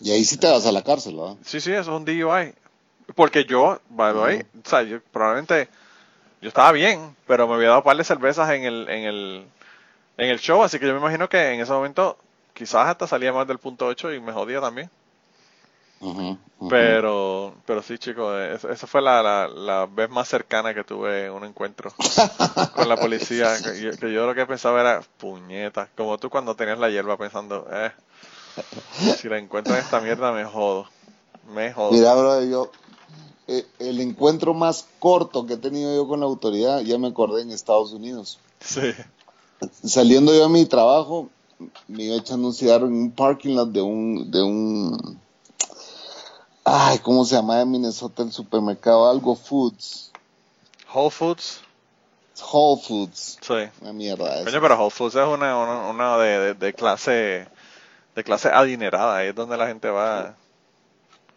[0.00, 1.36] Y ahí sí te vas a la cárcel, ¿verdad?
[1.44, 2.54] Sí, sí, eso es un DUI.
[3.14, 5.68] Porque yo, by the way, o sea, yo probablemente,
[6.40, 9.44] yo estaba bien, pero me había dado un par de cervezas en el, en el,
[10.16, 12.16] en el show, así que yo me imagino que en ese momento
[12.52, 14.90] quizás hasta salía más del punto 8 y me jodía también.
[16.68, 18.34] Pero, pero sí, chicos,
[18.64, 21.92] esa fue la, la, vez más cercana que tuve un encuentro
[22.74, 23.48] con la policía.
[23.62, 27.92] Que yo, lo que pensaba era, puñeta, como tú cuando tenías la hierba pensando, eh,
[29.16, 30.86] si la encuentro en esta mierda me jodo.
[31.52, 31.92] Me jodo.
[31.92, 32.70] Mira, bro, yo,
[33.48, 37.42] eh, el encuentro más corto que he tenido yo con la autoridad, ya me acordé
[37.42, 38.38] en Estados Unidos.
[38.60, 38.92] Sí.
[39.84, 41.28] Saliendo yo a mi trabajo,
[41.88, 45.20] me iba echando un cigarro en un parking lot de un, de un,
[46.64, 49.08] ay, ¿cómo se llama en Minnesota el supermercado?
[49.08, 50.12] Algo Foods.
[50.92, 51.60] Whole Foods.
[52.52, 53.38] Whole Foods.
[53.40, 53.54] Sí.
[53.80, 54.44] Una mierda.
[54.44, 57.46] Coño, pero Whole Foods es una, una, de, de, clase,
[58.14, 60.36] de clase adinerada, ahí es donde la gente va.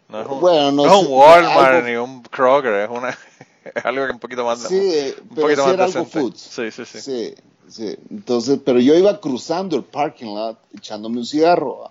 [0.08, 3.10] No es un, bueno, no, es un Walmart ni un Kroger, es una
[3.74, 6.40] es algo que un poquito más sí, un pero poquito más algo foods.
[6.40, 7.34] Sí, sí, sí, sí.
[7.68, 11.90] Sí, entonces, pero yo iba cruzando el parking lot echándome un cigarro.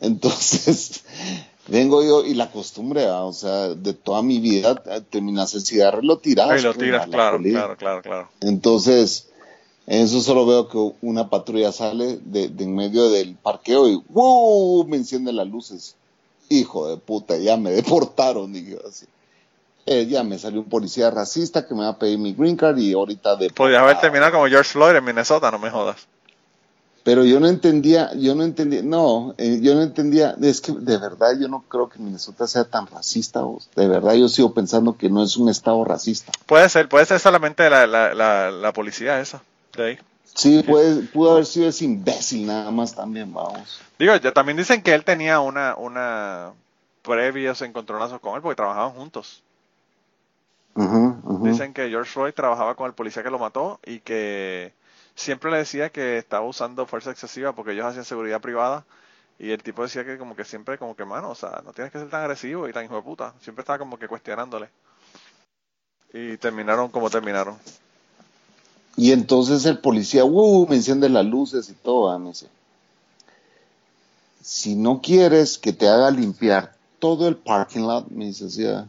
[0.00, 1.04] Entonces,
[1.68, 6.06] vengo yo y la costumbre, o sea, de toda mi vida, terminas el cigarro y
[6.06, 6.60] lo tiras.
[6.60, 8.28] Y lo tiras, claro, claro, claro, claro.
[8.40, 9.28] Entonces,
[9.86, 14.86] en eso solo veo que una patrulla sale de, en medio del parqueo y ¡wow!
[14.86, 15.96] me enciende las luces
[16.52, 19.06] hijo de puta, ya me deportaron, dije así.
[19.84, 22.78] Eh, ya me salió un policía racista que me va a pedir mi green card
[22.78, 23.50] y ahorita de...
[23.50, 26.06] Podrías haber terminado como George Floyd en Minnesota, no me jodas.
[27.04, 30.98] Pero yo no entendía, yo no entendía, no, eh, yo no entendía, es que de
[30.98, 33.42] verdad yo no creo que Minnesota sea tan racista,
[33.74, 36.30] de verdad yo sigo pensando que no es un estado racista.
[36.46, 39.42] Puede ser, puede ser solamente la, la, la, la policía esa,
[39.76, 39.98] de ahí.
[40.34, 43.80] Sí, puede, pudo haber sido ese imbécil nada más también, vamos.
[43.98, 46.52] Digo, ya también dicen que él tenía una, una
[47.02, 49.42] previos encontronazos con él porque trabajaban juntos.
[51.42, 54.72] Dicen que George Floyd trabajaba con el policía que lo mató y que
[55.14, 58.84] siempre le decía que estaba usando fuerza excesiva porque ellos hacían seguridad privada
[59.38, 61.92] y el tipo decía que como que siempre como que mano, o sea, no tienes
[61.92, 63.34] que ser tan agresivo y tan hijo de puta.
[63.42, 64.68] Siempre estaba como que cuestionándole.
[66.12, 67.56] Y terminaron como terminaron.
[68.96, 72.46] Y entonces el policía, uh, me enciende las luces y todo, me dice,
[74.42, 78.84] si no quieres que te haga limpiar todo el parking lot, me dice,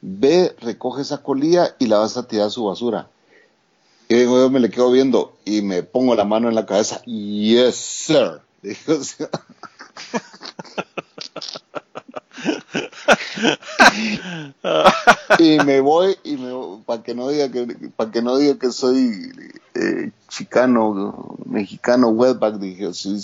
[0.00, 3.08] ve, recoge esa colilla y la vas a tirar a su basura.
[4.08, 7.74] Y yo me le quedo viendo y me pongo la mano en la cabeza, yes,
[7.74, 8.40] sir.
[8.62, 8.94] Dijo,
[15.38, 16.52] y me voy y me
[16.84, 17.66] para que no diga que
[17.96, 19.30] para que no diga que soy
[19.74, 23.16] eh, chicano mexicano webback dije sí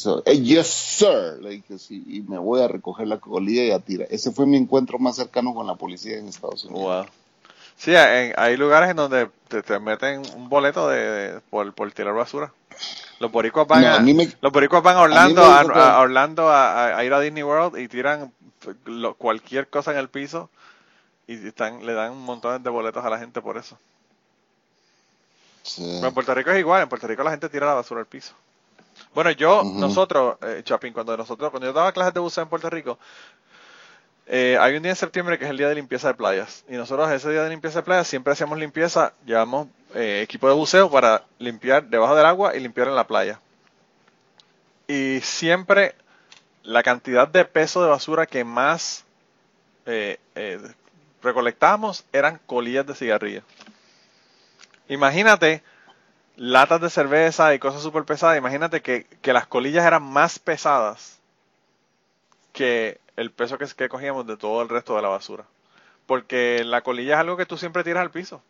[0.43, 1.39] yes sir.
[1.41, 4.09] Le dije sí y me voy a recoger la colilla y a tirar.
[4.11, 7.07] Ese fue mi encuentro más cercano con la policía en Estados Unidos
[7.81, 12.53] sí hay lugares en donde te, meten un boleto de, por, por tirar basura
[13.21, 14.01] los boricuas van, a,
[14.41, 18.33] los boricuas van a Orlando, a, Orlando a, ir a Disney World y tiran
[19.19, 20.49] cualquier cosa en el piso
[21.27, 23.79] y están, le dan un montón de boletos a la gente por eso.
[25.79, 28.33] en Puerto Rico es igual, en Puerto Rico la gente tira la basura al piso.
[29.15, 32.71] Bueno, yo, nosotros, eh, Chapín, cuando nosotros, cuando yo daba clases de buceo en Puerto
[32.71, 32.99] Rico,
[34.33, 36.65] eh, hay un día en septiembre que es el día de limpieza de playas.
[36.69, 40.55] Y nosotros ese día de limpieza de playas siempre hacíamos limpieza, llevamos eh, equipo de
[40.55, 43.41] buceo para limpiar debajo del agua y limpiar en la playa.
[44.87, 45.97] Y siempre
[46.63, 49.05] la cantidad de peso de basura que más
[49.87, 50.19] eh,
[51.23, 53.43] recolectábamos eran colillas de cigarrillo.
[54.89, 55.63] Imagínate
[56.37, 58.39] latas de cerveza y cosas súper pesadas.
[58.39, 61.19] Imagínate que, las colillas eran más pesadas
[62.53, 65.45] que el peso que, que cogíamos de todo el resto de la basura.
[66.07, 68.41] Porque la colilla es algo que tú siempre tiras al piso.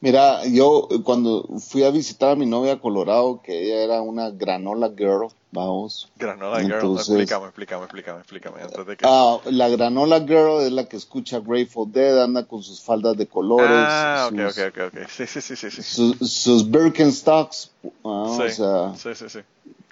[0.00, 4.30] Mira, yo cuando fui a visitar a mi novia a Colorado, que ella era una
[4.30, 6.08] granola girl, vamos.
[6.16, 8.62] Granola girl, explícame, explícame, explícame, explícame.
[8.62, 9.04] Antes de que...
[9.08, 13.26] Ah, la granola girl es la que escucha Grateful Dead, anda con sus faldas de
[13.26, 13.88] colores.
[13.88, 15.08] Ah, ok, ok, ok, ok.
[15.08, 15.70] Sí, sí, sí, sí.
[15.70, 15.82] sí.
[15.82, 18.94] Sus, sus Birkenstocks, sí, o sea.
[18.94, 19.40] Sí, sí, sí.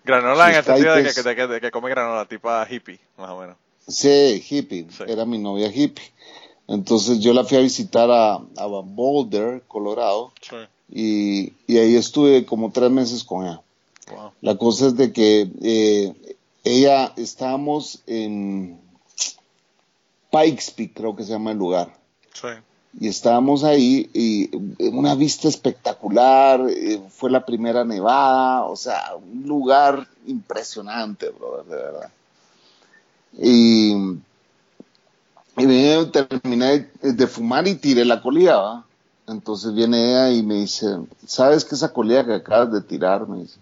[0.06, 3.56] Granola en el sentido de que, de, que, come granola, tipo hippie, más o menos.
[3.88, 4.86] Sí, hippie.
[5.06, 6.12] Era mi novia hippie.
[6.68, 10.32] Entonces yo la fui a visitar a, a Boulder, Colorado,
[10.88, 13.60] y, ahí estuve como tres meses con ella.
[14.40, 18.80] La cosa es de que eh, ella, estábamos en
[20.30, 21.96] Pikes Peak, creo que se llama el lugar.
[22.98, 29.46] Y estábamos ahí y una vista espectacular, eh, fue la primera nevada, o sea, un
[29.46, 32.10] lugar impresionante, brother, de verdad.
[33.38, 34.16] Y
[35.58, 38.84] y terminé de fumar y tiré la colilla,
[39.26, 40.86] Entonces viene ella y me dice,
[41.26, 43.26] ¿sabes que esa colilla que acabas de tirar?
[43.26, 43.58] Me dice,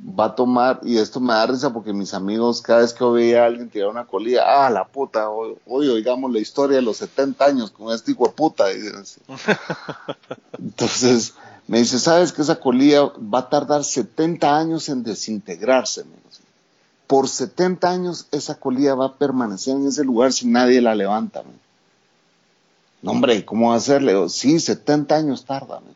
[0.00, 3.42] va a tomar, y esto me da risa porque mis amigos, cada vez que veía
[3.42, 6.98] a alguien tirar una colilla, ah, la puta, hoy, hoy oigamos la historia de los
[6.98, 8.66] 70 años con este hijo de puta.
[10.58, 11.34] Entonces,
[11.66, 16.04] me dice, ¿sabes que esa colilla va a tardar 70 años en desintegrarse?
[17.06, 21.42] Por 70 años esa colilla va a permanecer en ese lugar si nadie la levanta.
[23.02, 24.28] No, hombre, ¿cómo va a hacerle?
[24.28, 25.80] Sí, 70 años tarda.
[25.80, 25.92] Me.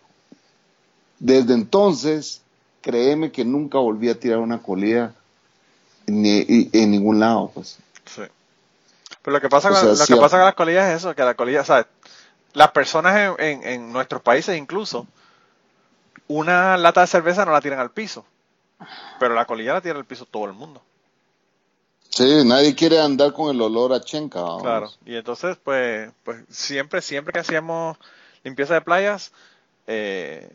[1.19, 2.42] Desde entonces,
[2.83, 5.15] créeme que nunca volví a tirar una colilla
[6.07, 7.79] ni, en ningún lado, pues.
[8.05, 8.23] Sí.
[9.23, 11.35] Pero lo que pasa, con, lo que pasa con las colillas es eso, que la
[11.35, 11.87] colilla, ¿sabes?
[12.53, 15.07] Las personas en, en nuestros países incluso,
[16.29, 18.27] una lata de cerveza no la tiran al piso,
[19.19, 20.83] pero la colilla la tira al piso todo el mundo.
[22.11, 24.41] Sí, nadie quiere andar con el olor a chenca.
[24.61, 27.97] Claro, y entonces, pues, pues siempre, siempre que hacíamos
[28.45, 29.33] limpieza de playas,
[29.87, 30.51] eh,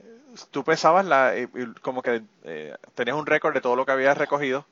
[0.52, 1.34] tú pesabas la,
[1.82, 4.66] como que eh, tenías un récord de todo lo que habías recogido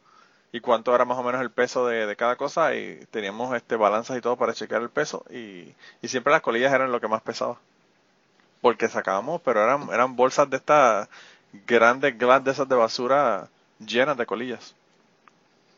[0.52, 4.18] y cuánto era más o menos el peso de, cada cosa y teníamos este balanzas
[4.18, 7.22] y todo para chequear el peso y, y siempre las colillas eran lo que más
[7.22, 7.58] pesaba
[8.66, 11.08] porque sacábamos, pero eran, eran bolsas de estas
[11.68, 13.48] grandes glass de esas de basura
[13.78, 14.74] llenas de colillas.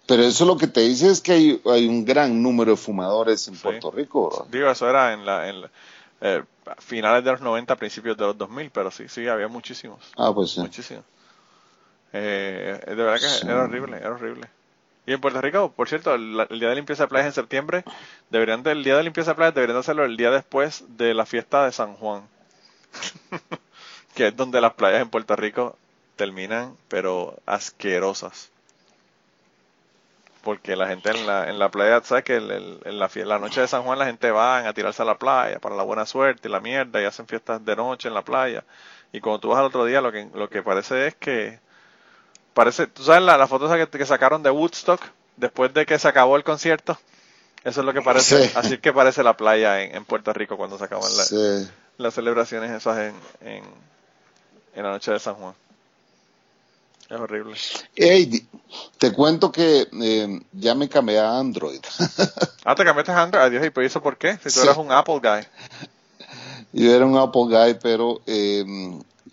[0.05, 3.45] Pero eso lo que te dice es que hay, hay un gran número de fumadores
[3.49, 4.47] en Puerto Rico.
[4.49, 5.65] Digo, eso era en la, en
[6.21, 6.43] eh,
[6.79, 10.11] finales de los 90, principios de los 2000, pero sí, sí, había muchísimos.
[10.17, 10.59] Ah, pues sí.
[10.59, 11.03] Muchísimos.
[12.13, 14.47] Eh, de verdad que era horrible, era horrible.
[15.05, 17.85] Y en Puerto Rico, por cierto, el, día de limpieza de playas en septiembre,
[18.29, 21.65] deberían el día de limpieza de playas deberían hacerlo el día después de la fiesta
[21.65, 22.27] de San Juan.
[24.15, 25.77] que es donde las playas en Puerto Rico
[26.17, 28.51] terminan, pero asquerosas.
[30.43, 33.67] Porque la gente en la, en la playa, ¿sabes que en, la, la, noche de
[33.67, 36.51] San Juan la gente va a tirarse a la playa para la buena suerte y
[36.51, 38.63] la mierda y hacen fiestas de noche en la playa?
[39.11, 41.59] Y cuando tú vas al otro día, lo que, lo que parece es que.
[42.53, 45.01] Parece, ¿Tú sabes la, la foto que, que sacaron de Woodstock
[45.35, 46.97] después de que se acabó el concierto?
[47.63, 48.51] Eso es lo que parece.
[48.55, 52.97] Así que parece la playa en, Puerto Rico cuando se acaban la, las celebraciones esas
[52.97, 53.63] en, en,
[54.73, 55.53] en, la noche de San Juan.
[57.09, 57.55] Es horrible.
[58.97, 61.79] te cuento que eh, ya me cambié a Android.
[62.65, 63.43] ah, te cambiaste a Android.
[63.43, 64.37] Adiós, ¿y por eso por qué?
[64.43, 65.45] Si tú eras un Apple guy.
[66.73, 68.65] Yo era un Apple guy, pero eh,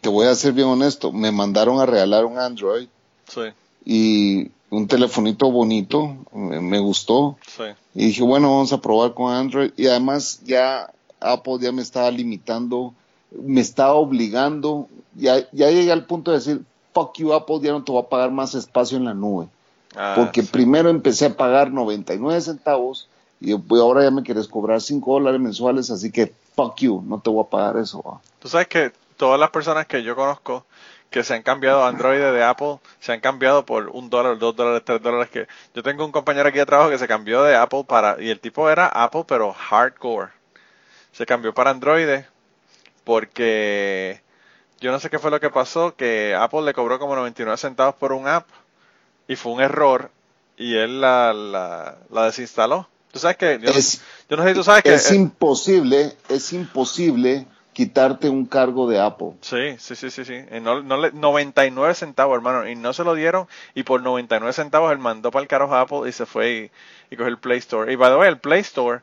[0.01, 1.11] te voy a ser bien honesto.
[1.11, 2.87] Me mandaron a regalar un Android.
[3.29, 3.43] Sí.
[3.85, 7.39] Y un telefonito bonito, me, gustó.
[7.47, 7.65] Sí.
[7.95, 9.73] Y dije, bueno, vamos a probar con Android.
[9.77, 12.95] Y además ya Apple ya me estaba limitando,
[13.33, 16.65] me estaba obligando, ya, ya llegué al punto de decir,
[16.95, 19.49] fuck you Apple, ya no te voy a pagar más espacio en la nube.
[19.97, 23.09] Ah, Porque primero empecé a pagar 99 centavos
[23.41, 27.31] y ahora ya me quieres cobrar 5 dólares mensuales, así que fuck you, no te
[27.31, 28.21] voy a pagar eso.
[28.39, 30.65] Tú sabes que todas las personas que yo conozco
[31.11, 34.83] que se han cambiado Android de Apple, se han cambiado por un dólar, dos dólares,
[34.85, 35.31] tres dólares.
[35.31, 38.31] Que yo tengo un compañero aquí de trabajo que se cambió de Apple para y
[38.31, 40.33] el tipo era Apple pero hardcore
[41.13, 42.23] se cambió para Android
[43.05, 44.21] porque
[44.85, 47.95] yo no sé qué fue lo que pasó, que Apple le cobró como 99 centavos
[47.95, 48.47] por un app
[49.27, 50.11] y fue un error
[50.59, 51.33] y él la,
[52.11, 52.87] la, desinstaló.
[53.11, 58.29] Tú sabes que yo, no, sé si tú sabes que es imposible, es imposible quitarte
[58.29, 59.31] un cargo de Apple.
[59.41, 60.45] Sí, sí, sí, sí, sí.
[60.61, 64.93] No, no le, 99 centavos, hermano, y no se lo dieron y por 99 centavos
[64.93, 66.71] él mandó para el carajo a Apple y se fue
[67.11, 67.91] y, y cogió el Play Store.
[67.91, 69.01] Y by the way, el Play Store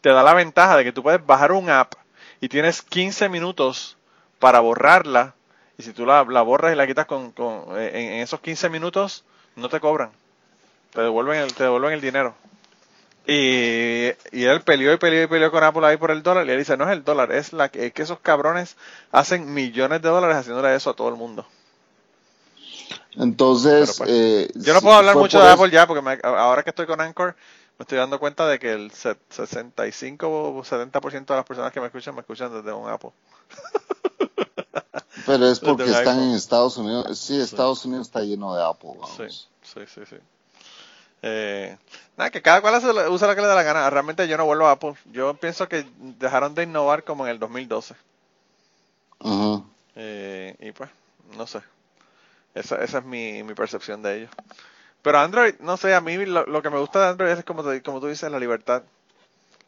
[0.00, 1.92] te da la ventaja de que tú puedes bajar un app
[2.40, 3.98] y tienes 15 minutos
[4.40, 5.34] para borrarla.
[5.78, 7.32] Y si tú la, borras y la quitas con,
[7.76, 10.10] eh, en, esos 15 minutos, no te cobran.
[10.92, 12.34] Te devuelven el, te devuelven el dinero.
[13.26, 16.46] Y, y él peleó y peleó y peleó con Apple ahí por el dólar.
[16.46, 18.76] Y él dice, no es el dólar, es, la, es que esos cabrones
[19.12, 21.46] hacen millones de dólares haciéndole eso a todo el mundo.
[23.16, 26.86] Entonces, pues, eh, yo no puedo hablar mucho de Apple ya, porque ahora que estoy
[26.86, 27.36] con Anchor,
[27.78, 31.86] me estoy dando cuenta de que el 65 o 70% de las personas que me
[31.86, 33.10] escuchan me escuchan desde un Apple.
[35.30, 37.18] Pero es porque están en Estados Unidos.
[37.18, 38.92] Sí, Estados Unidos está lleno de Apple.
[39.16, 39.28] Sí,
[39.62, 40.00] sí, sí.
[40.08, 40.16] sí.
[41.22, 41.76] Eh,
[42.16, 42.74] nada, que cada cual
[43.10, 43.90] usa lo que le da la gana.
[43.90, 44.94] Realmente yo no vuelvo a Apple.
[45.12, 45.86] Yo pienso que
[46.18, 47.94] dejaron de innovar como en el 2012.
[49.96, 50.90] eh, y pues,
[51.36, 51.60] no sé.
[52.54, 54.30] Esa, esa es mi, mi percepción de ellos.
[55.02, 58.00] Pero Android, no sé, a mí lo, que me gusta de Android es como, como
[58.00, 58.82] tú dices, la libertad.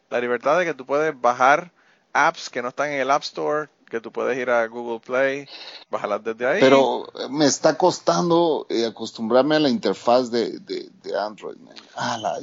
[0.09, 1.71] La libertad de que tú puedes bajar
[2.13, 5.47] apps que no están en el App Store, que tú puedes ir a Google Play,
[5.91, 6.59] bajarlas desde ahí.
[6.59, 11.57] Pero me está costando eh, acostumbrarme a la interfaz de, de, Android.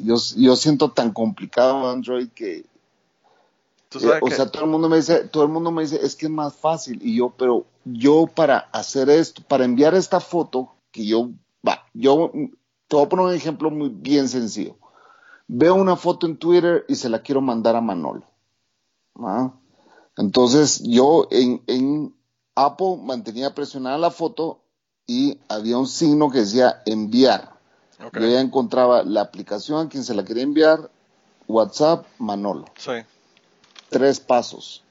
[0.01, 2.59] yo, yo siento tan complicado Android que...
[2.59, 6.27] Eh, o sea, todo el mundo me dice, todo el mundo me dice, es que
[6.27, 7.01] es más fácil.
[7.03, 11.31] Y yo, pero yo para hacer esto, para enviar esta foto, que yo,
[11.67, 12.31] va, yo
[12.87, 14.77] te voy a poner un ejemplo muy bien sencillo.
[15.49, 18.23] Veo una foto en Twitter y se la quiero mandar a Manolo.
[19.19, 19.51] ¿ah?
[20.17, 22.15] Entonces yo en, en
[22.55, 24.61] Apple mantenía presionada la foto
[25.07, 27.59] y había un signo que decía enviar.
[27.99, 30.91] Yo ya encontraba la aplicación a quien se la quería enviar,
[31.47, 32.67] WhatsApp, Manolo.
[32.79, 32.93] Sí.
[33.91, 34.83] Tres pasos.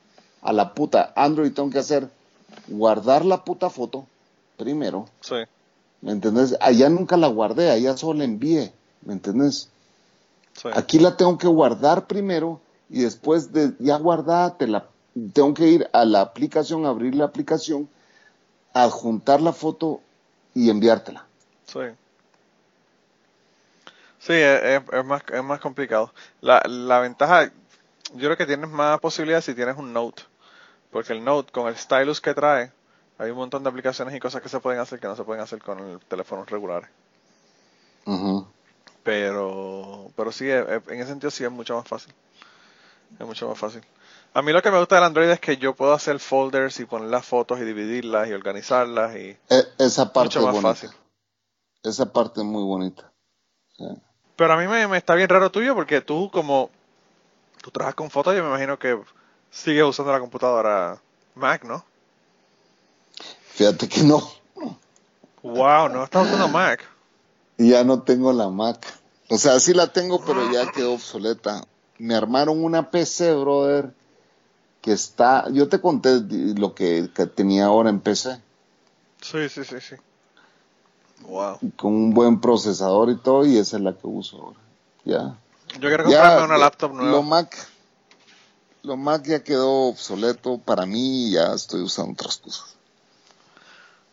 [0.41, 2.09] A la puta Android tengo que hacer
[2.67, 4.05] guardar la puta foto
[4.57, 5.07] primero.
[5.21, 5.35] Sí.
[6.01, 6.55] ¿Me entendés?
[6.61, 8.71] Allá nunca la guardé, allá solo la envié.
[9.01, 9.69] ¿Me entendés?
[10.53, 10.69] Sí.
[10.73, 14.87] Aquí la tengo que guardar primero y después de ya guardada te la
[15.33, 17.89] tengo que ir a la aplicación, abrir la aplicación,
[18.73, 20.01] adjuntar la foto
[20.53, 21.25] y enviártela.
[21.65, 21.79] Sí.
[24.19, 26.13] Sí, es, es más, es más complicado.
[26.41, 30.23] La, la ventaja, yo creo que tienes más posibilidades si tienes un Note.
[30.91, 32.71] Porque el Note, con el stylus que trae,
[33.17, 35.43] hay un montón de aplicaciones y cosas que se pueden hacer que no se pueden
[35.43, 36.89] hacer con el teléfono regular.
[38.05, 38.47] Ujú.
[39.03, 42.13] Pero, pero sí, en ese sentido sí es mucho más fácil.
[43.19, 43.81] Es mucho más fácil.
[44.33, 46.85] A mí lo que me gusta del Android es que yo puedo hacer folders y
[46.85, 50.73] poner las fotos y dividirlas y organizarlas y E- esa parte mucho es más bonita.
[50.73, 50.89] fácil.
[51.83, 53.11] Esa parte es muy bonita.
[53.77, 53.85] Sí.
[54.35, 56.69] Pero a mí me, me está bien raro tuyo porque tú como
[57.61, 58.99] tú trabajas con fotos, yo me imagino que
[59.49, 61.01] sigues usando la computadora
[61.35, 61.83] Mac, ¿no?
[63.53, 64.21] Fíjate que no.
[65.41, 66.87] Wow, no estás usando Mac.
[67.57, 68.85] Ya no tengo la Mac.
[69.29, 71.65] O sea, sí la tengo, pero ya quedó obsoleta.
[71.97, 73.93] Me armaron una PC, brother,
[74.89, 75.45] que está...
[75.51, 76.19] Yo te conté
[76.57, 78.41] lo que, que tenía ahora en PC,
[79.21, 79.95] Sí, sí, sí, sí.
[81.27, 81.59] Wow.
[81.75, 84.59] con un buen procesador y todo, y esa es la que uso ahora.
[85.05, 85.35] Ya.
[85.79, 87.11] Yo quiero Ya, comprarme una ya, laptop nueva.
[87.11, 87.55] Lo Mac,
[88.83, 92.75] lo Mac ya quedó obsoleto para mí y ya estoy usando otras cosas.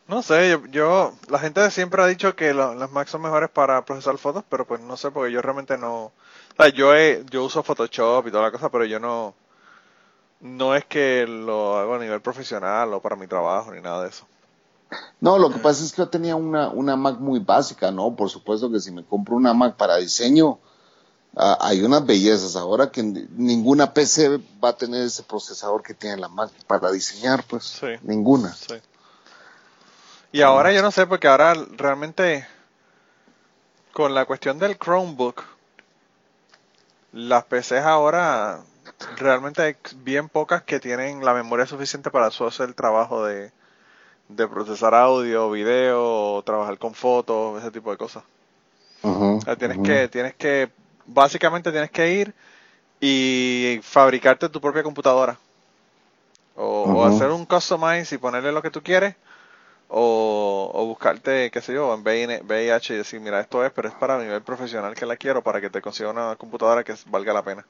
[0.09, 3.51] No sé, yo, yo- la gente siempre ha dicho que lo- las Mac son mejores
[3.51, 6.13] para procesar fotos, pero pues no sé, porque yo realmente no, o
[6.57, 9.35] sea, yo he- yo uso Photoshop y toda la cosa, pero yo no,
[10.41, 14.11] no es que lo hago a nivel profesional o para mi trabajo ni nada de
[14.11, 14.27] eso.
[15.21, 18.15] No, lo que pasa es que yo tenía una, una Mac muy básica, ¿no?
[18.15, 20.59] Por supuesto que si me compro una Mac para diseño,
[21.37, 22.55] ah, hay unas bellezas.
[22.55, 27.43] Ahora que ninguna PC va a tener ese procesador que tiene la Mac para diseñar,
[27.49, 27.87] pues Sí.
[28.03, 28.55] ninguna.
[28.55, 28.75] Sí.
[30.33, 32.47] Y ahora yo no sé, porque ahora realmente
[33.93, 35.43] con la cuestión del Chromebook,
[37.13, 38.61] las PCs ahora
[39.17, 43.53] realmente hay bien pocas que tienen la memoria suficiente para su hacer el trabajo de,
[44.29, 48.25] de procesar audio, video, o trabajar con fotos, ese tipo de cosas.
[49.03, 50.71] Ujú, O sea, tienes que, tienes que,
[51.07, 52.35] básicamente tienes que ir
[53.01, 55.39] y fabricarte tu propia computadora.
[56.57, 59.15] O, hacer un customize y ponerle lo que tú quieres.
[59.89, 63.95] O, o buscarte, qué sé yo, en VIH y decir, mira, esto es, pero es
[63.95, 67.45] para nivel profesional que la quiero para que te consiga una computadora que valga la
[67.45, 67.67] pena.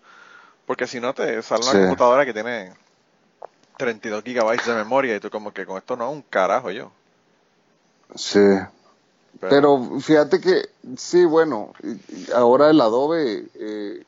[0.67, 1.79] Porque si no, te sale una Sí.
[1.79, 2.73] computadora que tiene
[3.77, 6.91] 32 gigabytes de memoria y tú como que con esto no, un carajo yo.
[8.15, 8.41] Sí.
[9.41, 10.63] Pero fíjate que,
[10.97, 11.73] sí, bueno,
[12.35, 14.03] ahora el Adobe, eh,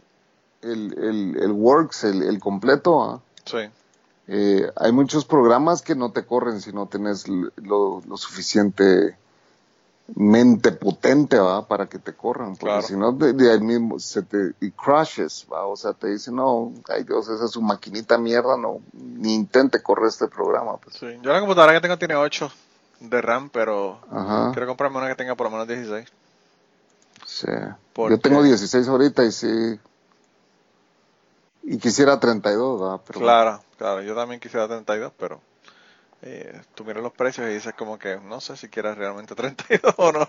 [0.63, 3.21] el, el, el Works, el, el completo, ¿ah?
[3.45, 3.69] Sí,
[4.31, 8.17] Eh, hay muchos programas que no te corren si no tienes lo, lo
[10.09, 11.67] suficientemente potente ¿va?
[11.67, 12.83] para que te corran porque Claro.
[12.87, 15.67] si no de, de ahí mismo se te y crashes ¿va?
[15.67, 19.83] o sea te dicen no ay Dios esa es su maquinita mierda no ni intente
[19.83, 20.97] correr este programa pues.
[20.97, 21.07] sí.
[21.23, 22.51] Yo la computadora que tengo tiene 8
[23.01, 26.09] de RAM, pero ajá quiero comprarme una que tenga por lo menos 16.
[27.27, 27.47] sí.
[27.93, 29.79] Porque- yo tengo 16 ahorita y sí
[31.65, 32.99] y quisiera 32 ¿va?
[33.03, 35.41] pero Claro, claro, yo también quisiera 32, pero
[36.23, 39.95] eh, tú miras los precios y dices como que no sé si quieres realmente 32
[39.99, 40.29] o no.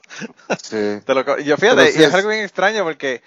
[0.62, 3.22] sí Te lo yo fíjate, y es algo bien extraño porque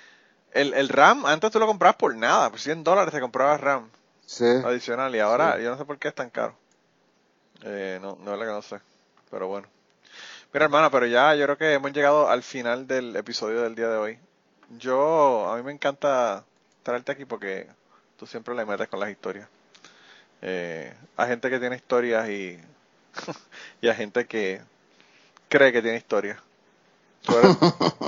[0.53, 3.91] el, el RAM, antes tú lo comprabas por nada, por 100 dólares te comprabas RAM
[4.27, 5.63] sí adicional y ahora Sí.
[5.65, 6.55] yo no sé por qué es tan caro.
[7.65, 8.81] Eh, no, no es lo que no sé,
[9.31, 9.69] pero bueno.
[10.53, 13.89] Mira hermana, pero ya yo creo que hemos llegado al final del episodio del día
[13.89, 14.19] de hoy.
[14.79, 16.45] Yo, a mí me encanta
[16.83, 17.67] traerte aquí porque
[18.19, 19.49] tú siempre le metes con las historias.
[20.43, 22.59] Eh, a gente que tiene historias y,
[23.81, 24.61] y a gente que
[25.49, 26.39] cree que tiene historias.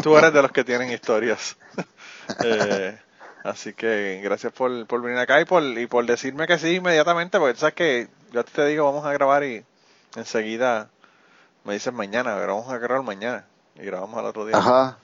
[0.03, 1.57] Tú eres, de los que tienen historias.
[2.43, 2.99] Eh,
[3.45, 7.39] así que gracias por, por venir acá y por, y por decirme que sí inmediatamente,
[7.39, 9.63] porque tú sabes que yo te digo vamos a grabar y
[10.17, 10.89] enseguida
[11.65, 13.45] me dices mañana, pero vamos a grabar mañana
[13.75, 14.57] y grabamos al otro día.
[14.57, 14.97] Ajá.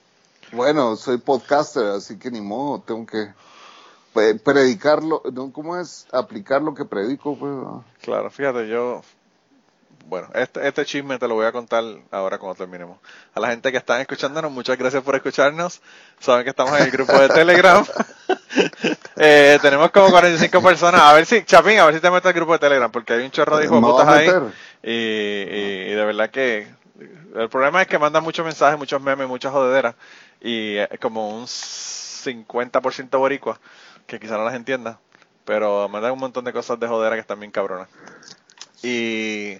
[0.51, 3.33] Bueno, soy podcaster, así que ni modo, tengo que
[4.13, 5.51] predicarlo, ¿no?
[5.51, 6.07] ¿cómo es?
[6.11, 7.53] Aplicar lo que predico, pues.
[8.01, 9.01] Claro, fíjate, yo
[10.11, 12.97] bueno, este, este chisme te lo voy a contar ahora cuando terminemos.
[13.33, 15.81] A la gente que está escuchándonos, muchas gracias por escucharnos.
[16.19, 17.85] Saben que estamos en el grupo de Telegram.
[19.15, 20.99] eh, tenemos como 45 personas.
[20.99, 23.23] A ver si, Chapín, a ver si te metes al grupo de Telegram, porque hay
[23.23, 24.29] un chorro de hijos putas ahí.
[24.83, 26.67] Y, y, de verdad que
[27.35, 29.95] el problema es que mandan muchos mensajes, muchos memes, muchas jodederas.
[30.41, 33.59] Y como un 50% boricua,
[34.05, 34.99] que quizá no las entienda.
[35.45, 37.89] Pero mandan un montón de cosas de jodera que están bien cabronas.
[38.83, 39.59] Y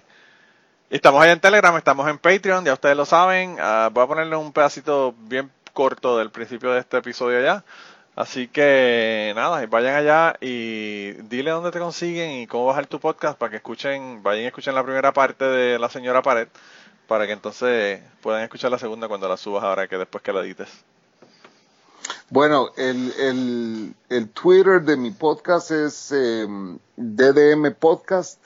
[0.90, 3.54] estamos ahí en Telegram, estamos en Patreon, ya ustedes lo saben.
[3.54, 7.64] Uh, voy a ponerle un pedacito bien corto del principio de este episodio ya.
[8.14, 13.38] Así que nada, vayan allá y dile dónde te consiguen y cómo bajar tu podcast
[13.38, 16.48] para que escuchen, vayan y escuchen la primera parte de La Señora Pared,
[17.08, 20.40] para que entonces puedan escuchar la segunda cuando la subas ahora que después que la
[20.40, 20.84] edites.
[22.30, 26.46] Bueno, el, el, el Twitter de mi podcast es eh,
[26.96, 28.38] DDM Podcast.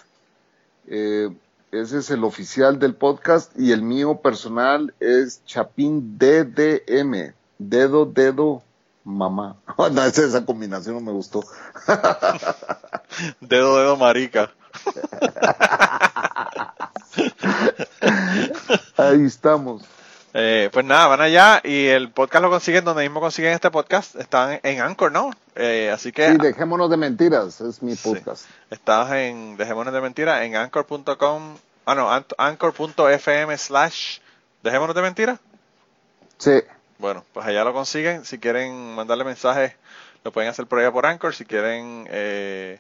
[0.89, 1.31] Eh,
[1.73, 8.63] ese es el oficial del podcast y el mío personal es Chapín DDM, dedo, dedo,
[9.05, 9.57] mamá.
[9.93, 11.45] No, esa, combinación no me gustó.
[13.41, 14.53] dedo, dedo, marica.
[18.97, 19.83] Ahí estamos.
[20.39, 24.17] Eh, pues nada, van allá y el podcast lo consiguen donde mismo consiguen este podcast.
[24.17, 25.31] Están en Anchor, ¿no?
[25.55, 26.31] Eh, así que.
[26.31, 28.45] Sí, dejémonos de mentiras, es mi podcast.
[28.71, 31.57] Estás en Dejémonos de mentiras en anchor.com.
[31.87, 34.19] Ah, no, anchor.fm slash
[34.63, 35.39] Dejémonos de mentiras.
[36.37, 36.63] Sí.
[36.99, 38.27] Bueno, pues allá lo consiguen.
[38.27, 39.73] Si quieren mandarle mensajes,
[40.23, 41.35] lo pueden hacer por allá por Anchor.
[41.35, 42.79] Si quieren eh,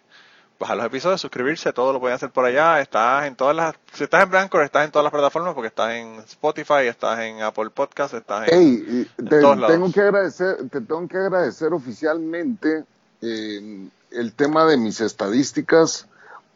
[0.58, 2.80] bajar los episodios, suscribirse, todo lo pueden hacer por allá.
[2.80, 5.92] Estás en todas las, si estás en Brancor, estás en todas las plataformas porque estás
[5.92, 11.18] en Spotify, estás en Apple Podcast, estás en, te, Tengo que agradecer, te tengo que
[11.18, 12.84] agradecer oficialmente
[13.22, 16.06] eh, el tema de mis estadísticas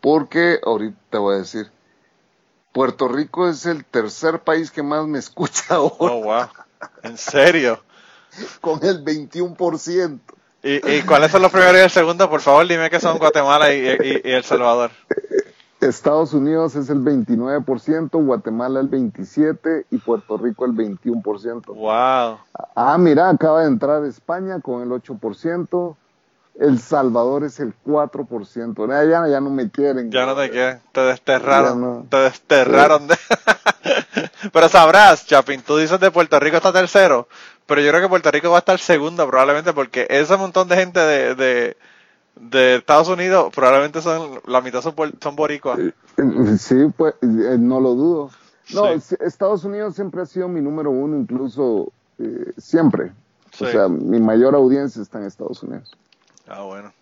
[0.01, 1.71] porque ahorita te voy a decir,
[2.73, 5.97] Puerto Rico es el tercer país que más me escucha ahora.
[5.99, 6.49] Oh, wow.
[7.03, 7.83] ¿En serio?
[8.61, 10.21] Con el 21%.
[10.63, 12.29] ¿Y, ¿Y, cuáles son los primeros y el segundo?
[12.29, 14.91] Por favor, dime que son Guatemala y, El Salvador.
[15.81, 21.65] Estados Unidos es el 29%, Guatemala el 27% y Puerto Rico el 21%.
[21.75, 22.39] ¡Wow!
[22.77, 25.97] Ah, mira, acaba de entrar España con el 8%,
[26.59, 29.11] El Salvador es el 4%.
[29.11, 30.11] Ya, ya no me quieren.
[30.11, 32.07] Ya no te quieren, te desterraron.
[32.09, 33.07] Te desterraron.
[33.07, 33.17] De...
[34.53, 37.29] Pero sabrás, Chapin, tú dices de Puerto Rico está tercero,
[37.67, 40.77] pero yo creo que Puerto Rico va a estar segundo probablemente porque ese montón de
[40.77, 41.77] gente de, de,
[42.37, 45.79] de Estados Unidos probablemente son, la mitad son, son boricuas.
[45.79, 45.93] Eh,
[46.59, 48.31] sí, pues eh, no lo dudo.
[48.75, 53.13] No, Estados Unidos siempre ha sido mi número uno, incluso eh, siempre.
[53.61, 55.97] O sea, mi mayor audiencia está en Estados Unidos.
[56.51, 56.93] Ah, bueno.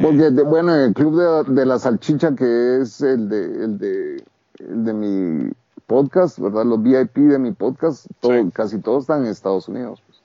[0.00, 4.24] Porque, bueno, el club de, de, la salchicha, que es el de, el de,
[4.58, 5.50] el de mi
[5.86, 6.64] podcast, ¿verdad?
[6.64, 10.02] Los VIP de mi podcast, todo, casi todos están en Estados Unidos.
[10.06, 10.20] Pues.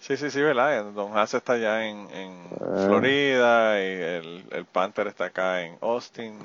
[0.00, 0.92] Sí, sí, sí, ¿verdad?
[0.92, 2.84] Don Haas está allá en, en ah.
[2.86, 6.38] Florida y el, el, Panther está acá en Austin.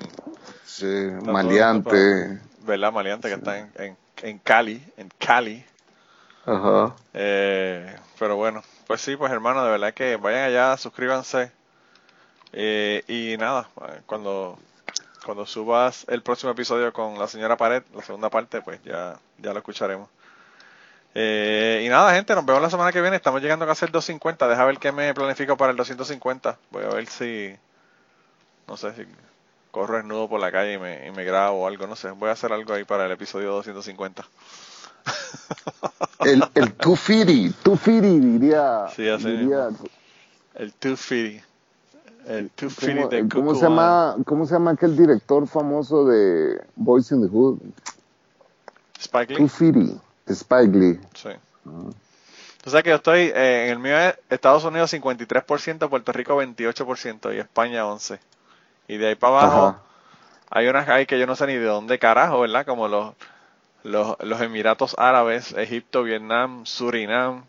[0.66, 2.40] Sí, Maleante.
[2.68, 2.92] ¿Verdad?
[2.92, 5.64] Maleante que está en, en, en Cali, en Cali.
[6.46, 6.96] Ajá.
[7.14, 11.52] Eh, pero bueno, pues sí, pues hermano, de verdad que vayan allá, suscríbanse.
[12.54, 13.68] Eh, y nada,
[14.06, 14.58] cuando
[15.26, 19.54] cuando subas el próximo episodio con la señora Pared, la segunda parte, pues ya, ya
[19.54, 20.08] lo escucharemos.
[21.16, 23.16] Eh, y nada, gente, nos vemos la semana que viene.
[23.16, 24.48] Estamos llegando a hacer 250.
[24.48, 26.58] Deja ver qué me planifico para el 250.
[26.70, 27.56] Voy a ver si,
[28.68, 29.08] no sé, si
[29.72, 32.12] corro desnudo por la calle y me, y me grabo o algo, no sé.
[32.12, 34.26] Voy a hacer algo ahí para el episodio 250.
[36.22, 38.88] El, el 250, 250 diría.
[38.96, 39.70] Sí, así diría,
[40.56, 41.46] El 250.
[42.28, 42.52] El
[43.30, 47.60] ¿Cómo, ¿cómo se llama ¿Cómo se llama aquel director famoso de Boys in the Hood?
[49.00, 49.48] Spike Lee.
[49.48, 51.00] Fitty, Spike Lee.
[51.14, 51.30] Sí.
[51.66, 51.92] Uh
[52.66, 56.42] O sea que yo estoy, eh, en el mío es Estados Unidos 53%, Puerto Rico
[56.42, 58.18] 28% y España 11%.
[58.88, 59.80] Y de ahí para abajo
[60.50, 62.66] hay unas hay que yo no sé ni de dónde carajo, ¿verdad?
[62.66, 63.14] Como los,
[63.86, 67.44] los, los Emiratos Árabes, Egipto, Vietnam, Surinam,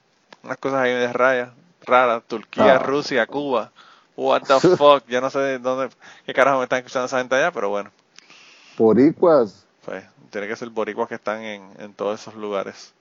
[0.44, 1.52] unas cosas ahí de raya,
[1.84, 3.72] raras, Turquía, Rusia, Cuba.
[4.16, 5.88] What the fuck, yo no sé dónde,
[6.24, 7.90] qué carajo me están escuchando esa gente allá, pero bueno.
[8.76, 9.64] Boricuas.
[9.84, 12.92] Pues, tiene que ser boricuas que están en, en todos esos lugares.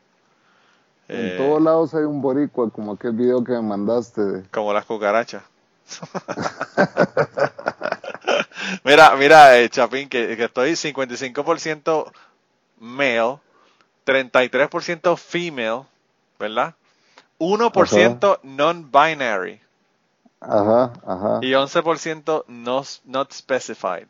[1.07, 4.43] En eh, todos lados hay un boricua, como aquel video que me mandaste.
[4.51, 5.43] Como las cucarachas.
[8.83, 12.11] mira, mira, eh, Chapín, que, que estoy 55%
[12.79, 13.39] male,
[14.05, 15.83] 33% female,
[16.39, 16.73] ¿verdad?
[17.39, 19.61] 1% non-binary.
[20.41, 21.39] Ajá, ajá.
[21.41, 24.07] Y 11% no, not specified.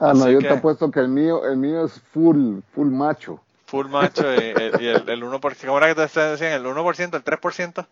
[0.00, 2.88] Ah, no, Así yo que- te apuesto que el mío, el mío es full, full
[2.88, 3.40] macho.
[3.66, 4.38] Full macho y,
[4.80, 6.52] y el, el 1%, ¿cómo era que te ustedes decían?
[6.54, 7.14] ¿El 1%?
[7.16, 7.86] ¿El 3%?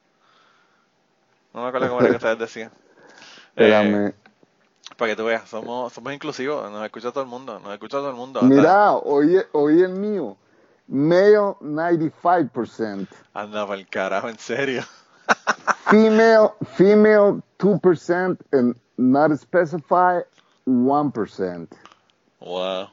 [1.53, 2.71] No me acuerdo cómo era que ustedes decían.
[3.59, 4.13] Eh.
[4.97, 8.11] Para que tú veas, somos, somos inclusivos, nos escucha todo el mundo, nos escucha todo
[8.11, 8.41] el mundo.
[8.41, 10.37] hasta- Mira, oí, oí el mío.
[10.89, 13.09] Male 95%.
[13.35, 14.83] Anda para el carajo, en serio.
[15.91, 20.25] Female, female 2% and not specified
[20.67, 21.69] 1%.
[22.41, 22.89] Wow.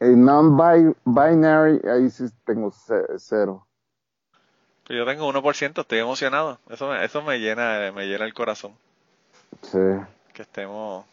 [0.00, 3.66] El non-binary, ahí sí tengo ce- cero.
[4.88, 6.58] Yo tengo 1%, estoy emocionado.
[6.70, 8.72] Eso me, eso me llena, me llena el corazón.
[9.62, 9.78] Sí.
[10.32, 11.04] Que estemos,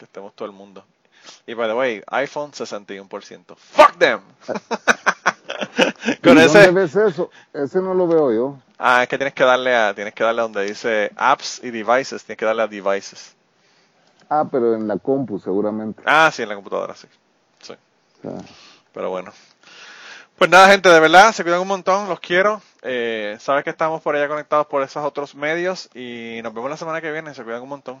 [0.00, 0.84] que estemos todo el mundo.
[1.46, 3.56] Y by the way, iPhone 61%.
[3.56, 4.20] Fuck them.
[6.24, 7.30] Con ¿Y ese, ¿Dónde ves eso?
[7.52, 8.58] Ese no lo veo yo.
[8.78, 11.70] ah, es que tienes que darle a, tienes que darle a donde dice apps y
[11.70, 13.36] devices, tienes que darle a devices.
[14.30, 16.02] Ah, pero en la compu seguramente.
[16.06, 17.08] Ah, sí, en la computadora, sí.
[17.60, 17.74] Sí.
[18.92, 19.32] Pero bueno.
[20.38, 22.62] Pues nada, gente, de verdad, se cuidan un montón, los quiero.
[22.82, 26.78] Eh, sabes que estamos por allá conectados por esos otros medios y nos vemos la
[26.78, 28.00] semana que viene, se cuidan un montón.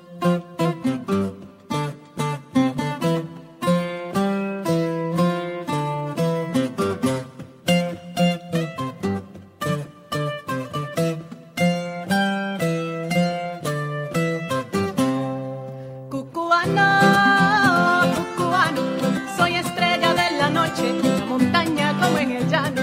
[20.51, 22.81] Noche, en la montaña como en el llano.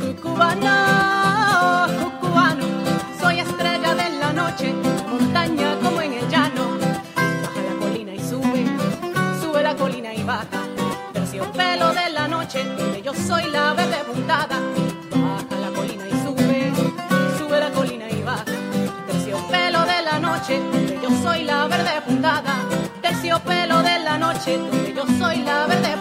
[0.00, 2.66] Cucubano, cucubano,
[3.20, 6.78] soy estrella de la noche, en la montaña como en el llano.
[7.42, 8.66] Baja la colina y sube,
[9.40, 10.60] sube la colina y baja.
[11.12, 14.56] Terciopelo de la noche, donde yo soy la verde puntada.
[15.10, 16.72] Baja la colina y sube,
[17.38, 18.44] sube la colina y baja.
[19.06, 22.54] Terciopelo de la noche, donde yo soy la verde puntada.
[23.02, 25.96] Terciopelo de la noche, donde yo soy la verde